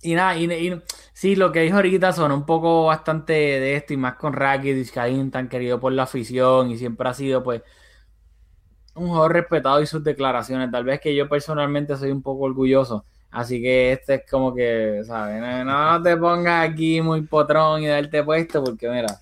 y 0.02 0.14
nada, 0.14 0.36
y, 0.36 0.50
y- 0.50 0.82
sí, 1.12 1.36
lo 1.36 1.52
que 1.52 1.60
dijo 1.60 1.76
ahorita 1.76 2.12
son 2.12 2.32
un 2.32 2.46
poco 2.46 2.86
bastante 2.86 3.32
de 3.34 3.76
esto, 3.76 3.92
y 3.92 3.96
más 3.96 4.14
con 4.16 4.32
Rakitic, 4.32 4.92
que 4.92 5.00
alguien 5.00 5.30
tan 5.30 5.48
querido 5.48 5.78
por 5.80 5.92
la 5.92 6.04
afición, 6.04 6.70
y 6.70 6.78
siempre 6.78 7.08
ha 7.08 7.14
sido, 7.14 7.42
pues, 7.42 7.62
un 9.04 9.08
jugador 9.08 9.32
respetado 9.34 9.80
y 9.82 9.86
sus 9.86 10.02
declaraciones. 10.04 10.70
Tal 10.70 10.84
vez 10.84 11.00
que 11.00 11.14
yo 11.14 11.28
personalmente 11.28 11.96
soy 11.96 12.10
un 12.10 12.22
poco 12.22 12.44
orgulloso. 12.44 13.04
Así 13.30 13.62
que 13.62 13.92
este 13.92 14.14
es 14.16 14.22
como 14.30 14.54
que, 14.54 15.02
¿sabes? 15.06 15.40
No, 15.40 15.64
no 15.92 16.02
te 16.02 16.16
pongas 16.16 16.68
aquí 16.68 17.00
muy 17.00 17.22
potrón 17.22 17.82
y 17.82 17.86
darte 17.86 18.24
puesto, 18.24 18.62
porque 18.64 18.88
mira, 18.88 19.20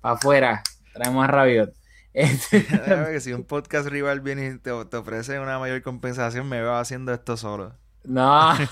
para 0.00 0.14
afuera, 0.16 0.62
traemos 0.92 1.24
a 1.24 1.28
Rabiot. 1.28 1.72
Este- 2.14 2.64
que 3.12 3.20
si 3.20 3.32
un 3.32 3.42
podcast 3.44 3.88
rival 3.88 4.20
viene 4.20 4.46
y 4.46 4.58
te, 4.58 4.70
te 4.84 4.96
ofrece 4.96 5.40
una 5.40 5.58
mayor 5.58 5.82
compensación, 5.82 6.48
me 6.48 6.60
veo 6.60 6.74
haciendo 6.76 7.12
esto 7.12 7.36
solo. 7.36 7.74
No. 8.04 8.52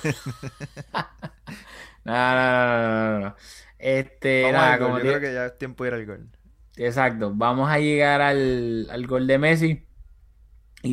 No, 2.05 2.13
no, 2.35 3.21
no, 3.21 3.21
no. 3.21 3.37
Este, 3.79 4.43
Vamos 4.43 4.53
nada, 4.53 4.77
gol, 4.79 4.87
como 4.87 4.99
yo 4.99 5.03
te- 5.05 5.09
creo 5.09 5.21
que 5.21 5.35
ya 5.35 5.47
es 5.47 5.59
tiempo 5.59 5.85
de 5.85 5.89
ir 5.91 5.95
al 5.95 6.07
gol. 6.07 6.29
Exacto, 6.77 7.33
vamos 7.35 7.71
a 7.71 7.79
llegar 7.79 8.21
al, 8.23 8.89
al 8.91 9.07
gol 9.07 9.27
de 9.27 9.39
Messi 9.39 9.87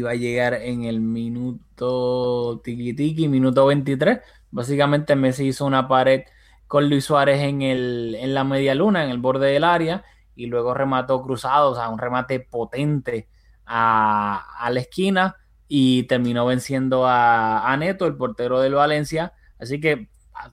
va 0.02 0.12
a 0.12 0.16
llegar 0.16 0.54
en 0.54 0.84
el 0.86 1.00
minuto 1.02 2.62
tiki 2.64 2.94
tiki, 2.94 3.28
minuto 3.28 3.66
23. 3.66 4.20
Básicamente 4.52 5.16
Messi 5.16 5.48
hizo 5.48 5.66
una 5.66 5.88
pared 5.88 6.24
con 6.68 6.90
Luis 6.90 7.06
Suárez 7.06 7.42
en 7.42 7.62
el, 7.62 8.16
en 8.20 8.34
la 8.34 8.44
media 8.44 8.76
luna, 8.76 9.04
en 9.04 9.10
el 9.10 9.18
borde 9.20 9.48
del 9.52 9.64
área, 9.64 10.04
y 10.36 10.46
luego 10.48 10.74
remató 10.74 11.22
cruzado, 11.24 11.72
o 11.72 11.76
sea, 11.76 11.90
un 11.90 11.98
remate 12.00 12.40
potente 12.40 13.28
a, 13.66 14.46
a 14.60 14.70
la 14.70 14.80
esquina 14.82 15.36
y 15.68 16.04
terminó 16.04 16.46
venciendo 16.46 17.06
a, 17.08 17.72
a 17.72 17.78
Neto, 17.78 18.06
el 18.06 18.16
portero 18.18 18.60
del 18.62 18.74
Valencia. 18.76 19.34
Así 19.60 19.80
que 19.80 20.10
a- 20.34 20.52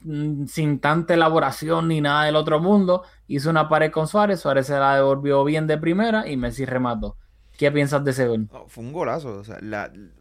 mm, 0.00 0.46
sin 0.46 0.80
tanta 0.80 1.14
elaboración 1.14 1.88
ni 1.88 2.00
nada 2.00 2.24
del 2.24 2.36
otro 2.36 2.60
mundo, 2.60 3.02
hizo 3.26 3.50
una 3.50 3.68
pared 3.68 3.90
con 3.92 4.08
Suárez, 4.08 4.40
Suárez 4.40 4.66
se 4.66 4.78
la 4.78 4.96
devolvió 4.96 5.44
bien 5.44 5.66
de 5.66 5.78
primera 5.78 6.28
y 6.28 6.36
Messi 6.36 6.64
remató. 6.64 7.18
¿Qué 7.56 7.72
piensas 7.72 8.04
de 8.04 8.10
ese 8.10 8.26
gol? 8.26 8.48
Fue 8.68 8.84
un 8.84 8.92
golazo. 8.92 9.38
O 9.38 9.44
sea, 9.44 9.58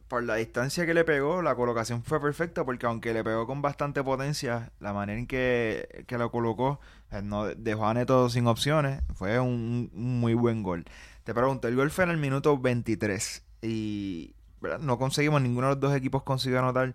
por 0.07 0.23
la 0.23 0.35
distancia 0.35 0.85
que 0.85 0.93
le 0.93 1.03
pegó, 1.03 1.41
la 1.41 1.55
colocación 1.55 2.03
fue 2.03 2.21
perfecta 2.21 2.63
porque 2.63 2.85
aunque 2.85 3.13
le 3.13 3.23
pegó 3.23 3.45
con 3.45 3.61
bastante 3.61 4.03
potencia, 4.03 4.71
la 4.79 4.93
manera 4.93 5.19
en 5.19 5.27
que, 5.27 6.05
que 6.07 6.17
lo 6.17 6.31
colocó, 6.31 6.79
no 7.23 7.45
dejó 7.45 7.87
a 7.87 7.93
Neto 7.93 8.29
sin 8.29 8.47
opciones, 8.47 9.01
fue 9.15 9.39
un, 9.39 9.89
muy 9.93 10.33
buen 10.33 10.63
gol. 10.63 10.85
Te 11.23 11.33
pregunto, 11.33 11.67
el 11.67 11.75
gol 11.75 11.91
fue 11.91 12.05
en 12.05 12.11
el 12.11 12.17
minuto 12.17 12.57
23 12.57 13.43
y 13.61 14.33
no 14.79 14.97
conseguimos, 14.97 15.41
ninguno 15.41 15.67
de 15.67 15.73
los 15.73 15.81
dos 15.81 15.95
equipos 15.95 16.23
consiguió 16.23 16.59
anotar. 16.59 16.93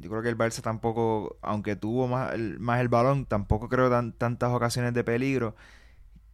Yo 0.00 0.10
creo 0.10 0.22
que 0.22 0.28
el 0.28 0.38
Barça 0.38 0.62
tampoco, 0.62 1.36
aunque 1.42 1.76
tuvo 1.76 2.08
más 2.08 2.34
el, 2.34 2.58
más 2.58 2.80
el 2.80 2.88
balón, 2.88 3.26
tampoco 3.26 3.68
creo 3.68 3.90
tan, 3.90 4.12
tantas 4.12 4.52
ocasiones 4.52 4.94
de 4.94 5.04
peligro. 5.04 5.54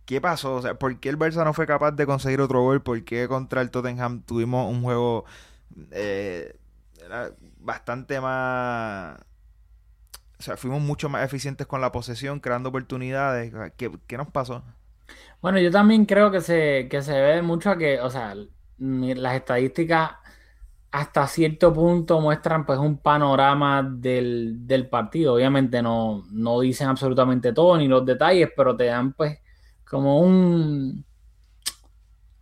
¿Qué 0.04 0.20
pasó? 0.20 0.56
O 0.56 0.62
sea, 0.62 0.74
¿por 0.74 0.98
qué 1.00 1.08
el 1.08 1.18
Barça 1.18 1.44
no 1.44 1.54
fue 1.54 1.66
capaz 1.66 1.92
de 1.92 2.06
conseguir 2.06 2.40
otro 2.40 2.62
gol? 2.62 2.82
¿Por 2.82 3.04
qué 3.04 3.28
contra 3.28 3.60
el 3.62 3.70
Tottenham 3.70 4.22
tuvimos 4.22 4.70
un 4.70 4.82
juego 4.82 5.24
eh, 5.90 6.56
bastante 7.58 8.20
más... 8.20 9.18
O 10.38 10.42
sea, 10.42 10.56
fuimos 10.56 10.82
mucho 10.82 11.08
más 11.08 11.24
eficientes 11.24 11.66
con 11.68 11.80
la 11.80 11.92
posesión, 11.92 12.40
creando 12.40 12.70
oportunidades. 12.70 13.52
¿Qué, 13.76 13.90
qué 14.08 14.16
nos 14.16 14.28
pasó? 14.28 14.64
Bueno, 15.40 15.58
yo 15.60 15.70
también 15.70 16.06
creo 16.06 16.30
que 16.30 16.40
se, 16.40 16.88
que 16.90 17.02
se 17.02 17.12
debe 17.12 17.42
mucho 17.42 17.70
a 17.70 17.78
que, 17.78 18.00
o 18.00 18.10
sea, 18.10 18.34
las 18.78 19.34
estadísticas 19.34 20.12
hasta 20.90 21.26
cierto 21.26 21.72
punto 21.72 22.20
muestran 22.20 22.66
pues 22.66 22.78
un 22.78 22.98
panorama 22.98 23.82
del, 23.82 24.66
del 24.66 24.88
partido. 24.88 25.34
Obviamente 25.34 25.82
no, 25.82 26.24
no 26.30 26.60
dicen 26.60 26.88
absolutamente 26.88 27.52
todo 27.52 27.76
ni 27.78 27.88
los 27.88 28.04
detalles, 28.04 28.50
pero 28.56 28.76
te 28.76 28.86
dan 28.86 29.12
pues 29.14 29.38
como 29.92 30.20
un... 30.20 31.04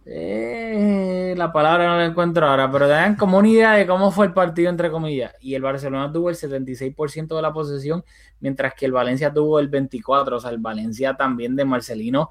eh, 0.07 1.35
la 1.37 1.53
palabra 1.53 1.87
no 1.89 1.97
la 1.99 2.07
encuentro 2.07 2.47
ahora, 2.47 2.71
pero 2.73 2.87
te 2.87 2.93
dan 2.93 3.17
como 3.17 3.39
una 3.39 3.49
idea 3.49 3.73
de 3.73 3.87
cómo 3.87 4.11
fue 4.11 4.27
el 4.27 4.33
partido 4.33 4.71
entre 4.71 4.91
comillas. 4.91 5.35
Y 5.41 5.55
el 5.55 5.63
Barcelona 5.63 6.11
tuvo 6.13 6.31
el 6.31 6.37
76% 6.37 7.37
de 7.37 7.43
la 7.43 7.53
posesión, 7.53 8.05
mientras 8.41 8.75
que 8.75 8.87
el 8.87 8.93
Valencia 8.93 9.33
tuvo 9.33 9.59
el 9.61 9.71
24%. 9.71 10.37
O 10.37 10.41
sea, 10.41 10.51
el 10.51 10.59
Valencia 10.59 11.15
también 11.17 11.57
de 11.57 11.65
Marcelino 11.65 12.31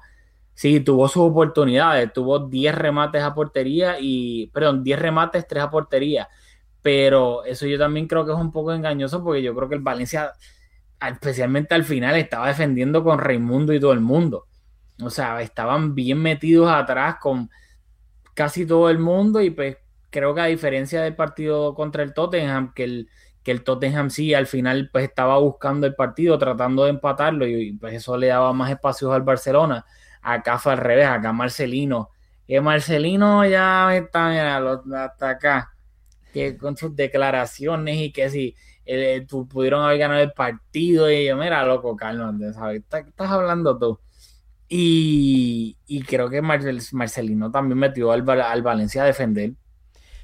Sí, 0.54 0.80
tuvo 0.80 1.08
sus 1.08 1.22
oportunidades, 1.22 2.12
tuvo 2.12 2.40
10 2.40 2.74
remates 2.74 3.22
a 3.22 3.34
portería 3.34 3.96
y, 4.00 4.48
perdón, 4.48 4.84
10 4.84 4.98
remates, 5.00 5.46
3 5.48 5.64
a 5.64 5.70
portería, 5.70 6.28
pero 6.82 7.44
eso 7.44 7.66
yo 7.66 7.78
también 7.78 8.06
creo 8.06 8.26
que 8.26 8.32
es 8.32 8.38
un 8.38 8.52
poco 8.52 8.72
engañoso 8.72 9.24
porque 9.24 9.42
yo 9.42 9.54
creo 9.54 9.68
que 9.70 9.76
el 9.76 9.80
Valencia, 9.82 10.32
especialmente 11.00 11.74
al 11.74 11.84
final, 11.84 12.16
estaba 12.16 12.48
defendiendo 12.48 13.02
con 13.04 13.18
Raimundo 13.18 13.72
y 13.72 13.80
todo 13.80 13.92
el 13.92 14.00
mundo. 14.00 14.48
O 15.02 15.10
sea, 15.10 15.40
estaban 15.42 15.94
bien 15.94 16.18
metidos 16.22 16.70
atrás 16.70 17.16
con 17.20 17.50
casi 18.34 18.66
todo 18.66 18.90
el 18.90 18.98
mundo 18.98 19.40
y 19.40 19.50
pues 19.50 19.76
creo 20.10 20.34
que 20.34 20.40
a 20.40 20.46
diferencia 20.46 21.02
del 21.02 21.14
partido 21.16 21.74
contra 21.74 22.02
el 22.02 22.14
Tottenham, 22.14 22.72
que 22.74 22.84
el, 22.84 23.08
que 23.42 23.50
el 23.52 23.64
Tottenham 23.64 24.10
sí 24.10 24.34
al 24.34 24.46
final 24.46 24.90
pues 24.92 25.04
estaba 25.04 25.38
buscando 25.38 25.86
el 25.86 25.94
partido, 25.94 26.38
tratando 26.38 26.84
de 26.84 26.90
empatarlo 26.90 27.46
y, 27.46 27.72
pues 27.74 27.94
eso 27.94 28.16
le 28.16 28.28
daba 28.28 28.52
más 28.52 28.70
espacios 28.70 29.12
al 29.12 29.22
Barcelona. 29.22 29.84
Acá 30.22 30.58
fue 30.58 30.72
al 30.72 30.78
revés, 30.78 31.06
acá 31.06 31.32
Marcelino. 31.32 32.10
Que 32.46 32.60
Marcelino 32.60 33.44
ya 33.46 33.96
está, 33.96 34.28
mira, 34.30 34.56
hasta 35.04 35.30
acá. 35.30 35.72
Que 36.32 36.56
con 36.56 36.76
sus 36.76 36.94
declaraciones 36.96 37.96
y 37.98 38.12
que 38.12 38.30
si 38.30 38.54
eh, 38.86 39.26
tu- 39.28 39.48
pudieron 39.48 39.82
haber 39.84 39.98
ganado 39.98 40.20
el 40.22 40.32
partido. 40.32 41.10
Y 41.10 41.26
yo, 41.26 41.36
mira, 41.36 41.64
loco, 41.64 41.96
cálmate, 41.96 42.52
¿sabes? 42.52 42.82
¿Estás, 42.82 43.06
estás 43.08 43.30
hablando 43.30 43.78
tú? 43.78 43.98
Y, 44.72 45.76
y 45.88 46.02
creo 46.04 46.30
que 46.30 46.40
Marcel- 46.40 46.80
Marcelino 46.92 47.50
también 47.50 47.76
metió 47.76 48.12
al, 48.12 48.28
al 48.30 48.62
Valencia 48.62 49.02
a 49.02 49.06
defender 49.06 49.54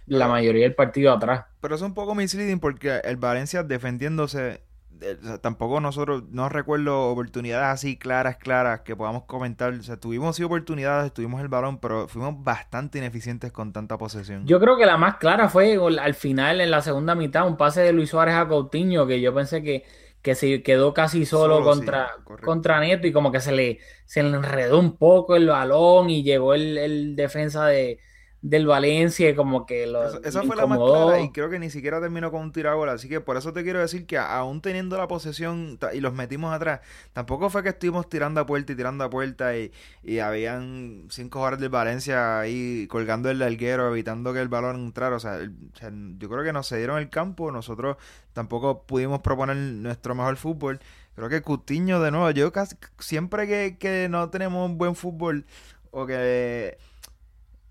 la 0.06 0.28
mayoría 0.28 0.62
del 0.62 0.76
partido 0.76 1.12
atrás. 1.12 1.46
Pero 1.60 1.74
es 1.74 1.82
un 1.82 1.94
poco 1.94 2.14
misleading 2.14 2.60
porque 2.60 3.00
el 3.02 3.16
Valencia 3.16 3.64
defendiéndose, 3.64 4.62
eh, 5.00 5.18
o 5.20 5.26
sea, 5.26 5.38
tampoco 5.38 5.80
nosotros, 5.80 6.22
no 6.30 6.48
recuerdo 6.48 7.10
oportunidades 7.10 7.66
así 7.66 7.96
claras, 7.96 8.36
claras 8.36 8.82
que 8.82 8.94
podamos 8.94 9.24
comentar. 9.24 9.74
O 9.74 9.82
sea, 9.82 9.96
tuvimos 9.96 10.36
sí 10.36 10.44
oportunidades, 10.44 11.12
tuvimos 11.12 11.40
el 11.40 11.48
balón, 11.48 11.78
pero 11.78 12.06
fuimos 12.06 12.44
bastante 12.44 12.98
ineficientes 12.98 13.50
con 13.50 13.72
tanta 13.72 13.98
posesión. 13.98 14.46
Yo 14.46 14.60
creo 14.60 14.76
que 14.76 14.86
la 14.86 14.96
más 14.96 15.16
clara 15.16 15.48
fue 15.48 15.76
al 15.98 16.14
final, 16.14 16.60
en 16.60 16.70
la 16.70 16.82
segunda 16.82 17.16
mitad, 17.16 17.48
un 17.48 17.56
pase 17.56 17.80
de 17.80 17.92
Luis 17.92 18.10
Suárez 18.10 18.36
a 18.36 18.46
Coutinho, 18.46 19.08
que 19.08 19.20
yo 19.20 19.34
pensé 19.34 19.60
que, 19.60 19.84
que 20.26 20.34
se 20.34 20.60
quedó 20.64 20.92
casi 20.92 21.24
solo, 21.24 21.62
contra, 21.62 22.16
contra 22.42 22.80
Neto 22.80 23.06
y 23.06 23.12
como 23.12 23.30
que 23.30 23.40
se 23.40 23.52
le, 23.52 23.78
se 24.06 24.24
le 24.24 24.30
enredó 24.30 24.80
un 24.80 24.96
poco 24.98 25.36
el 25.36 25.46
balón 25.46 26.10
y 26.10 26.24
llegó 26.24 26.52
el, 26.52 26.76
el 26.78 27.14
defensa 27.14 27.66
de, 27.66 28.00
del 28.48 28.64
Valencia 28.64 29.28
y 29.28 29.34
como 29.34 29.66
que 29.66 29.88
lo 29.88 30.06
Eso- 30.06 30.20
esa 30.22 30.42
fue 30.44 30.54
la 30.54 30.66
más 30.66 30.78
clara 30.78 31.20
y 31.20 31.32
creo 31.32 31.50
que 31.50 31.58
ni 31.58 31.68
siquiera 31.68 32.00
terminó 32.00 32.30
con 32.30 32.42
un 32.42 32.52
tiro 32.52 32.70
a 32.70 32.74
gol. 32.74 32.88
Así 32.88 33.08
que 33.08 33.20
por 33.20 33.36
eso 33.36 33.52
te 33.52 33.64
quiero 33.64 33.80
decir 33.80 34.06
que 34.06 34.18
aún 34.18 34.60
teniendo 34.60 34.96
la 34.96 35.08
posesión 35.08 35.78
y 35.92 36.00
los 36.00 36.12
metimos 36.14 36.54
atrás, 36.54 36.80
tampoco 37.12 37.50
fue 37.50 37.64
que 37.64 37.70
estuvimos 37.70 38.08
tirando 38.08 38.40
a 38.40 38.46
puerta 38.46 38.72
y 38.72 38.76
tirando 38.76 39.02
a 39.02 39.10
puerta 39.10 39.56
y, 39.56 39.72
y 40.04 40.20
habían 40.20 41.08
cinco 41.10 41.40
jugadores 41.40 41.60
del 41.60 41.70
Valencia 41.70 42.38
ahí 42.38 42.86
colgando 42.88 43.30
el 43.30 43.40
larguero, 43.40 43.88
evitando 43.88 44.32
que 44.32 44.40
el 44.40 44.48
balón 44.48 44.76
entrara. 44.76 45.16
O 45.16 45.20
sea, 45.20 45.36
el- 45.38 45.50
o 45.74 45.76
sea, 45.76 45.90
yo 46.18 46.28
creo 46.28 46.44
que 46.44 46.52
nos 46.52 46.68
cedieron 46.68 46.98
el 46.98 47.10
campo. 47.10 47.50
Nosotros 47.50 47.96
tampoco 48.32 48.84
pudimos 48.84 49.20
proponer 49.22 49.56
nuestro 49.56 50.14
mejor 50.14 50.36
fútbol. 50.36 50.78
Creo 51.16 51.28
que 51.28 51.42
Cutiño, 51.42 52.00
de 52.00 52.10
nuevo, 52.12 52.30
yo 52.30 52.52
casi 52.52 52.76
siempre 53.00 53.48
que, 53.48 53.76
que 53.78 54.08
no 54.08 54.30
tenemos 54.30 54.68
un 54.70 54.78
buen 54.78 54.94
fútbol 54.94 55.46
o 55.90 56.06
que 56.06 56.76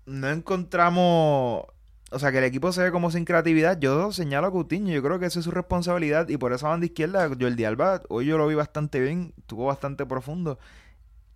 no 0.06 0.28
encontramos, 0.30 1.64
o 2.10 2.18
sea, 2.18 2.32
que 2.32 2.38
el 2.38 2.44
equipo 2.44 2.72
se 2.72 2.82
ve 2.82 2.92
como 2.92 3.10
sin 3.10 3.24
creatividad, 3.24 3.78
yo 3.80 4.12
señalo 4.12 4.46
a 4.48 4.52
Coutinho, 4.52 4.92
yo 4.92 5.02
creo 5.02 5.18
que 5.18 5.26
esa 5.26 5.40
es 5.40 5.44
su 5.44 5.50
responsabilidad 5.50 6.28
y 6.28 6.36
por 6.38 6.52
esa 6.52 6.68
banda 6.68 6.86
izquierda, 6.86 7.28
Jordi 7.28 7.64
Alba, 7.64 8.02
hoy 8.08 8.26
yo 8.26 8.38
lo 8.38 8.46
vi 8.46 8.54
bastante 8.54 9.00
bien, 9.00 9.34
estuvo 9.38 9.66
bastante 9.66 10.06
profundo. 10.06 10.58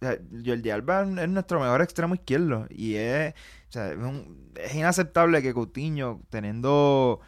O 0.02 0.06
sea, 0.06 0.18
Jordi 0.46 0.70
Alba 0.70 1.02
es 1.02 1.28
nuestro 1.28 1.60
mejor 1.60 1.82
extremo 1.82 2.14
izquierdo 2.14 2.66
y 2.70 2.94
es, 2.96 3.34
o 3.34 3.72
sea, 3.72 3.92
es, 3.92 3.98
un- 3.98 4.52
es 4.56 4.74
inaceptable 4.74 5.42
que 5.42 5.52
Coutinho, 5.54 6.22
teniendo, 6.30 7.20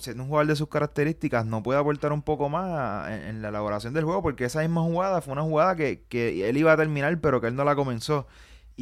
siendo 0.00 0.24
un 0.24 0.28
jugador 0.28 0.48
de 0.48 0.56
sus 0.56 0.68
características, 0.68 1.46
no 1.46 1.62
pueda 1.62 1.78
aportar 1.80 2.12
un 2.12 2.22
poco 2.22 2.48
más 2.48 3.08
en, 3.10 3.22
en 3.22 3.42
la 3.42 3.48
elaboración 3.50 3.94
del 3.94 4.04
juego, 4.04 4.22
porque 4.22 4.44
esa 4.46 4.60
misma 4.60 4.82
jugada 4.82 5.20
fue 5.20 5.32
una 5.32 5.42
jugada 5.42 5.76
que, 5.76 6.04
que 6.08 6.48
él 6.48 6.56
iba 6.56 6.72
a 6.72 6.76
terminar, 6.76 7.20
pero 7.20 7.40
que 7.40 7.46
él 7.48 7.54
no 7.56 7.64
la 7.64 7.76
comenzó. 7.76 8.26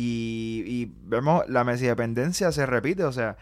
Y, 0.00 0.62
y 0.64 0.92
vemos 1.02 1.42
la 1.48 1.64
Messi 1.64 1.86
dependencia 1.86 2.52
se 2.52 2.66
repite, 2.66 3.02
o 3.02 3.10
sea, 3.10 3.36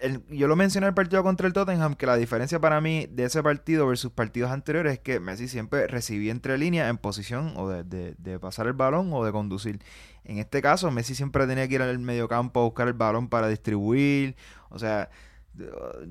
el- 0.00 0.20
yo 0.28 0.48
lo 0.48 0.56
mencioné 0.56 0.86
en 0.86 0.88
el 0.88 0.94
partido 0.94 1.22
contra 1.22 1.46
el 1.46 1.52
Tottenham, 1.52 1.94
que 1.94 2.04
la 2.06 2.16
diferencia 2.16 2.58
para 2.58 2.80
mí 2.80 3.06
de 3.08 3.26
ese 3.26 3.44
partido 3.44 3.86
versus 3.86 4.10
partidos 4.10 4.50
anteriores 4.50 4.94
es 4.94 4.98
que 4.98 5.20
Messi 5.20 5.46
siempre 5.46 5.86
recibía 5.86 6.32
entre 6.32 6.58
líneas 6.58 6.90
en 6.90 6.98
posición 6.98 7.52
o 7.56 7.68
de, 7.68 7.84
de- 7.84 8.16
de 8.18 8.40
pasar 8.40 8.66
el 8.66 8.72
balón 8.72 9.10
o 9.12 9.24
de 9.24 9.30
conducir. 9.30 9.80
En 10.24 10.38
este 10.38 10.60
caso, 10.62 10.90
Messi 10.90 11.14
siempre 11.14 11.46
tenía 11.46 11.68
que 11.68 11.76
ir 11.76 11.82
al 11.82 11.96
mediocampo 12.00 12.58
a 12.58 12.64
buscar 12.64 12.88
el 12.88 12.94
balón 12.94 13.28
para 13.28 13.46
distribuir, 13.46 14.34
o 14.70 14.80
sea, 14.80 15.10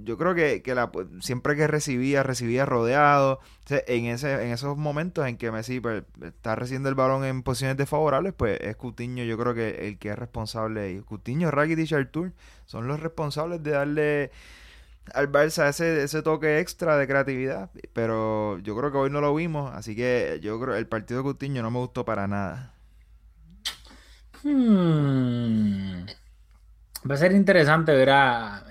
yo 0.03 0.17
creo 0.17 0.35
que, 0.35 0.61
que 0.61 0.75
la, 0.75 0.91
siempre 1.19 1.55
que 1.55 1.67
recibía, 1.67 2.23
recibía 2.23 2.65
rodeado. 2.65 3.39
En, 3.69 4.05
ese, 4.05 4.33
en 4.33 4.51
esos 4.51 4.77
momentos 4.77 5.25
en 5.27 5.37
que 5.37 5.51
Messi 5.51 5.79
pues, 5.79 6.03
está 6.21 6.55
recibiendo 6.55 6.89
el 6.89 6.95
balón 6.95 7.23
en 7.23 7.41
posiciones 7.41 7.77
desfavorables, 7.77 8.33
pues 8.33 8.59
es 8.61 8.75
Coutinho, 8.75 9.23
yo 9.23 9.37
creo 9.37 9.53
que 9.53 9.87
el 9.87 9.97
que 9.97 10.09
es 10.09 10.19
responsable. 10.19 10.91
Y 10.91 11.01
Coutinho, 11.01 11.51
Rakitic 11.51 11.91
y 11.91 11.95
Artur 11.95 12.33
son 12.65 12.87
los 12.87 12.99
responsables 12.99 13.63
de 13.63 13.71
darle 13.71 14.31
al 15.13 15.31
Barça 15.31 15.67
ese, 15.69 16.03
ese 16.03 16.21
toque 16.21 16.59
extra 16.59 16.97
de 16.97 17.07
creatividad. 17.07 17.71
Pero 17.93 18.59
yo 18.59 18.77
creo 18.77 18.91
que 18.91 18.97
hoy 18.97 19.09
no 19.09 19.21
lo 19.21 19.33
vimos, 19.33 19.71
así 19.73 19.95
que 19.95 20.39
yo 20.41 20.59
creo 20.59 20.75
el 20.75 20.87
partido 20.87 21.21
de 21.21 21.23
Coutinho 21.23 21.61
no 21.63 21.71
me 21.71 21.79
gustó 21.79 22.05
para 22.05 22.27
nada. 22.27 22.73
Hmm. 24.43 26.05
Va 27.09 27.15
a 27.15 27.17
ser 27.17 27.31
interesante 27.31 27.93
ver 27.93 28.09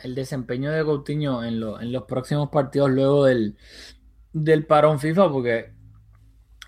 el 0.04 0.14
desempeño 0.14 0.70
de 0.70 0.84
Coutinho 0.84 1.42
en 1.44 1.60
los 1.92 2.04
próximos 2.04 2.48
partidos 2.48 2.90
luego 2.90 3.24
del, 3.24 3.56
del 4.32 4.66
parón 4.66 5.00
FIFA, 5.00 5.32
porque 5.32 5.72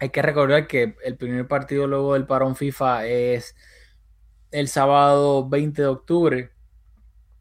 hay 0.01 0.11
que 0.11 0.23
recordar 0.23 0.67
que 0.67 0.97
el 1.05 1.17
primer 1.17 1.47
partido 1.47 1.87
luego 1.87 2.15
del 2.15 2.27
parón 2.27 2.57
FIFA 2.57 3.07
es 3.07 3.55
el 4.51 4.67
sábado 4.67 5.49
20 5.49 5.83
de 5.83 5.89
octubre. 5.89 6.51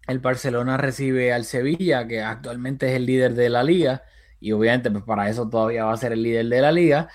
El 0.08 0.20
Barcelona 0.20 0.78
recibe 0.78 1.34
al 1.34 1.46
Sevilla, 1.46 2.08
que 2.08 2.22
actualmente 2.22 2.90
es 2.90 2.96
el 2.98 3.08
líder 3.08 3.34
de 3.34 3.50
la 3.50 3.64
liga, 3.64 4.04
y 4.40 4.52
obviamente 4.52 4.92
pues 4.92 5.04
para 5.04 5.30
eso 5.30 5.50
todavía 5.50 5.86
va 5.86 5.94
a 5.94 5.98
ser 5.98 6.12
el 6.14 6.22
líder 6.22 6.48
de 6.48 6.62
la 6.62 6.72
liga. 6.72 7.10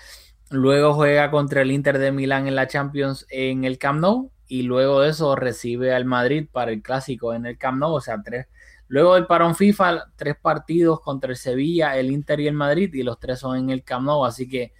Luego 0.49 0.93
juega 0.93 1.31
contra 1.31 1.61
el 1.61 1.71
Inter 1.71 1.99
de 1.99 2.11
Milán 2.11 2.47
en 2.47 2.55
la 2.55 2.67
Champions 2.67 3.25
en 3.29 3.63
el 3.63 3.77
Camp 3.77 4.01
Nou 4.01 4.31
y 4.47 4.63
luego 4.63 5.01
de 5.01 5.09
eso 5.09 5.35
recibe 5.35 5.93
al 5.93 6.05
Madrid 6.05 6.47
para 6.51 6.71
el 6.71 6.81
clásico 6.81 7.33
en 7.33 7.45
el 7.45 7.57
Camp 7.57 7.79
Nou, 7.79 7.93
o 7.93 8.01
sea, 8.01 8.21
tres. 8.23 8.47
Luego 8.87 9.15
del 9.15 9.27
parón 9.27 9.55
FIFA, 9.55 10.13
tres 10.15 10.35
partidos 10.41 11.01
contra 11.01 11.31
el 11.31 11.37
Sevilla, 11.37 11.97
el 11.97 12.11
Inter 12.11 12.39
y 12.39 12.47
el 12.47 12.53
Madrid 12.53 12.93
y 12.93 13.03
los 13.03 13.19
tres 13.19 13.39
son 13.39 13.57
en 13.57 13.69
el 13.69 13.83
Camp 13.83 14.05
Nou, 14.05 14.25
así 14.25 14.47
que 14.47 14.73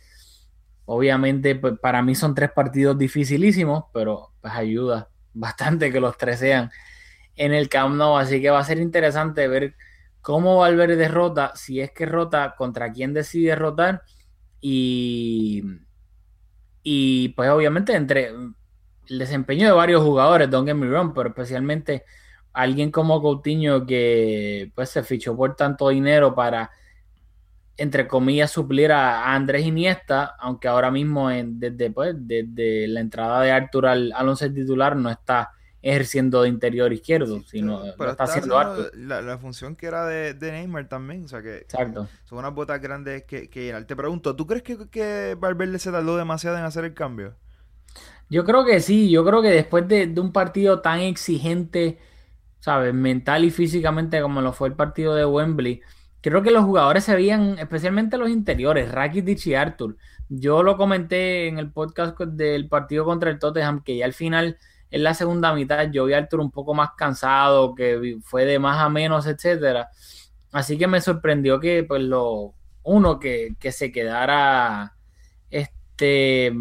obviamente 0.86 1.56
pues, 1.56 1.78
para 1.80 2.02
mí 2.02 2.16
son 2.16 2.34
tres 2.34 2.52
partidos 2.52 2.98
dificilísimos, 2.98 3.86
pero 3.94 4.34
pues 4.42 4.54
ayuda 4.54 5.10
bastante 5.34 5.92
que 5.92 6.00
los 6.00 6.18
tres 6.18 6.40
sean 6.40 6.72
en 7.36 7.54
el 7.54 7.70
Camp 7.70 7.96
Nou, 7.96 8.18
así 8.18 8.42
que 8.42 8.50
va 8.50 8.60
a 8.60 8.64
ser 8.64 8.80
interesante 8.80 9.48
ver 9.48 9.76
cómo 10.22 10.58
Valverde 10.58 10.96
derrota, 10.96 11.54
si 11.56 11.82
es 11.82 11.92
que 11.92 12.06
rota, 12.06 12.56
contra 12.58 12.92
quién 12.92 13.14
decide 13.14 13.56
rotar 13.56 14.04
y, 14.62 15.64
y 16.84 17.30
pues 17.30 17.50
obviamente 17.50 17.96
entre 17.96 18.32
el 19.10 19.20
desempeño 19.20 19.66
de 19.68 19.74
varios 19.74 20.04
jugadores, 20.04 20.50
don't 20.50 20.68
get 20.68 20.76
me 20.76 20.88
wrong, 20.88 21.14
pero 21.14 21.30
especialmente 21.30 22.04
alguien 22.54 22.92
como 22.92 23.22
Coutinho 23.22 23.86
que 23.86 24.72
pues 24.76 24.90
se 24.90 25.04
fichó 25.04 25.36
por 25.36 25.56
tanto 25.56 25.90
dinero 25.90 26.34
para 26.36 26.72
entre 27.78 28.08
comillas 28.08 28.52
suplir 28.52 28.92
a 28.92 29.34
Andrés 29.36 29.66
Iniesta, 29.66 30.36
aunque 30.40 30.68
ahora 30.68 30.90
mismo 30.90 31.30
en, 31.30 31.60
desde, 31.60 31.92
pues, 31.92 32.16
desde 32.18 32.88
la 32.88 33.02
entrada 33.02 33.42
de 33.42 33.52
Artur 33.52 33.86
al, 33.86 34.12
al 34.14 34.28
once 34.30 34.50
titular 34.50 34.96
no 34.96 35.10
está 35.12 35.52
ejerciendo 35.82 36.42
de 36.42 36.50
interior 36.50 36.92
izquierdo, 36.92 37.44
sino 37.44 37.82
Pero 37.98 38.12
está 38.12 38.24
está 38.24 38.24
haciendo 38.24 38.58
Artur. 38.58 38.92
la, 38.94 39.22
la 39.22 39.38
función 39.38 39.76
que 39.76 39.86
era 39.86 40.06
de, 40.08 40.34
de 40.34 40.52
Neymar 40.52 40.90
también, 40.90 41.26
o 41.26 41.28
sea 41.28 41.42
que 41.44 41.58
Exacto. 41.58 42.10
son 42.24 42.40
unas 42.40 42.54
botas 42.54 42.82
grandes 42.82 43.24
que, 43.26 43.48
que 43.50 43.66
llenar. 43.66 43.86
Te 43.86 43.96
pregunto, 43.96 44.36
¿tú 44.36 44.48
crees 44.48 44.64
que, 44.64 44.90
que 44.90 45.38
Valverde 45.40 45.78
se 45.80 45.92
tardó 45.92 46.18
demasiado 46.18 46.58
en 46.58 46.64
hacer 46.64 46.84
el 46.84 46.96
cambio? 46.96 47.36
Yo 48.30 48.44
creo 48.44 48.66
que 48.66 48.82
sí, 48.82 49.10
yo 49.10 49.24
creo 49.26 49.42
que 49.42 49.50
después 49.50 49.88
de, 49.88 50.14
un 50.20 50.34
partido 50.34 50.82
tan 50.82 51.00
exigente, 51.00 52.00
¿sabes? 52.60 52.94
Mental 52.94 53.46
y 53.46 53.52
físicamente 53.52 54.22
como 54.22 54.42
lo 54.42 54.54
fue 54.54 54.68
el 54.70 54.76
partido 54.76 55.16
de 55.16 55.26
Wembley, 55.26 55.82
creo 56.22 56.44
que 56.44 56.52
los 56.52 56.66
jugadores 56.66 57.06
se 57.06 57.16
veían, 57.16 57.58
especialmente 57.60 58.18
los 58.18 58.30
interiores, 58.30 58.92
Rakitic 58.92 59.48
y 59.48 59.56
Arthur. 59.56 59.98
Yo 60.30 60.64
lo 60.64 60.78
comenté 60.78 61.48
en 61.48 61.58
el 61.60 61.72
podcast 61.72 62.20
del 62.20 62.68
partido 62.68 63.06
contra 63.06 63.30
el 63.30 63.40
Tottenham, 63.40 63.84
que 63.84 63.98
ya 63.98 64.06
al 64.06 64.14
final, 64.14 64.58
en 64.92 65.04
la 65.04 65.14
segunda 65.14 65.54
mitad, 65.54 65.90
yo 65.92 66.06
vi 66.06 66.14
a 66.14 66.18
Arthur 66.18 66.42
un 66.42 66.52
poco 66.52 66.74
más 66.74 66.92
cansado, 66.98 67.76
que 67.76 68.18
fue 68.24 68.46
de 68.46 68.60
más 68.60 68.80
a 68.80 68.90
menos, 68.90 69.26
etcétera. 69.28 69.90
Así 70.52 70.78
que 70.78 70.88
me 70.88 71.02
sorprendió 71.02 71.60
que, 71.60 71.84
pues, 71.84 72.02
lo 72.04 72.56
uno, 72.84 73.20
que, 73.20 73.56
que 73.60 73.72
se 73.72 73.92
quedara 73.92 74.96
este 75.50 76.54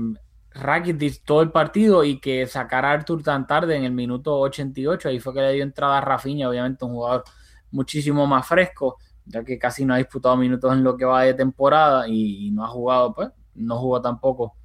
Rakitic 0.56 1.22
todo 1.24 1.42
el 1.42 1.50
partido 1.50 2.02
y 2.04 2.18
que 2.18 2.46
sacara 2.46 2.90
a 2.90 2.92
Arthur 2.94 3.22
tan 3.22 3.46
tarde 3.46 3.76
en 3.76 3.84
el 3.84 3.92
minuto 3.92 4.38
88. 4.38 5.08
Ahí 5.08 5.20
fue 5.20 5.34
que 5.34 5.40
le 5.40 5.52
dio 5.52 5.62
entrada 5.62 5.98
a 5.98 6.00
Rafinha, 6.00 6.48
obviamente 6.48 6.84
un 6.84 6.92
jugador 6.92 7.24
muchísimo 7.70 8.26
más 8.26 8.46
fresco, 8.46 8.96
ya 9.24 9.44
que 9.44 9.58
casi 9.58 9.84
no 9.84 9.94
ha 9.94 9.98
disputado 9.98 10.36
minutos 10.36 10.72
en 10.72 10.82
lo 10.82 10.96
que 10.96 11.04
va 11.04 11.22
de 11.22 11.34
temporada 11.34 12.08
y, 12.08 12.50
no 12.52 12.64
ha 12.64 12.68
jugado, 12.68 13.14
pues, 13.14 13.30
no 13.54 13.78
jugó 13.78 14.00
tampoco. 14.00 14.56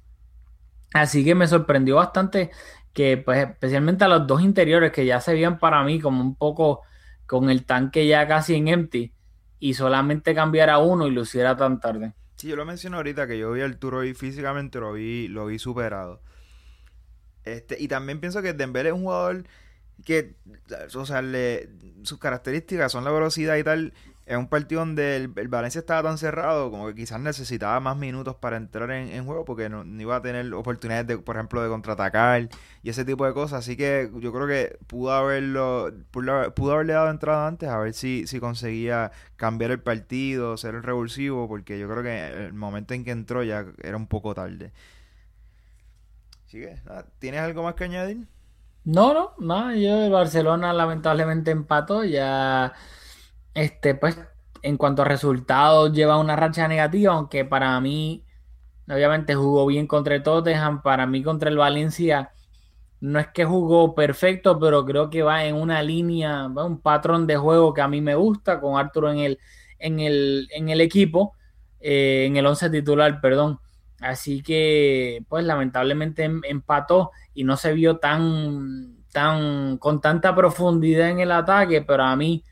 Así 0.94 1.24
que 1.24 1.34
me 1.34 1.46
sorprendió 1.46 1.96
bastante 1.96 2.50
que, 2.92 3.18
pues, 3.18 3.48
especialmente 3.48 4.04
a 4.04 4.08
los 4.08 4.26
dos 4.26 4.42
interiores 4.42 4.92
que 4.92 5.06
ya 5.06 5.20
se 5.20 5.32
veían 5.32 5.58
para 5.58 5.82
mí 5.84 6.00
como 6.00 6.22
un 6.22 6.36
poco 6.36 6.82
con 7.26 7.50
el 7.50 7.64
tanque 7.64 8.06
ya 8.06 8.26
casi 8.26 8.54
en 8.54 8.68
empty 8.68 9.14
y 9.58 9.74
solamente 9.74 10.34
cambiara 10.34 10.78
uno 10.78 11.06
y 11.06 11.10
lo 11.10 11.22
hiciera 11.22 11.56
tan 11.56 11.80
tarde. 11.80 12.14
Sí, 12.42 12.48
yo 12.48 12.56
lo 12.56 12.64
mencioné 12.64 12.96
ahorita 12.96 13.28
que 13.28 13.38
yo 13.38 13.52
vi 13.52 13.60
a 13.60 13.66
Arturo 13.66 14.02
y 14.02 14.14
físicamente 14.14 14.80
lo 14.80 14.92
vi, 14.94 15.28
lo 15.28 15.46
vi 15.46 15.60
superado. 15.60 16.20
Este, 17.44 17.80
y 17.80 17.86
también 17.86 18.18
pienso 18.18 18.42
que 18.42 18.52
Dembélé 18.52 18.88
es 18.88 18.96
un 18.96 19.04
jugador 19.04 19.44
que, 20.04 20.34
o 20.96 21.06
sea, 21.06 21.22
sus 22.02 22.18
características 22.18 22.90
son 22.90 23.04
la 23.04 23.12
velocidad 23.12 23.54
y 23.58 23.62
tal. 23.62 23.94
Es 24.24 24.36
un 24.36 24.48
partido 24.48 24.80
donde 24.80 25.16
el, 25.16 25.32
el 25.36 25.48
Valencia 25.48 25.80
estaba 25.80 26.08
tan 26.08 26.16
cerrado 26.16 26.70
como 26.70 26.86
que 26.86 26.94
quizás 26.94 27.20
necesitaba 27.20 27.80
más 27.80 27.96
minutos 27.96 28.36
para 28.36 28.56
entrar 28.56 28.90
en, 28.92 29.08
en 29.08 29.24
juego 29.26 29.44
porque 29.44 29.68
no, 29.68 29.84
iba 30.00 30.16
a 30.16 30.22
tener 30.22 30.54
oportunidades, 30.54 31.06
de, 31.08 31.18
por 31.18 31.36
ejemplo, 31.36 31.60
de 31.62 31.68
contraatacar 31.68 32.48
y 32.84 32.90
ese 32.90 33.04
tipo 33.04 33.26
de 33.26 33.34
cosas. 33.34 33.60
Así 33.60 33.76
que 33.76 34.10
yo 34.20 34.32
creo 34.32 34.46
que 34.46 34.78
pudo 34.86 35.12
haberlo, 35.12 35.92
pudo, 36.12 36.54
pudo 36.54 36.74
haberle 36.74 36.92
dado 36.92 37.10
entrada 37.10 37.48
antes 37.48 37.68
a 37.68 37.78
ver 37.78 37.94
si, 37.94 38.26
si 38.28 38.38
conseguía 38.38 39.10
cambiar 39.36 39.72
el 39.72 39.80
partido, 39.80 40.56
ser 40.56 40.76
el 40.76 40.84
revulsivo, 40.84 41.48
porque 41.48 41.78
yo 41.78 41.88
creo 41.88 42.02
que 42.04 42.46
el 42.46 42.52
momento 42.54 42.94
en 42.94 43.04
que 43.04 43.10
entró 43.10 43.42
ya 43.42 43.66
era 43.82 43.96
un 43.96 44.06
poco 44.06 44.34
tarde. 44.34 44.72
Así 46.46 46.60
que, 46.60 46.78
nada, 46.84 47.06
¿tienes 47.18 47.40
algo 47.40 47.62
más 47.64 47.74
que 47.74 47.84
añadir? 47.84 48.28
No, 48.84 49.14
no, 49.14 49.34
no, 49.38 49.74
yo 49.74 50.04
el 50.04 50.10
Barcelona 50.12 50.72
lamentablemente 50.72 51.50
empató, 51.52 52.04
ya 52.04 52.72
este 53.54 53.94
pues 53.94 54.18
en 54.62 54.76
cuanto 54.76 55.02
a 55.02 55.04
resultados 55.04 55.92
lleva 55.92 56.18
una 56.18 56.36
racha 56.36 56.68
negativa, 56.68 57.14
aunque 57.14 57.44
para 57.44 57.80
mí 57.80 58.24
obviamente 58.88 59.34
jugó 59.34 59.66
bien 59.66 59.86
contra 59.86 60.14
el 60.14 60.22
Tottenham, 60.22 60.82
para 60.82 61.06
mí 61.06 61.22
contra 61.22 61.50
el 61.50 61.56
Valencia 61.56 62.32
no 63.02 63.18
es 63.18 63.26
que 63.28 63.44
jugó 63.44 63.96
perfecto, 63.96 64.60
pero 64.60 64.86
creo 64.86 65.10
que 65.10 65.24
va 65.24 65.44
en 65.44 65.56
una 65.56 65.82
línea, 65.82 66.46
va 66.46 66.64
un 66.64 66.80
patrón 66.80 67.26
de 67.26 67.36
juego 67.36 67.74
que 67.74 67.80
a 67.80 67.88
mí 67.88 68.00
me 68.00 68.14
gusta, 68.14 68.60
con 68.60 68.78
Arturo 68.78 69.10
en 69.10 69.18
el, 69.18 69.38
en 69.80 69.98
el, 69.98 70.48
en 70.52 70.68
el 70.68 70.80
equipo, 70.80 71.34
eh, 71.80 72.26
en 72.28 72.36
el 72.36 72.46
11 72.46 72.70
titular, 72.70 73.20
perdón. 73.20 73.58
Así 74.00 74.40
que, 74.40 75.24
pues 75.28 75.44
lamentablemente 75.44 76.22
em, 76.22 76.42
empató 76.44 77.10
y 77.34 77.42
no 77.42 77.56
se 77.56 77.72
vio 77.72 77.96
tan, 77.98 78.98
tan, 79.12 79.78
con 79.78 80.00
tanta 80.00 80.32
profundidad 80.36 81.10
en 81.10 81.18
el 81.18 81.32
ataque, 81.32 81.82
pero 81.82 82.04
a 82.04 82.14
mí 82.14 82.44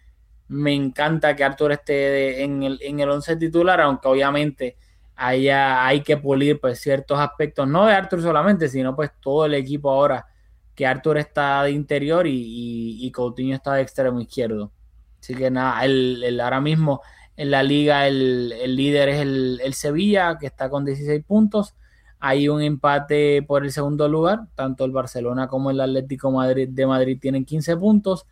me 0.51 0.75
encanta 0.75 1.37
que 1.37 1.45
Arturo 1.45 1.73
esté 1.73 2.43
en 2.43 2.65
el, 2.65 2.79
en 2.83 2.99
el 2.99 3.09
11 3.09 3.37
titular, 3.37 3.81
aunque 3.81 4.09
obviamente 4.09 4.77
haya, 5.15 5.87
hay 5.87 6.03
que 6.03 6.17
pulir 6.17 6.61
pues, 6.61 6.81
ciertos 6.81 7.19
aspectos, 7.21 7.69
no 7.69 7.87
de 7.87 7.93
Arthur 7.95 8.21
solamente, 8.21 8.69
sino 8.69 8.97
pues 8.97 9.11
todo 9.21 9.47
el 9.47 9.55
equipo 9.55 9.91
ahora 9.91 10.27
que 10.75 10.87
Arthur 10.87 11.19
está 11.19 11.63
de 11.63 11.71
interior 11.71 12.27
y, 12.27 13.11
Coutinho 13.15 13.55
está 13.55 13.75
de 13.75 13.83
extremo 13.83 14.21
izquierdo. 14.21 14.73
Así 15.21 15.35
que 15.35 15.51
nada, 15.51 15.85
el, 15.85 16.41
ahora 16.41 16.61
mismo 16.61 17.01
en 17.37 17.51
la 17.51 17.63
liga 17.63 18.09
el, 18.09 18.49
líder 18.77 19.11
es 19.11 19.21
el, 19.21 19.75
Sevilla, 19.75 20.37
que 20.39 20.47
está 20.47 20.69
con 20.69 20.85
16 20.85 21.23
puntos. 21.25 21.75
Hay 22.19 22.49
un 22.49 22.61
empate 22.63 23.43
por 23.43 23.65
el 23.65 23.71
segundo 23.71 24.09
lugar, 24.09 24.49
tanto 24.57 24.85
el 24.85 24.91
Barcelona 24.91 25.47
como 25.47 25.71
el 25.71 25.81
Atlético 25.81 26.31
Madrid 26.31 26.69
de 26.71 26.87
Madrid 26.87 27.19
tienen 27.21 27.45
15 27.45 27.77
puntos. 27.77 28.27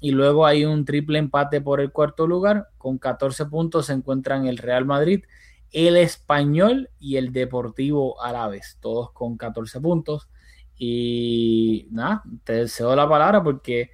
Y 0.00 0.12
luego 0.12 0.46
hay 0.46 0.64
un 0.64 0.84
triple 0.84 1.18
empate 1.18 1.60
por 1.60 1.80
el 1.80 1.90
cuarto 1.90 2.26
lugar, 2.26 2.68
con 2.78 2.98
14 2.98 3.46
puntos 3.46 3.86
se 3.86 3.94
encuentran 3.94 4.46
el 4.46 4.58
Real 4.58 4.84
Madrid, 4.84 5.24
el 5.72 5.96
Español 5.96 6.90
y 6.98 7.16
el 7.16 7.32
Deportivo 7.32 8.22
Árabes, 8.22 8.78
todos 8.80 9.12
con 9.12 9.36
14 9.36 9.80
puntos. 9.80 10.28
Y 10.76 11.88
nada, 11.90 12.22
te 12.44 12.52
deseo 12.54 12.94
la 12.94 13.08
palabra 13.08 13.42
porque. 13.42 13.90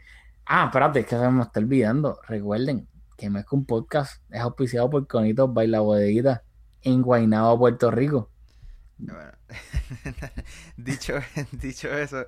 Ah, 0.46 0.66
espérate, 0.66 1.00
es 1.00 1.06
que 1.06 1.16
se 1.16 1.30
me 1.30 1.42
está 1.42 1.60
olvidando. 1.60 2.20
Recuerden 2.28 2.86
que 3.16 3.30
Mezco 3.30 3.56
un 3.56 3.64
Podcast 3.64 4.22
es 4.30 4.40
auspiciado 4.40 4.90
por 4.90 5.06
Conitos 5.06 5.52
Baila 5.54 5.80
Bodeguita 5.80 6.44
en 6.82 7.00
Guaynabo, 7.00 7.58
Puerto 7.58 7.90
Rico. 7.90 8.30
dicho, 10.76 11.14
dicho 11.52 11.88
eso, 11.88 12.26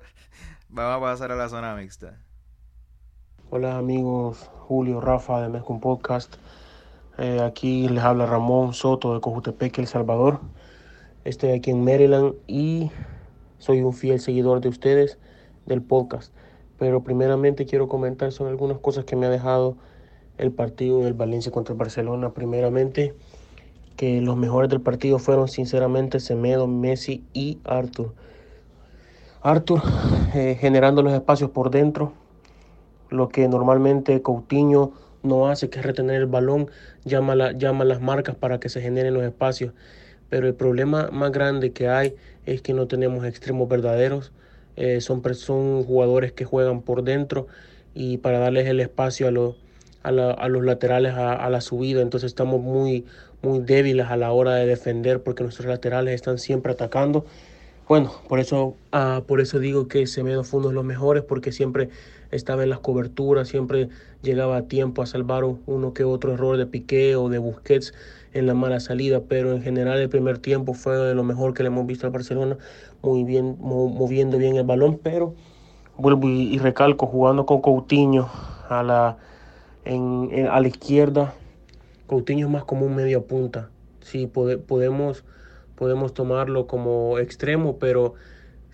vamos 0.69 0.97
a 0.97 0.99
pasar 1.01 1.31
a 1.31 1.35
la 1.35 1.49
zona 1.49 1.75
mixta. 1.75 2.19
Hola 3.49 3.77
amigos, 3.77 4.51
Julio, 4.67 4.99
Rafa 4.99 5.41
de 5.41 5.47
Mezco 5.47 5.71
un 5.71 5.79
Podcast. 5.79 6.35
Eh, 7.17 7.39
aquí 7.41 7.87
les 7.87 8.03
habla 8.03 8.25
Ramón 8.25 8.73
Soto 8.73 9.13
de 9.13 9.21
Cojutepec, 9.21 9.77
El 9.79 9.87
Salvador. 9.87 10.41
Estoy 11.23 11.51
aquí 11.51 11.71
en 11.71 11.85
Maryland 11.85 12.33
y 12.45 12.91
soy 13.57 13.83
un 13.83 13.93
fiel 13.93 14.19
seguidor 14.19 14.59
de 14.59 14.67
ustedes 14.67 15.17
del 15.65 15.81
podcast. 15.81 16.33
Pero 16.77 17.05
primeramente 17.05 17.65
quiero 17.65 17.87
comentar 17.87 18.33
sobre 18.33 18.51
algunas 18.51 18.79
cosas 18.79 19.05
que 19.05 19.15
me 19.15 19.27
ha 19.27 19.29
dejado 19.29 19.77
el 20.37 20.51
partido 20.51 21.05
del 21.05 21.13
Valencia 21.13 21.49
contra 21.49 21.71
el 21.71 21.79
Barcelona. 21.79 22.33
Primeramente, 22.33 23.15
que 23.95 24.19
los 24.19 24.35
mejores 24.35 24.69
del 24.69 24.81
partido 24.81 25.19
fueron 25.19 25.47
sinceramente 25.47 26.19
Semedo, 26.19 26.67
Messi 26.67 27.23
y 27.31 27.59
Arthur. 27.63 28.13
Arthur 29.41 29.81
eh, 30.35 30.57
generando 30.59 31.01
los 31.01 31.13
espacios 31.13 31.51
por 31.51 31.71
dentro, 31.71 32.11
lo 33.09 33.29
que 33.29 33.47
normalmente 33.47 34.21
Coutinho 34.21 34.93
no 35.23 35.47
hace, 35.49 35.69
que 35.69 35.79
es 35.79 35.85
retener 35.85 36.15
el 36.21 36.25
balón, 36.25 36.69
llama, 37.05 37.35
la, 37.35 37.51
llama 37.51 37.85
las 37.85 38.01
marcas 38.01 38.35
para 38.35 38.59
que 38.59 38.69
se 38.69 38.81
generen 38.81 39.13
los 39.13 39.23
espacios. 39.23 39.73
Pero 40.29 40.47
el 40.47 40.53
problema 40.53 41.09
más 41.11 41.31
grande 41.31 41.71
que 41.71 41.87
hay 41.87 42.15
es 42.45 42.61
que 42.61 42.73
no 42.73 42.87
tenemos 42.87 43.25
extremos 43.25 43.67
verdaderos. 43.69 44.31
Eh, 44.75 45.01
son, 45.01 45.23
son 45.35 45.83
jugadores 45.83 46.31
que 46.33 46.45
juegan 46.45 46.81
por 46.81 47.03
dentro 47.03 47.47
y 47.93 48.17
para 48.17 48.39
darles 48.39 48.67
el 48.67 48.79
espacio 48.79 49.27
a, 49.27 49.31
los 49.31 49.55
a, 50.03 50.47
los 50.47 50.63
laterales 50.63 51.13
a, 51.15 51.49
la 51.49 51.61
subida. 51.61 52.01
Entonces 52.01 52.27
estamos 52.27 52.61
muy, 52.61 53.05
muy 53.41 53.59
débiles 53.59 54.07
a 54.07 54.17
la 54.17 54.31
hora 54.31 54.55
de 54.55 54.65
defender 54.65 55.21
porque 55.21 55.43
nuestros 55.43 55.67
laterales 55.67 56.13
están 56.13 56.37
siempre 56.37 56.71
atacando. 56.71 57.25
Bueno, 57.87 58.13
por 58.27 58.39
eso, 58.39 58.75
ah, 58.91 59.23
por 59.25 59.39
eso 59.41 59.59
digo 59.59 59.87
que 59.87 60.07
Semedo 60.07 60.43
uno 60.51 60.67
de 60.69 60.73
los 60.73 60.83
mejores 60.83 61.23
porque 61.23 61.51
siempre 61.51 61.89
estaba 62.31 62.63
en 62.63 62.69
las 62.69 62.79
coberturas, 62.79 63.47
siempre 63.47 63.89
llegaba 64.21 64.57
a 64.57 64.61
tiempo 64.63 65.01
a 65.01 65.05
salvar 65.05 65.43
uno 65.43 65.93
que 65.93 66.03
otro 66.03 66.33
error 66.33 66.57
de 66.57 66.65
Piqué 66.65 67.15
o 67.15 67.29
de 67.29 67.37
Busquets 67.37 67.93
en 68.33 68.45
la 68.45 68.53
mala 68.53 68.79
salida, 68.79 69.21
pero 69.27 69.53
en 69.53 69.61
general 69.61 69.99
el 69.99 70.09
primer 70.09 70.37
tiempo 70.37 70.73
fue 70.73 70.95
de 70.97 71.15
lo 71.15 71.23
mejor 71.23 71.53
que 71.53 71.63
le 71.63 71.67
hemos 71.67 71.85
visto 71.87 72.05
al 72.05 72.13
Barcelona, 72.13 72.57
muy 73.01 73.23
bien, 73.23 73.57
moviendo 73.59 74.37
bien 74.37 74.55
el 74.55 74.63
balón, 74.63 74.99
pero 75.01 75.33
vuelvo 75.97 76.27
y, 76.27 76.57
recalco, 76.57 77.07
jugando 77.07 77.45
con 77.45 77.61
Coutinho 77.61 78.29
a 78.69 78.83
la, 78.83 79.17
en, 79.85 80.47
a 80.49 80.59
la 80.59 80.67
izquierda, 80.67 81.33
Coutinho 82.07 82.47
es 82.47 82.51
más 82.51 82.63
como 82.65 82.85
un 82.85 82.95
medio 82.95 83.25
punta, 83.25 83.69
sí, 84.01 84.27
podemos, 84.27 85.23
podemos 85.75 86.13
tomarlo 86.13 86.67
como 86.67 87.17
extremo, 87.19 87.77
pero 87.77 88.13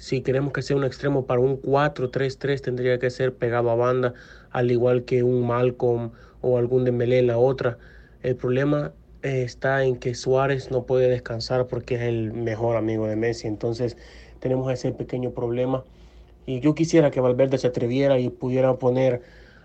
si 0.03 0.19
queremos 0.19 0.51
que 0.51 0.61
sea 0.61 0.75
un 0.75 0.83
extremo 0.83 1.25
para 1.25 1.39
un 1.39 1.61
4-3-3 1.61 2.59
tendría 2.59 2.99
que 2.99 3.09
ser 3.09 3.33
pegado 3.35 3.69
a 3.71 3.75
banda, 3.75 4.13
al 4.51 4.69
igual 4.69 5.05
que 5.05 5.23
un 5.23 5.47
Malcolm 5.47 6.11
o 6.41 6.57
algún 6.57 6.83
Dembélé 6.83 7.19
en 7.19 7.27
la 7.27 7.37
otra. 7.37 7.77
El 8.21 8.35
problema 8.35 8.91
está 9.21 9.85
en 9.85 9.95
que 9.95 10.13
Suárez 10.13 10.71
no 10.71 10.83
puede 10.83 11.07
descansar 11.07 11.67
porque 11.67 11.95
es 11.95 12.01
el 12.01 12.33
mejor 12.33 12.75
amigo 12.75 13.07
de 13.07 13.15
Messi. 13.15 13.47
Entonces 13.47 13.95
tenemos 14.41 14.69
ese 14.73 14.91
pequeño 14.91 15.31
problema. 15.31 15.85
Y 16.45 16.59
yo 16.59 16.75
quisiera 16.75 17.09
que 17.09 17.21
Valverde 17.21 17.57
se 17.57 17.67
atreviera 17.67 18.19
y 18.19 18.27
pudiera 18.27 18.75
poner 18.75 19.21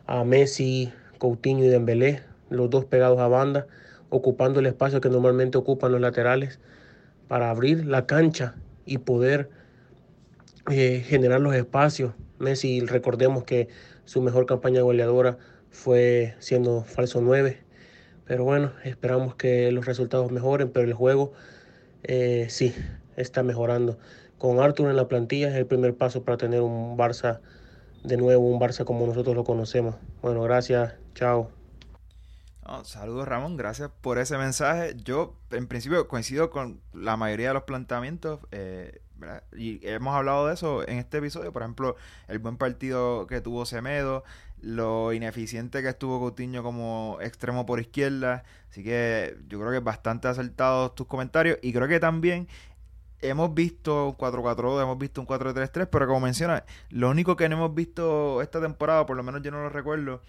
a 0.06 0.22
Messi, 0.22 0.92
Coutinho 1.18 1.64
y 1.64 1.68
Dembélé, 1.68 2.22
los 2.48 2.70
dos 2.70 2.84
pegados 2.84 3.18
a 3.18 3.26
banda, 3.26 3.66
ocupando 4.08 4.60
el 4.60 4.66
espacio 4.66 5.00
que 5.00 5.08
normalmente 5.08 5.58
ocupan 5.58 5.90
los 5.90 6.00
laterales 6.00 6.60
para 7.26 7.50
abrir 7.50 7.86
la 7.86 8.06
cancha 8.06 8.54
y 8.86 8.98
poder 8.98 9.50
eh, 10.70 11.04
generar 11.06 11.40
los 11.40 11.54
espacios. 11.54 12.14
Messi, 12.38 12.80
recordemos 12.80 13.44
que 13.44 13.68
su 14.04 14.22
mejor 14.22 14.46
campaña 14.46 14.82
goleadora 14.82 15.38
fue 15.70 16.34
siendo 16.38 16.84
falso 16.84 17.20
9 17.20 17.68
pero 18.28 18.44
bueno, 18.44 18.72
esperamos 18.84 19.34
que 19.36 19.72
los 19.72 19.86
resultados 19.86 20.30
mejoren, 20.30 20.70
pero 20.70 20.86
el 20.86 20.92
juego 20.92 21.32
eh, 22.02 22.46
sí 22.50 22.74
está 23.16 23.42
mejorando. 23.42 23.98
Con 24.36 24.60
Arthur 24.60 24.90
en 24.90 24.96
la 24.96 25.08
plantilla 25.08 25.48
es 25.48 25.54
el 25.54 25.66
primer 25.66 25.96
paso 25.96 26.24
para 26.24 26.36
tener 26.36 26.60
un 26.60 26.98
Barça 26.98 27.40
de 28.04 28.18
nuevo, 28.18 28.46
un 28.46 28.60
Barça 28.60 28.84
como 28.84 29.06
nosotros 29.06 29.34
lo 29.34 29.44
conocemos. 29.44 29.96
Bueno, 30.20 30.42
gracias, 30.42 30.94
chao. 31.14 31.50
saludos 32.84 33.26
Ramón, 33.26 33.56
gracias 33.56 33.90
por 34.02 34.18
ese 34.18 34.36
mensaje. 34.36 34.94
Yo 35.02 35.34
en 35.50 35.66
principio 35.66 36.06
coincido 36.06 36.50
con 36.50 36.82
la 36.92 37.16
mayoría 37.16 37.48
de 37.48 37.54
los 37.54 37.62
planteamientos 37.62 38.40
eh, 38.50 39.00
y 39.56 39.86
hemos 39.86 40.14
hablado 40.14 40.46
de 40.46 40.54
eso 40.54 40.86
en 40.86 40.98
este 40.98 41.18
episodio. 41.18 41.52
Por 41.52 41.62
ejemplo, 41.62 41.96
el 42.28 42.38
buen 42.38 42.56
partido 42.56 43.26
que 43.26 43.40
tuvo 43.40 43.66
Semedo, 43.66 44.24
lo 44.60 45.12
ineficiente 45.12 45.82
que 45.82 45.88
estuvo 45.88 46.18
Coutinho 46.20 46.62
como 46.62 47.18
extremo 47.20 47.66
por 47.66 47.80
izquierda. 47.80 48.44
Así 48.70 48.82
que 48.82 49.36
yo 49.48 49.58
creo 49.58 49.72
que 49.72 49.80
bastante 49.80 50.28
acertado 50.28 50.92
tus 50.92 51.06
comentarios. 51.06 51.58
Y 51.62 51.72
creo 51.72 51.88
que 51.88 52.00
también 52.00 52.48
hemos 53.20 53.54
visto 53.54 54.08
un 54.08 54.16
4-4-2, 54.16 54.82
hemos 54.82 54.98
visto 54.98 55.20
un 55.20 55.26
4-3-3, 55.26 55.88
pero 55.90 56.06
como 56.06 56.20
menciona, 56.20 56.64
lo 56.90 57.10
único 57.10 57.36
que 57.36 57.48
no 57.48 57.56
hemos 57.56 57.74
visto 57.74 58.42
esta 58.42 58.60
temporada, 58.60 59.06
por 59.06 59.16
lo 59.16 59.22
menos 59.22 59.42
yo 59.42 59.50
no 59.50 59.62
lo 59.62 59.68
recuerdo, 59.68 60.22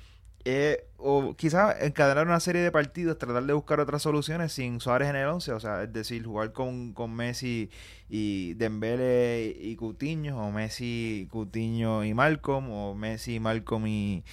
o 0.98 1.36
quizás 1.36 1.82
encadenar 1.82 2.28
una 2.28 2.40
serie 2.40 2.62
de 2.62 2.72
partidos, 2.72 3.18
tratar 3.18 3.44
de 3.44 3.54
buscar 3.54 3.80
otras 3.80 4.02
soluciones 4.02 4.52
sin 4.54 4.80
Suárez 4.80 5.10
en 5.10 5.16
el 5.16 5.28
11, 5.28 5.54
o 5.54 5.60
sea, 5.60 5.84
es 5.84 5.94
decir, 5.94 6.26
jugar 6.26 6.52
con, 6.54 6.94
con 6.94 7.14
Messi 7.14 7.70
y 8.10 8.54
Dembele 8.56 9.56
y 9.60 9.76
Cutiño, 9.76 10.46
o 10.46 10.52
Messi, 10.52 11.28
Cutiño 11.32 12.04
y 12.04 12.14
Malcolm, 12.14 12.70
o 12.72 12.96
Messi, 12.96 13.40
Malcolm 13.40 13.88
y, 13.88 14.24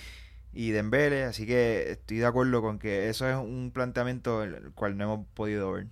y 0.52 0.70
Dembele, 0.70 1.24
así 1.24 1.46
que 1.46 1.90
estoy 1.92 2.18
de 2.18 2.26
acuerdo 2.26 2.62
con 2.62 2.78
que 2.78 3.09
eso 3.09 3.28
es 3.28 3.36
un 3.36 3.70
planteamiento 3.72 4.42
el 4.42 4.72
cual 4.72 4.96
no 4.96 5.04
hemos 5.04 5.26
podido 5.34 5.72
ver. 5.72 5.86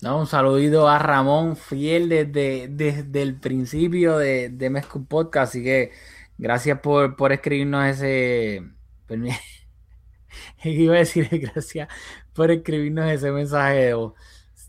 No, 0.00 0.20
un 0.20 0.26
saludito 0.26 0.88
a 0.88 0.98
Ramón, 1.00 1.56
fiel 1.56 2.08
desde, 2.08 2.68
desde 2.68 3.20
el 3.22 3.34
principio 3.34 4.16
de, 4.16 4.48
de 4.48 4.70
Mezco 4.70 5.02
Podcast, 5.04 5.50
así 5.50 5.64
que 5.64 5.90
gracias 6.38 6.78
por, 6.80 7.16
por 7.16 7.32
escribirnos 7.32 7.84
ese 7.86 8.77
Iba 10.64 10.94
a 10.94 10.98
decir 10.98 11.28
gracias 11.52 11.88
por 12.32 12.50
escribirnos 12.50 13.10
ese 13.10 13.30
mensaje 13.30 13.94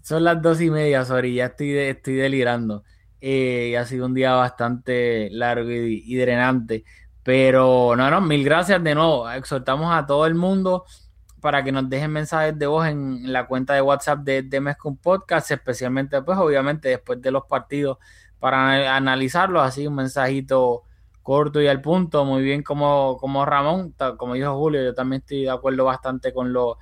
Son 0.04 0.24
las 0.24 0.42
dos 0.42 0.62
y 0.62 0.70
media, 0.70 1.06
sorry, 1.06 1.36
ya 1.36 1.48
estoy, 1.48 1.78
estoy 1.78 2.16
delirando. 2.16 2.84
Eh, 3.22 3.78
ha 3.78 3.86
sido 3.86 4.06
un 4.06 4.14
día 4.14 4.34
bastante 4.34 5.30
largo 5.32 5.70
y, 5.70 6.16
drenante. 6.16 6.84
Pero 7.24 7.96
no, 7.96 8.10
no, 8.10 8.22
mil 8.22 8.44
gracias 8.44 8.84
de 8.84 8.96
nuevo. 8.96 9.30
Exhortamos 9.30 9.94
a 9.94 10.06
todo 10.06 10.26
el 10.26 10.36
mundo 10.36 10.86
para 11.42 11.64
que 11.64 11.72
nos 11.72 11.90
dejen 11.90 12.12
mensajes 12.12 12.58
de 12.58 12.68
voz 12.68 12.88
en 12.88 13.32
la 13.32 13.48
cuenta 13.48 13.74
de 13.74 13.82
WhatsApp 13.82 14.20
de, 14.20 14.44
de 14.44 14.76
Podcast, 15.02 15.52
especialmente 15.52 16.22
pues 16.22 16.38
obviamente 16.38 16.90
después 16.90 17.22
de 17.22 17.32
los 17.32 17.46
partidos 17.46 17.98
para 18.40 18.96
analizarlos, 18.96 19.62
así 19.64 19.86
un 19.88 19.96
mensajito 19.96 20.84
corto 21.30 21.62
y 21.62 21.68
al 21.68 21.80
punto, 21.80 22.26
muy 22.26 22.42
bien 22.42 22.64
como, 22.64 23.16
como 23.18 23.46
Ramón, 23.46 23.94
como 24.18 24.34
dijo 24.34 24.58
Julio, 24.58 24.84
yo 24.84 24.96
también 24.96 25.22
estoy 25.22 25.44
de 25.44 25.52
acuerdo 25.52 25.86
bastante 25.86 26.34
con 26.34 26.52
lo, 26.52 26.80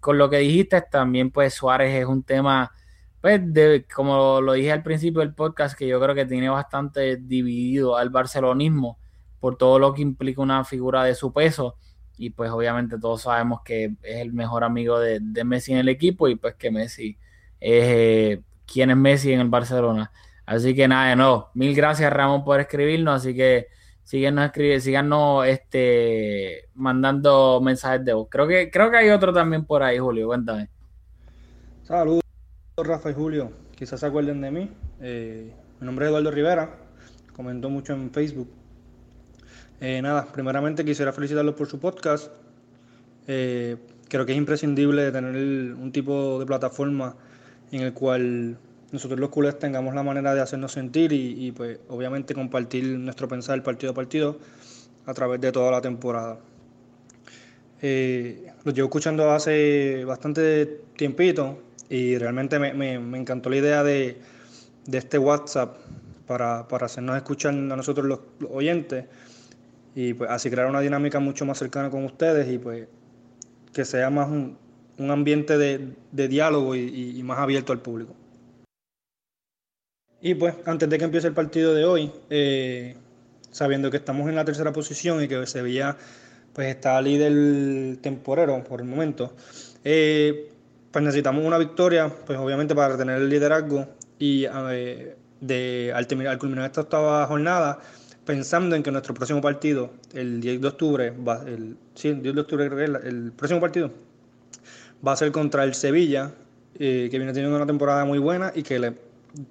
con 0.00 0.16
lo 0.16 0.30
que 0.30 0.38
dijiste, 0.38 0.80
también 0.90 1.30
pues 1.30 1.52
Suárez 1.52 1.94
es 1.94 2.06
un 2.06 2.22
tema, 2.22 2.72
pues 3.20 3.42
de, 3.52 3.86
como 3.94 4.40
lo 4.40 4.54
dije 4.54 4.72
al 4.72 4.82
principio 4.82 5.20
del 5.20 5.34
podcast, 5.34 5.76
que 5.76 5.86
yo 5.86 6.00
creo 6.00 6.14
que 6.14 6.24
tiene 6.24 6.48
bastante 6.48 7.18
dividido 7.18 7.98
al 7.98 8.08
barcelonismo 8.08 8.98
por 9.38 9.58
todo 9.58 9.78
lo 9.78 9.92
que 9.92 10.00
implica 10.00 10.40
una 10.40 10.64
figura 10.64 11.04
de 11.04 11.14
su 11.14 11.34
peso. 11.34 11.76
Y 12.16 12.30
pues 12.30 12.50
obviamente 12.50 12.98
todos 12.98 13.20
sabemos 13.20 13.60
que 13.62 13.96
es 14.02 14.16
el 14.16 14.32
mejor 14.32 14.64
amigo 14.64 14.98
de, 14.98 15.20
Messi 15.44 15.72
en 15.72 15.78
el 15.78 15.90
equipo 15.90 16.26
y 16.26 16.36
pues 16.36 16.54
que 16.54 16.70
Messi 16.70 17.18
es 17.60 17.84
eh, 17.84 18.42
quien 18.64 18.88
es 18.88 18.96
Messi 18.96 19.34
en 19.34 19.40
el 19.40 19.50
Barcelona. 19.50 20.10
Así 20.46 20.74
que 20.74 20.88
nada, 20.88 21.14
no, 21.16 21.50
mil 21.52 21.74
gracias 21.74 22.10
Ramón 22.10 22.44
por 22.44 22.60
escribirnos, 22.60 23.16
así 23.16 23.34
que 23.34 23.66
síguenos 24.10 24.44
escribiendo, 24.44 24.82
síganos 24.82 25.46
este 25.46 26.68
mandando 26.74 27.60
mensajes 27.62 28.04
de 28.04 28.12
voz. 28.12 28.26
Creo 28.28 28.48
que, 28.48 28.68
creo 28.68 28.90
que 28.90 28.96
hay 28.96 29.10
otro 29.10 29.32
también 29.32 29.64
por 29.64 29.84
ahí, 29.84 29.98
Julio, 29.98 30.26
cuéntame. 30.26 30.68
Saludos, 31.84 32.24
Rafa 32.76 33.10
y 33.10 33.14
Julio. 33.14 33.52
Quizás 33.76 34.00
se 34.00 34.06
acuerden 34.06 34.40
de 34.40 34.50
mí. 34.50 34.68
Eh, 35.00 35.54
mi 35.78 35.86
nombre 35.86 36.06
es 36.06 36.08
Eduardo 36.08 36.32
Rivera. 36.32 36.70
Comentó 37.36 37.70
mucho 37.70 37.92
en 37.92 38.10
Facebook 38.10 38.50
eh, 39.80 40.02
nada, 40.02 40.26
primeramente 40.30 40.84
quisiera 40.84 41.12
felicitarlos 41.12 41.54
por 41.54 41.68
su 41.68 41.78
podcast. 41.78 42.32
Eh, 43.28 43.76
creo 44.08 44.26
que 44.26 44.32
es 44.32 44.38
imprescindible 44.38 45.12
tener 45.12 45.34
un 45.74 45.92
tipo 45.92 46.40
de 46.40 46.46
plataforma 46.46 47.14
en 47.70 47.82
el 47.82 47.92
cual 47.94 48.58
nosotros 48.92 49.20
los 49.20 49.30
culés 49.30 49.58
tengamos 49.58 49.94
la 49.94 50.02
manera 50.02 50.34
de 50.34 50.40
hacernos 50.40 50.72
sentir 50.72 51.12
y, 51.12 51.52
pues 51.52 51.78
obviamente 51.88 52.34
compartir 52.34 52.84
nuestro 52.98 53.28
pensar 53.28 53.62
partido 53.62 53.92
a 53.92 53.94
partido 53.94 54.38
a 55.06 55.14
través 55.14 55.40
de 55.40 55.52
toda 55.52 55.70
la 55.70 55.80
temporada. 55.80 56.38
Eh, 57.82 58.52
los 58.64 58.74
llevo 58.74 58.88
escuchando 58.88 59.30
hace 59.30 60.04
bastante 60.04 60.82
tiempito 60.96 61.58
y 61.88 62.18
realmente 62.18 62.58
me, 62.58 62.94
encantó 63.18 63.48
la 63.50 63.56
idea 63.56 63.82
de, 63.82 64.18
este 64.92 65.18
WhatsApp 65.18 65.76
para, 66.26 66.60
hacernos 66.60 67.16
escuchar 67.16 67.54
a 67.54 67.76
nosotros 67.76 68.06
los 68.06 68.20
oyentes 68.50 69.06
y 69.94 70.14
pues 70.14 70.30
así 70.30 70.50
crear 70.50 70.68
una 70.68 70.80
dinámica 70.80 71.18
mucho 71.18 71.44
más 71.44 71.58
cercana 71.58 71.90
con 71.90 72.04
ustedes 72.04 72.48
y 72.48 72.58
pues 72.58 72.86
que 73.72 73.84
sea 73.84 74.10
más 74.10 74.28
un, 74.28 74.56
ambiente 75.10 75.56
de, 75.56 76.28
diálogo 76.28 76.76
y, 76.76 77.22
más 77.24 77.38
abierto 77.38 77.72
al 77.72 77.80
público. 77.80 78.14
Y 80.22 80.34
pues 80.34 80.54
antes 80.66 80.88
de 80.88 80.98
que 80.98 81.04
empiece 81.04 81.28
el 81.28 81.34
partido 81.34 81.74
de 81.74 81.84
hoy, 81.84 82.12
eh, 82.28 82.94
sabiendo 83.50 83.90
que 83.90 83.96
estamos 83.96 84.28
en 84.28 84.36
la 84.36 84.44
tercera 84.44 84.72
posición 84.72 85.22
y 85.22 85.28
que 85.28 85.46
Sevilla 85.46 85.96
pues 86.52 86.68
está 86.68 87.00
líder 87.00 87.96
temporero 87.98 88.62
por 88.64 88.80
el 88.80 88.86
momento, 88.86 89.34
eh, 89.84 90.50
pues 90.90 91.04
necesitamos 91.04 91.44
una 91.44 91.58
victoria, 91.58 92.12
pues 92.26 92.38
obviamente 92.38 92.74
para 92.74 92.90
retener 92.90 93.16
el 93.16 93.28
liderazgo. 93.28 93.86
Y 94.18 94.46
de, 95.40 95.92
al, 95.94 96.06
terminar, 96.06 96.36
culminar 96.38 96.66
esta 96.66 96.82
octava 96.82 97.26
jornada, 97.26 97.80
pensando 98.26 98.76
en 98.76 98.82
que 98.82 98.90
nuestro 98.90 99.14
próximo 99.14 99.40
partido, 99.40 99.90
el 100.12 100.40
10 100.40 100.60
de 100.60 100.68
octubre, 100.68 101.10
va, 101.10 101.42
el, 101.46 101.76
sí, 101.94 102.08
el 102.08 102.22
10 102.22 102.34
de 102.34 102.40
octubre 102.42 102.66
el 103.04 103.32
próximo 103.32 103.60
partido, 103.60 103.90
va 105.06 105.12
a 105.12 105.16
ser 105.16 105.32
contra 105.32 105.64
el 105.64 105.74
Sevilla, 105.74 106.32
eh, 106.78 107.08
que 107.10 107.18
viene 107.18 107.32
teniendo 107.32 107.56
una 107.56 107.66
temporada 107.66 108.04
muy 108.04 108.18
buena 108.18 108.52
y 108.54 108.62
que 108.62 108.78
le 108.78 108.94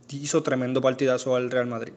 hizo 0.10 0.44
tremendo 0.44 0.82
partidazo 0.82 1.36
al 1.36 1.52
Real 1.52 1.68
Madrid. 1.68 1.94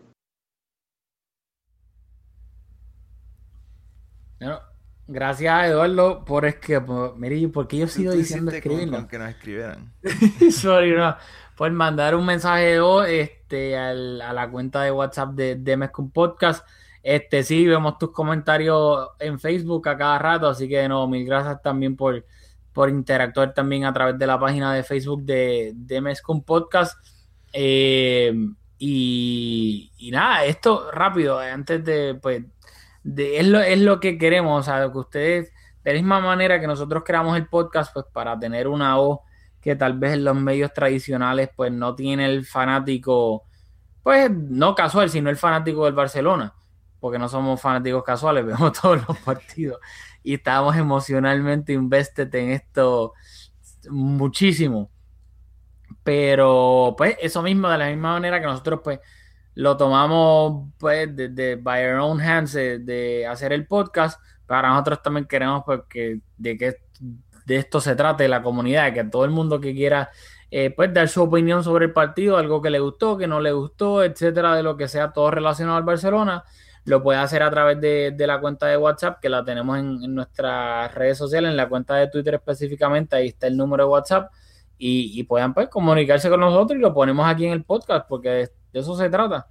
gracias 5.06 5.66
Eduardo 5.66 6.24
por 6.24 6.44
es 6.46 6.56
que 6.56 6.80
mire, 7.16 7.46
porque 7.48 7.78
yo 7.78 7.86
sigo 7.86 8.12
diciendo 8.12 8.50
escribirlo. 8.50 9.06
que 9.06 9.18
nos 9.18 9.30
escribieran. 9.30 9.92
Sorry, 10.50 10.96
no. 10.96 11.16
Por 11.56 11.70
mandar 11.70 12.14
un 12.16 12.26
mensaje 12.26 12.64
de 12.64 12.80
voz, 12.80 13.06
este 13.08 13.42
este, 13.52 13.76
a 13.76 14.32
la 14.32 14.50
cuenta 14.50 14.82
de 14.82 14.90
WhatsApp 14.90 15.34
de, 15.34 15.56
de 15.56 15.90
Podcast. 16.12 16.66
Este, 17.02 17.42
sí, 17.42 17.66
vemos 17.66 17.98
tus 17.98 18.10
comentarios 18.10 19.10
en 19.18 19.38
Facebook 19.38 19.86
a 19.88 19.96
cada 19.98 20.18
rato, 20.18 20.48
así 20.48 20.68
que 20.68 20.88
no, 20.88 21.06
mil 21.06 21.26
gracias 21.26 21.60
también 21.60 21.94
por, 21.94 22.24
por 22.72 22.88
interactuar 22.88 23.52
también 23.52 23.84
a 23.84 23.92
través 23.92 24.18
de 24.18 24.26
la 24.26 24.38
página 24.38 24.72
de 24.72 24.82
Facebook 24.82 25.22
de, 25.24 25.72
de 25.74 26.16
Podcast. 26.46 26.96
Eh, 27.52 28.34
y, 28.78 30.10
nada, 30.12 30.44
esto 30.44 30.90
rápido, 30.90 31.38
antes 31.38 31.84
de, 31.84 32.18
pues, 32.20 32.44
de, 33.04 33.38
es, 33.38 33.46
lo, 33.46 33.60
es 33.60 33.78
lo 33.80 34.00
que 34.00 34.18
queremos, 34.18 34.60
o 34.60 34.62
sea, 34.64 34.90
que 34.90 34.98
ustedes, 34.98 35.52
de 35.84 35.92
la 35.92 35.98
misma 35.98 36.20
manera 36.20 36.60
que 36.60 36.66
nosotros 36.66 37.02
creamos 37.06 37.36
el 37.36 37.46
podcast, 37.46 37.92
pues 37.92 38.06
para 38.12 38.38
tener 38.38 38.66
una 38.68 38.96
voz 38.96 39.20
que 39.60 39.76
tal 39.76 39.98
vez 39.98 40.14
en 40.14 40.24
los 40.24 40.34
medios 40.34 40.72
tradicionales 40.72 41.48
pues 41.54 41.70
no 41.72 41.94
tiene 41.94 42.26
el 42.26 42.44
fanático, 42.44 43.44
pues 44.02 44.28
no 44.30 44.74
casual, 44.74 45.08
sino 45.08 45.30
el 45.30 45.36
fanático 45.36 45.84
del 45.84 45.94
Barcelona, 45.94 46.52
porque 46.98 47.18
no 47.18 47.28
somos 47.28 47.60
fanáticos 47.60 48.02
casuales, 48.02 48.44
vemos 48.46 48.72
todos 48.72 49.06
los 49.06 49.16
partidos 49.18 49.78
y 50.24 50.34
estamos 50.34 50.76
emocionalmente 50.76 51.72
invested 51.72 52.34
en 52.34 52.50
esto 52.50 53.14
muchísimo. 53.88 54.90
Pero 56.02 56.94
pues 56.96 57.16
eso 57.20 57.42
mismo, 57.42 57.68
de 57.68 57.78
la 57.78 57.88
misma 57.88 58.12
manera 58.14 58.40
que 58.40 58.46
nosotros 58.46 58.80
pues 58.82 59.00
lo 59.54 59.76
tomamos 59.76 60.68
pues 60.78 61.14
de, 61.14 61.56
by 61.60 61.86
our 61.86 62.00
own 62.00 62.20
hands 62.20 62.52
de, 62.52 63.26
hacer 63.28 63.52
el 63.52 63.66
podcast, 63.66 64.20
para 64.46 64.68
nosotros 64.70 65.02
también 65.02 65.26
queremos 65.26 65.62
pues 65.64 65.80
de 66.36 66.58
que 66.58 66.76
de 67.46 67.56
esto 67.56 67.80
se 67.80 67.94
trata, 67.96 68.22
de 68.22 68.28
la 68.28 68.42
comunidad, 68.42 68.92
que 68.92 69.04
todo 69.04 69.24
el 69.24 69.30
mundo 69.30 69.60
que 69.60 69.74
quiera 69.74 70.10
eh, 70.50 70.70
pues 70.70 70.92
dar 70.92 71.08
su 71.08 71.22
opinión 71.22 71.64
sobre 71.64 71.86
el 71.86 71.92
partido, 71.92 72.36
algo 72.36 72.60
que 72.60 72.70
le 72.70 72.78
gustó, 72.78 73.16
que 73.16 73.26
no 73.26 73.40
le 73.40 73.52
gustó, 73.52 74.04
etcétera, 74.04 74.54
de 74.54 74.62
lo 74.62 74.76
que 74.76 74.86
sea 74.86 75.12
todo 75.12 75.30
relacionado 75.30 75.78
al 75.78 75.82
Barcelona, 75.82 76.44
lo 76.84 77.02
puede 77.02 77.18
hacer 77.20 77.42
a 77.42 77.50
través 77.50 77.80
de, 77.80 78.14
la 78.18 78.40
cuenta 78.40 78.66
de 78.66 78.76
WhatsApp, 78.76 79.20
que 79.20 79.28
la 79.28 79.44
tenemos 79.44 79.78
en, 79.78 80.14
nuestras 80.14 80.94
redes 80.94 81.16
sociales, 81.16 81.50
en 81.50 81.56
la 81.56 81.68
cuenta 81.68 81.94
de 81.96 82.08
Twitter 82.08 82.34
específicamente, 82.34 83.16
ahí 83.16 83.28
está 83.28 83.46
el 83.46 83.56
número 83.56 83.84
de 83.84 83.90
WhatsApp, 83.90 84.30
y, 84.78 85.22
puedan 85.24 85.54
pues 85.54 85.68
comunicarse 85.68 86.28
con 86.28 86.40
nosotros 86.40 86.78
y 86.78 86.82
lo 86.82 86.92
ponemos 86.92 87.26
aquí 87.26 87.46
en 87.46 87.52
el 87.52 87.64
podcast, 87.64 88.08
porque 88.08 88.28
de 88.28 88.50
eso 88.72 88.96
se 88.96 89.08
trata 89.08 89.46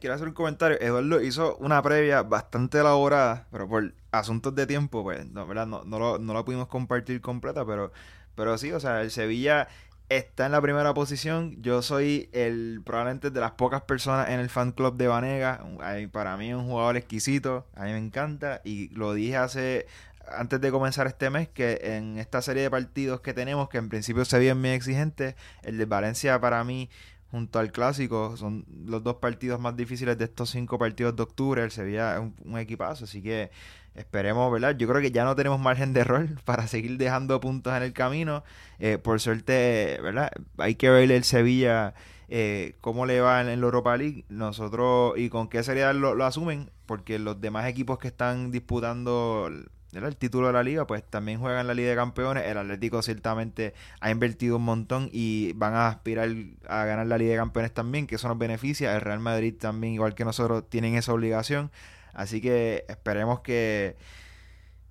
quiero 0.00 0.14
hacer 0.14 0.28
un 0.28 0.34
comentario. 0.34 0.78
Eduardo 0.80 1.20
hizo 1.20 1.56
una 1.56 1.82
previa 1.82 2.22
bastante 2.22 2.78
elaborada, 2.78 3.46
pero 3.50 3.68
por 3.68 3.94
asuntos 4.12 4.54
de 4.54 4.66
tiempo, 4.66 5.02
pues, 5.02 5.26
no, 5.26 5.46
¿verdad? 5.46 5.66
No, 5.66 5.84
no, 5.84 5.98
lo, 5.98 6.18
no 6.18 6.34
la 6.34 6.44
pudimos 6.44 6.68
compartir 6.68 7.20
completa, 7.20 7.66
pero, 7.66 7.92
pero 8.34 8.56
sí, 8.58 8.72
o 8.72 8.80
sea, 8.80 9.02
el 9.02 9.10
Sevilla 9.10 9.68
está 10.08 10.46
en 10.46 10.52
la 10.52 10.60
primera 10.60 10.94
posición. 10.94 11.60
Yo 11.60 11.82
soy 11.82 12.30
el 12.32 12.80
probablemente 12.84 13.30
de 13.30 13.40
las 13.40 13.52
pocas 13.52 13.82
personas 13.82 14.30
en 14.30 14.40
el 14.40 14.48
fan 14.48 14.72
club 14.72 14.96
de 14.96 15.08
Vanega. 15.08 15.64
Para 16.12 16.36
mí 16.36 16.50
es 16.50 16.54
un 16.54 16.66
jugador 16.66 16.96
exquisito, 16.96 17.66
a 17.74 17.84
mí 17.84 17.92
me 17.92 17.98
encanta 17.98 18.60
y 18.64 18.88
lo 18.90 19.12
dije 19.12 19.36
hace 19.36 19.86
antes 20.32 20.60
de 20.60 20.70
comenzar 20.70 21.06
este 21.06 21.30
mes 21.30 21.48
que 21.48 21.80
en 21.82 22.18
esta 22.18 22.42
serie 22.42 22.62
de 22.62 22.70
partidos 22.70 23.20
que 23.20 23.34
tenemos, 23.34 23.68
que 23.68 23.78
en 23.78 23.88
principio 23.88 24.24
se 24.24 24.38
bien 24.38 24.60
muy 24.60 24.70
exigentes, 24.70 25.34
el 25.62 25.78
de 25.78 25.84
Valencia 25.84 26.40
para 26.40 26.62
mí 26.64 26.88
junto 27.30 27.58
al 27.58 27.72
clásico. 27.72 28.36
Son 28.36 28.64
los 28.86 29.02
dos 29.02 29.16
partidos 29.16 29.60
más 29.60 29.76
difíciles 29.76 30.18
de 30.18 30.24
estos 30.24 30.50
cinco 30.50 30.78
partidos 30.78 31.16
de 31.16 31.22
octubre. 31.22 31.62
El 31.62 31.70
Sevilla 31.70 32.14
es 32.14 32.20
un, 32.44 32.58
equipazo, 32.58 33.04
así 33.04 33.22
que 33.22 33.50
esperemos, 33.94 34.52
¿verdad? 34.52 34.76
Yo 34.76 34.88
creo 34.88 35.00
que 35.00 35.10
ya 35.10 35.24
no 35.24 35.34
tenemos 35.36 35.60
margen 35.60 35.92
de 35.92 36.00
error 36.00 36.28
para 36.44 36.66
seguir 36.66 36.96
dejando 36.98 37.40
puntos 37.40 37.74
en 37.76 37.82
el 37.82 37.92
camino. 37.92 38.44
Eh, 38.78 38.98
por 38.98 39.20
suerte, 39.20 39.98
¿verdad? 40.02 40.30
Hay 40.58 40.76
que 40.76 40.90
verle 40.90 41.16
el 41.16 41.24
Sevilla 41.24 41.94
eh, 42.28 42.76
cómo 42.80 43.06
le 43.06 43.20
va 43.20 43.40
en, 43.40 43.46
la 43.46 43.66
Europa 43.66 43.96
League. 43.96 44.24
Nosotros, 44.28 45.14
y 45.16 45.28
con 45.28 45.48
qué 45.48 45.62
seriedad 45.62 45.94
lo, 45.94 46.14
lo 46.14 46.24
asumen, 46.24 46.70
porque 46.86 47.18
los 47.18 47.40
demás 47.40 47.66
equipos 47.66 47.98
que 47.98 48.08
están 48.08 48.50
disputando 48.50 49.50
el 49.92 50.16
título 50.16 50.48
de 50.48 50.52
la 50.52 50.62
liga, 50.62 50.86
pues 50.86 51.02
también 51.02 51.40
juegan 51.40 51.66
la 51.66 51.74
Liga 51.74 51.90
de 51.90 51.96
Campeones. 51.96 52.44
El 52.46 52.58
Atlético 52.58 53.00
ciertamente 53.02 53.74
ha 54.00 54.10
invertido 54.10 54.56
un 54.56 54.64
montón 54.64 55.08
y 55.12 55.52
van 55.54 55.74
a 55.74 55.88
aspirar 55.88 56.28
a 56.68 56.84
ganar 56.84 57.06
la 57.06 57.16
Liga 57.16 57.32
de 57.32 57.38
Campeones 57.38 57.72
también, 57.72 58.06
que 58.06 58.16
eso 58.16 58.28
nos 58.28 58.38
beneficia. 58.38 58.94
El 58.94 59.00
Real 59.00 59.20
Madrid 59.20 59.54
también, 59.58 59.94
igual 59.94 60.14
que 60.14 60.24
nosotros, 60.24 60.68
tienen 60.68 60.94
esa 60.94 61.12
obligación. 61.12 61.70
Así 62.12 62.40
que 62.40 62.84
esperemos 62.88 63.40
que, 63.40 63.96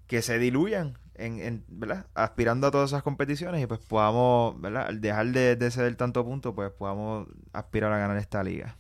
que 0.08 0.22
se 0.22 0.40
diluyan 0.40 0.98
¿verdad? 1.68 2.06
aspirando 2.14 2.68
a 2.68 2.72
todas 2.72 2.92
esas 2.92 3.04
competiciones 3.04 3.62
y 3.62 3.68
pues 3.68 3.80
podamos, 3.80 4.60
¿verdad? 4.62 4.88
al 4.88 5.02
dejar 5.02 5.28
de, 5.28 5.56
de 5.56 5.72
ceder 5.72 5.96
tanto 5.96 6.24
punto, 6.24 6.54
pues 6.56 6.72
podamos 6.72 7.28
aspirar 7.54 7.92
a 7.92 7.98
ganar 7.98 8.18
esta 8.18 8.44
liga. 8.44 8.78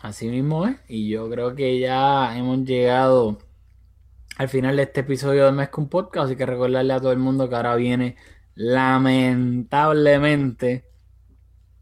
Así 0.00 0.28
mismo 0.28 0.66
es, 0.66 0.76
y 0.88 1.08
yo 1.08 1.28
creo 1.28 1.54
que 1.54 1.80
ya 1.80 2.36
hemos 2.36 2.64
llegado 2.64 3.38
al 4.38 4.48
final 4.48 4.76
de 4.76 4.84
este 4.84 5.00
episodio 5.00 5.44
de 5.44 5.52
Mezcum 5.52 5.88
Podcast. 5.88 6.26
Así 6.26 6.36
que 6.36 6.46
recordarle 6.46 6.94
a 6.94 7.00
todo 7.00 7.12
el 7.12 7.18
mundo 7.18 7.48
que 7.48 7.56
ahora 7.56 7.74
viene 7.74 8.14
lamentablemente 8.54 10.84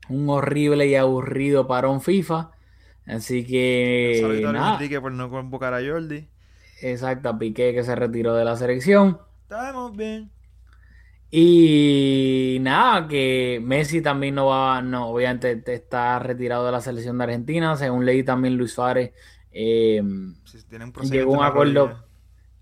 un 0.09 0.31
horrible 0.31 0.87
y 0.87 0.95
aburrido 0.95 1.67
parón 1.67 2.01
FIFA. 2.01 2.53
Así 3.07 3.45
que. 3.47 4.23
A 4.25 4.29
Luis 4.29 4.41
nada. 4.41 4.73
Enrique 4.75 4.99
por 5.01 5.11
no 5.13 5.31
convocar 5.31 5.75
a 5.75 5.87
Jordi. 5.87 6.27
Exacto, 6.81 7.29
a 7.29 7.39
Piqué 7.39 7.75
que 7.75 7.85
se 7.85 7.95
retiró 7.95 8.35
de 8.35 8.47
la 8.47 8.57
selección. 8.57 9.19
Estamos 9.43 9.95
bien. 9.95 10.31
Y 11.31 12.57
nada, 12.63 13.07
que 13.07 13.61
Messi 13.63 14.01
también 14.01 14.35
no 14.37 14.47
va, 14.47 14.81
no, 14.81 15.09
obviamente 15.09 15.61
está 15.75 16.19
retirado 16.21 16.65
de 16.65 16.73
la 16.73 16.81
selección 16.81 17.19
de 17.19 17.25
Argentina. 17.25 17.77
Según 17.77 18.07
leí 18.07 18.23
también 18.23 18.57
Luis 18.57 18.73
Suárez 18.73 19.13
eh, 19.53 20.03
Si 20.45 20.63
tiene 20.65 20.87
un 20.87 20.93
llegó 21.11 21.35
a 21.35 21.39
un 21.39 21.45
acuerdo. 21.45 22.06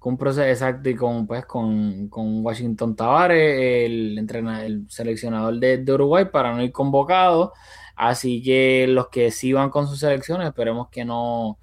Con 0.05 0.15
un 0.15 0.19
proceso 0.19 0.45
exacto 0.47 0.91
y 0.91 0.95
con 0.97 1.27
pues 1.27 1.47
con, 1.47 2.09
con 2.09 2.45
Washington 2.45 2.95
Tavares, 2.95 3.87
el 3.87 4.19
entrenador, 4.19 4.65
el 4.67 4.85
seleccionador 4.91 5.59
de, 5.59 5.83
Uruguay, 5.93 6.27
para 6.31 6.55
no 6.55 6.63
ir 6.63 6.73
convocado. 6.73 7.53
Así 7.97 8.43
que 8.43 8.87
los 8.89 9.09
que 9.09 9.31
sí 9.31 9.53
van 9.55 9.71
con 9.71 9.87
sus 9.89 10.01
selecciones, 10.01 10.49
esperemos 10.49 10.89
que 10.91 11.05
no, 11.07 11.59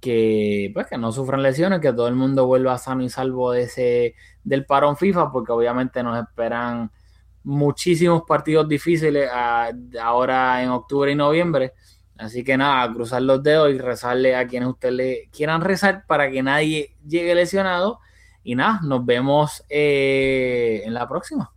que 0.00 0.70
pues 0.74 0.86
que 0.88 0.98
no 0.98 1.12
sufran 1.12 1.42
lesiones, 1.42 1.80
que 1.80 1.92
todo 1.92 2.08
el 2.08 2.14
mundo 2.14 2.46
vuelva 2.46 2.76
sano 2.78 3.02
y 3.04 3.08
salvo 3.08 3.52
de 3.52 3.62
ese 3.62 4.14
del 4.44 4.66
parón 4.66 4.96
FIFA, 4.96 5.30
porque 5.32 5.52
obviamente 5.52 6.02
nos 6.02 6.22
esperan 6.22 6.90
muchísimos 7.44 8.22
partidos 8.28 8.68
difíciles 8.68 9.28
a- 9.32 9.70
ahora 10.02 10.62
en 10.62 10.70
octubre 10.70 11.10
y 11.12 11.14
noviembre. 11.14 11.72
Así 12.22 12.44
que 12.44 12.56
nada, 12.56 12.92
cruzar 12.92 13.20
los 13.22 13.42
dedos 13.42 13.72
y 13.72 13.78
rezarle 13.78 14.36
a 14.36 14.46
quienes 14.46 14.68
ustedes 14.68 15.28
quieran 15.32 15.60
rezar 15.60 16.06
para 16.06 16.30
que 16.30 16.42
nadie 16.42 16.94
llegue 17.06 17.34
lesionado. 17.34 17.98
Y 18.44 18.54
nada, 18.54 18.80
nos 18.84 19.04
vemos 19.04 19.64
eh, 19.68 20.82
en 20.84 20.94
la 20.94 21.08
próxima. 21.08 21.52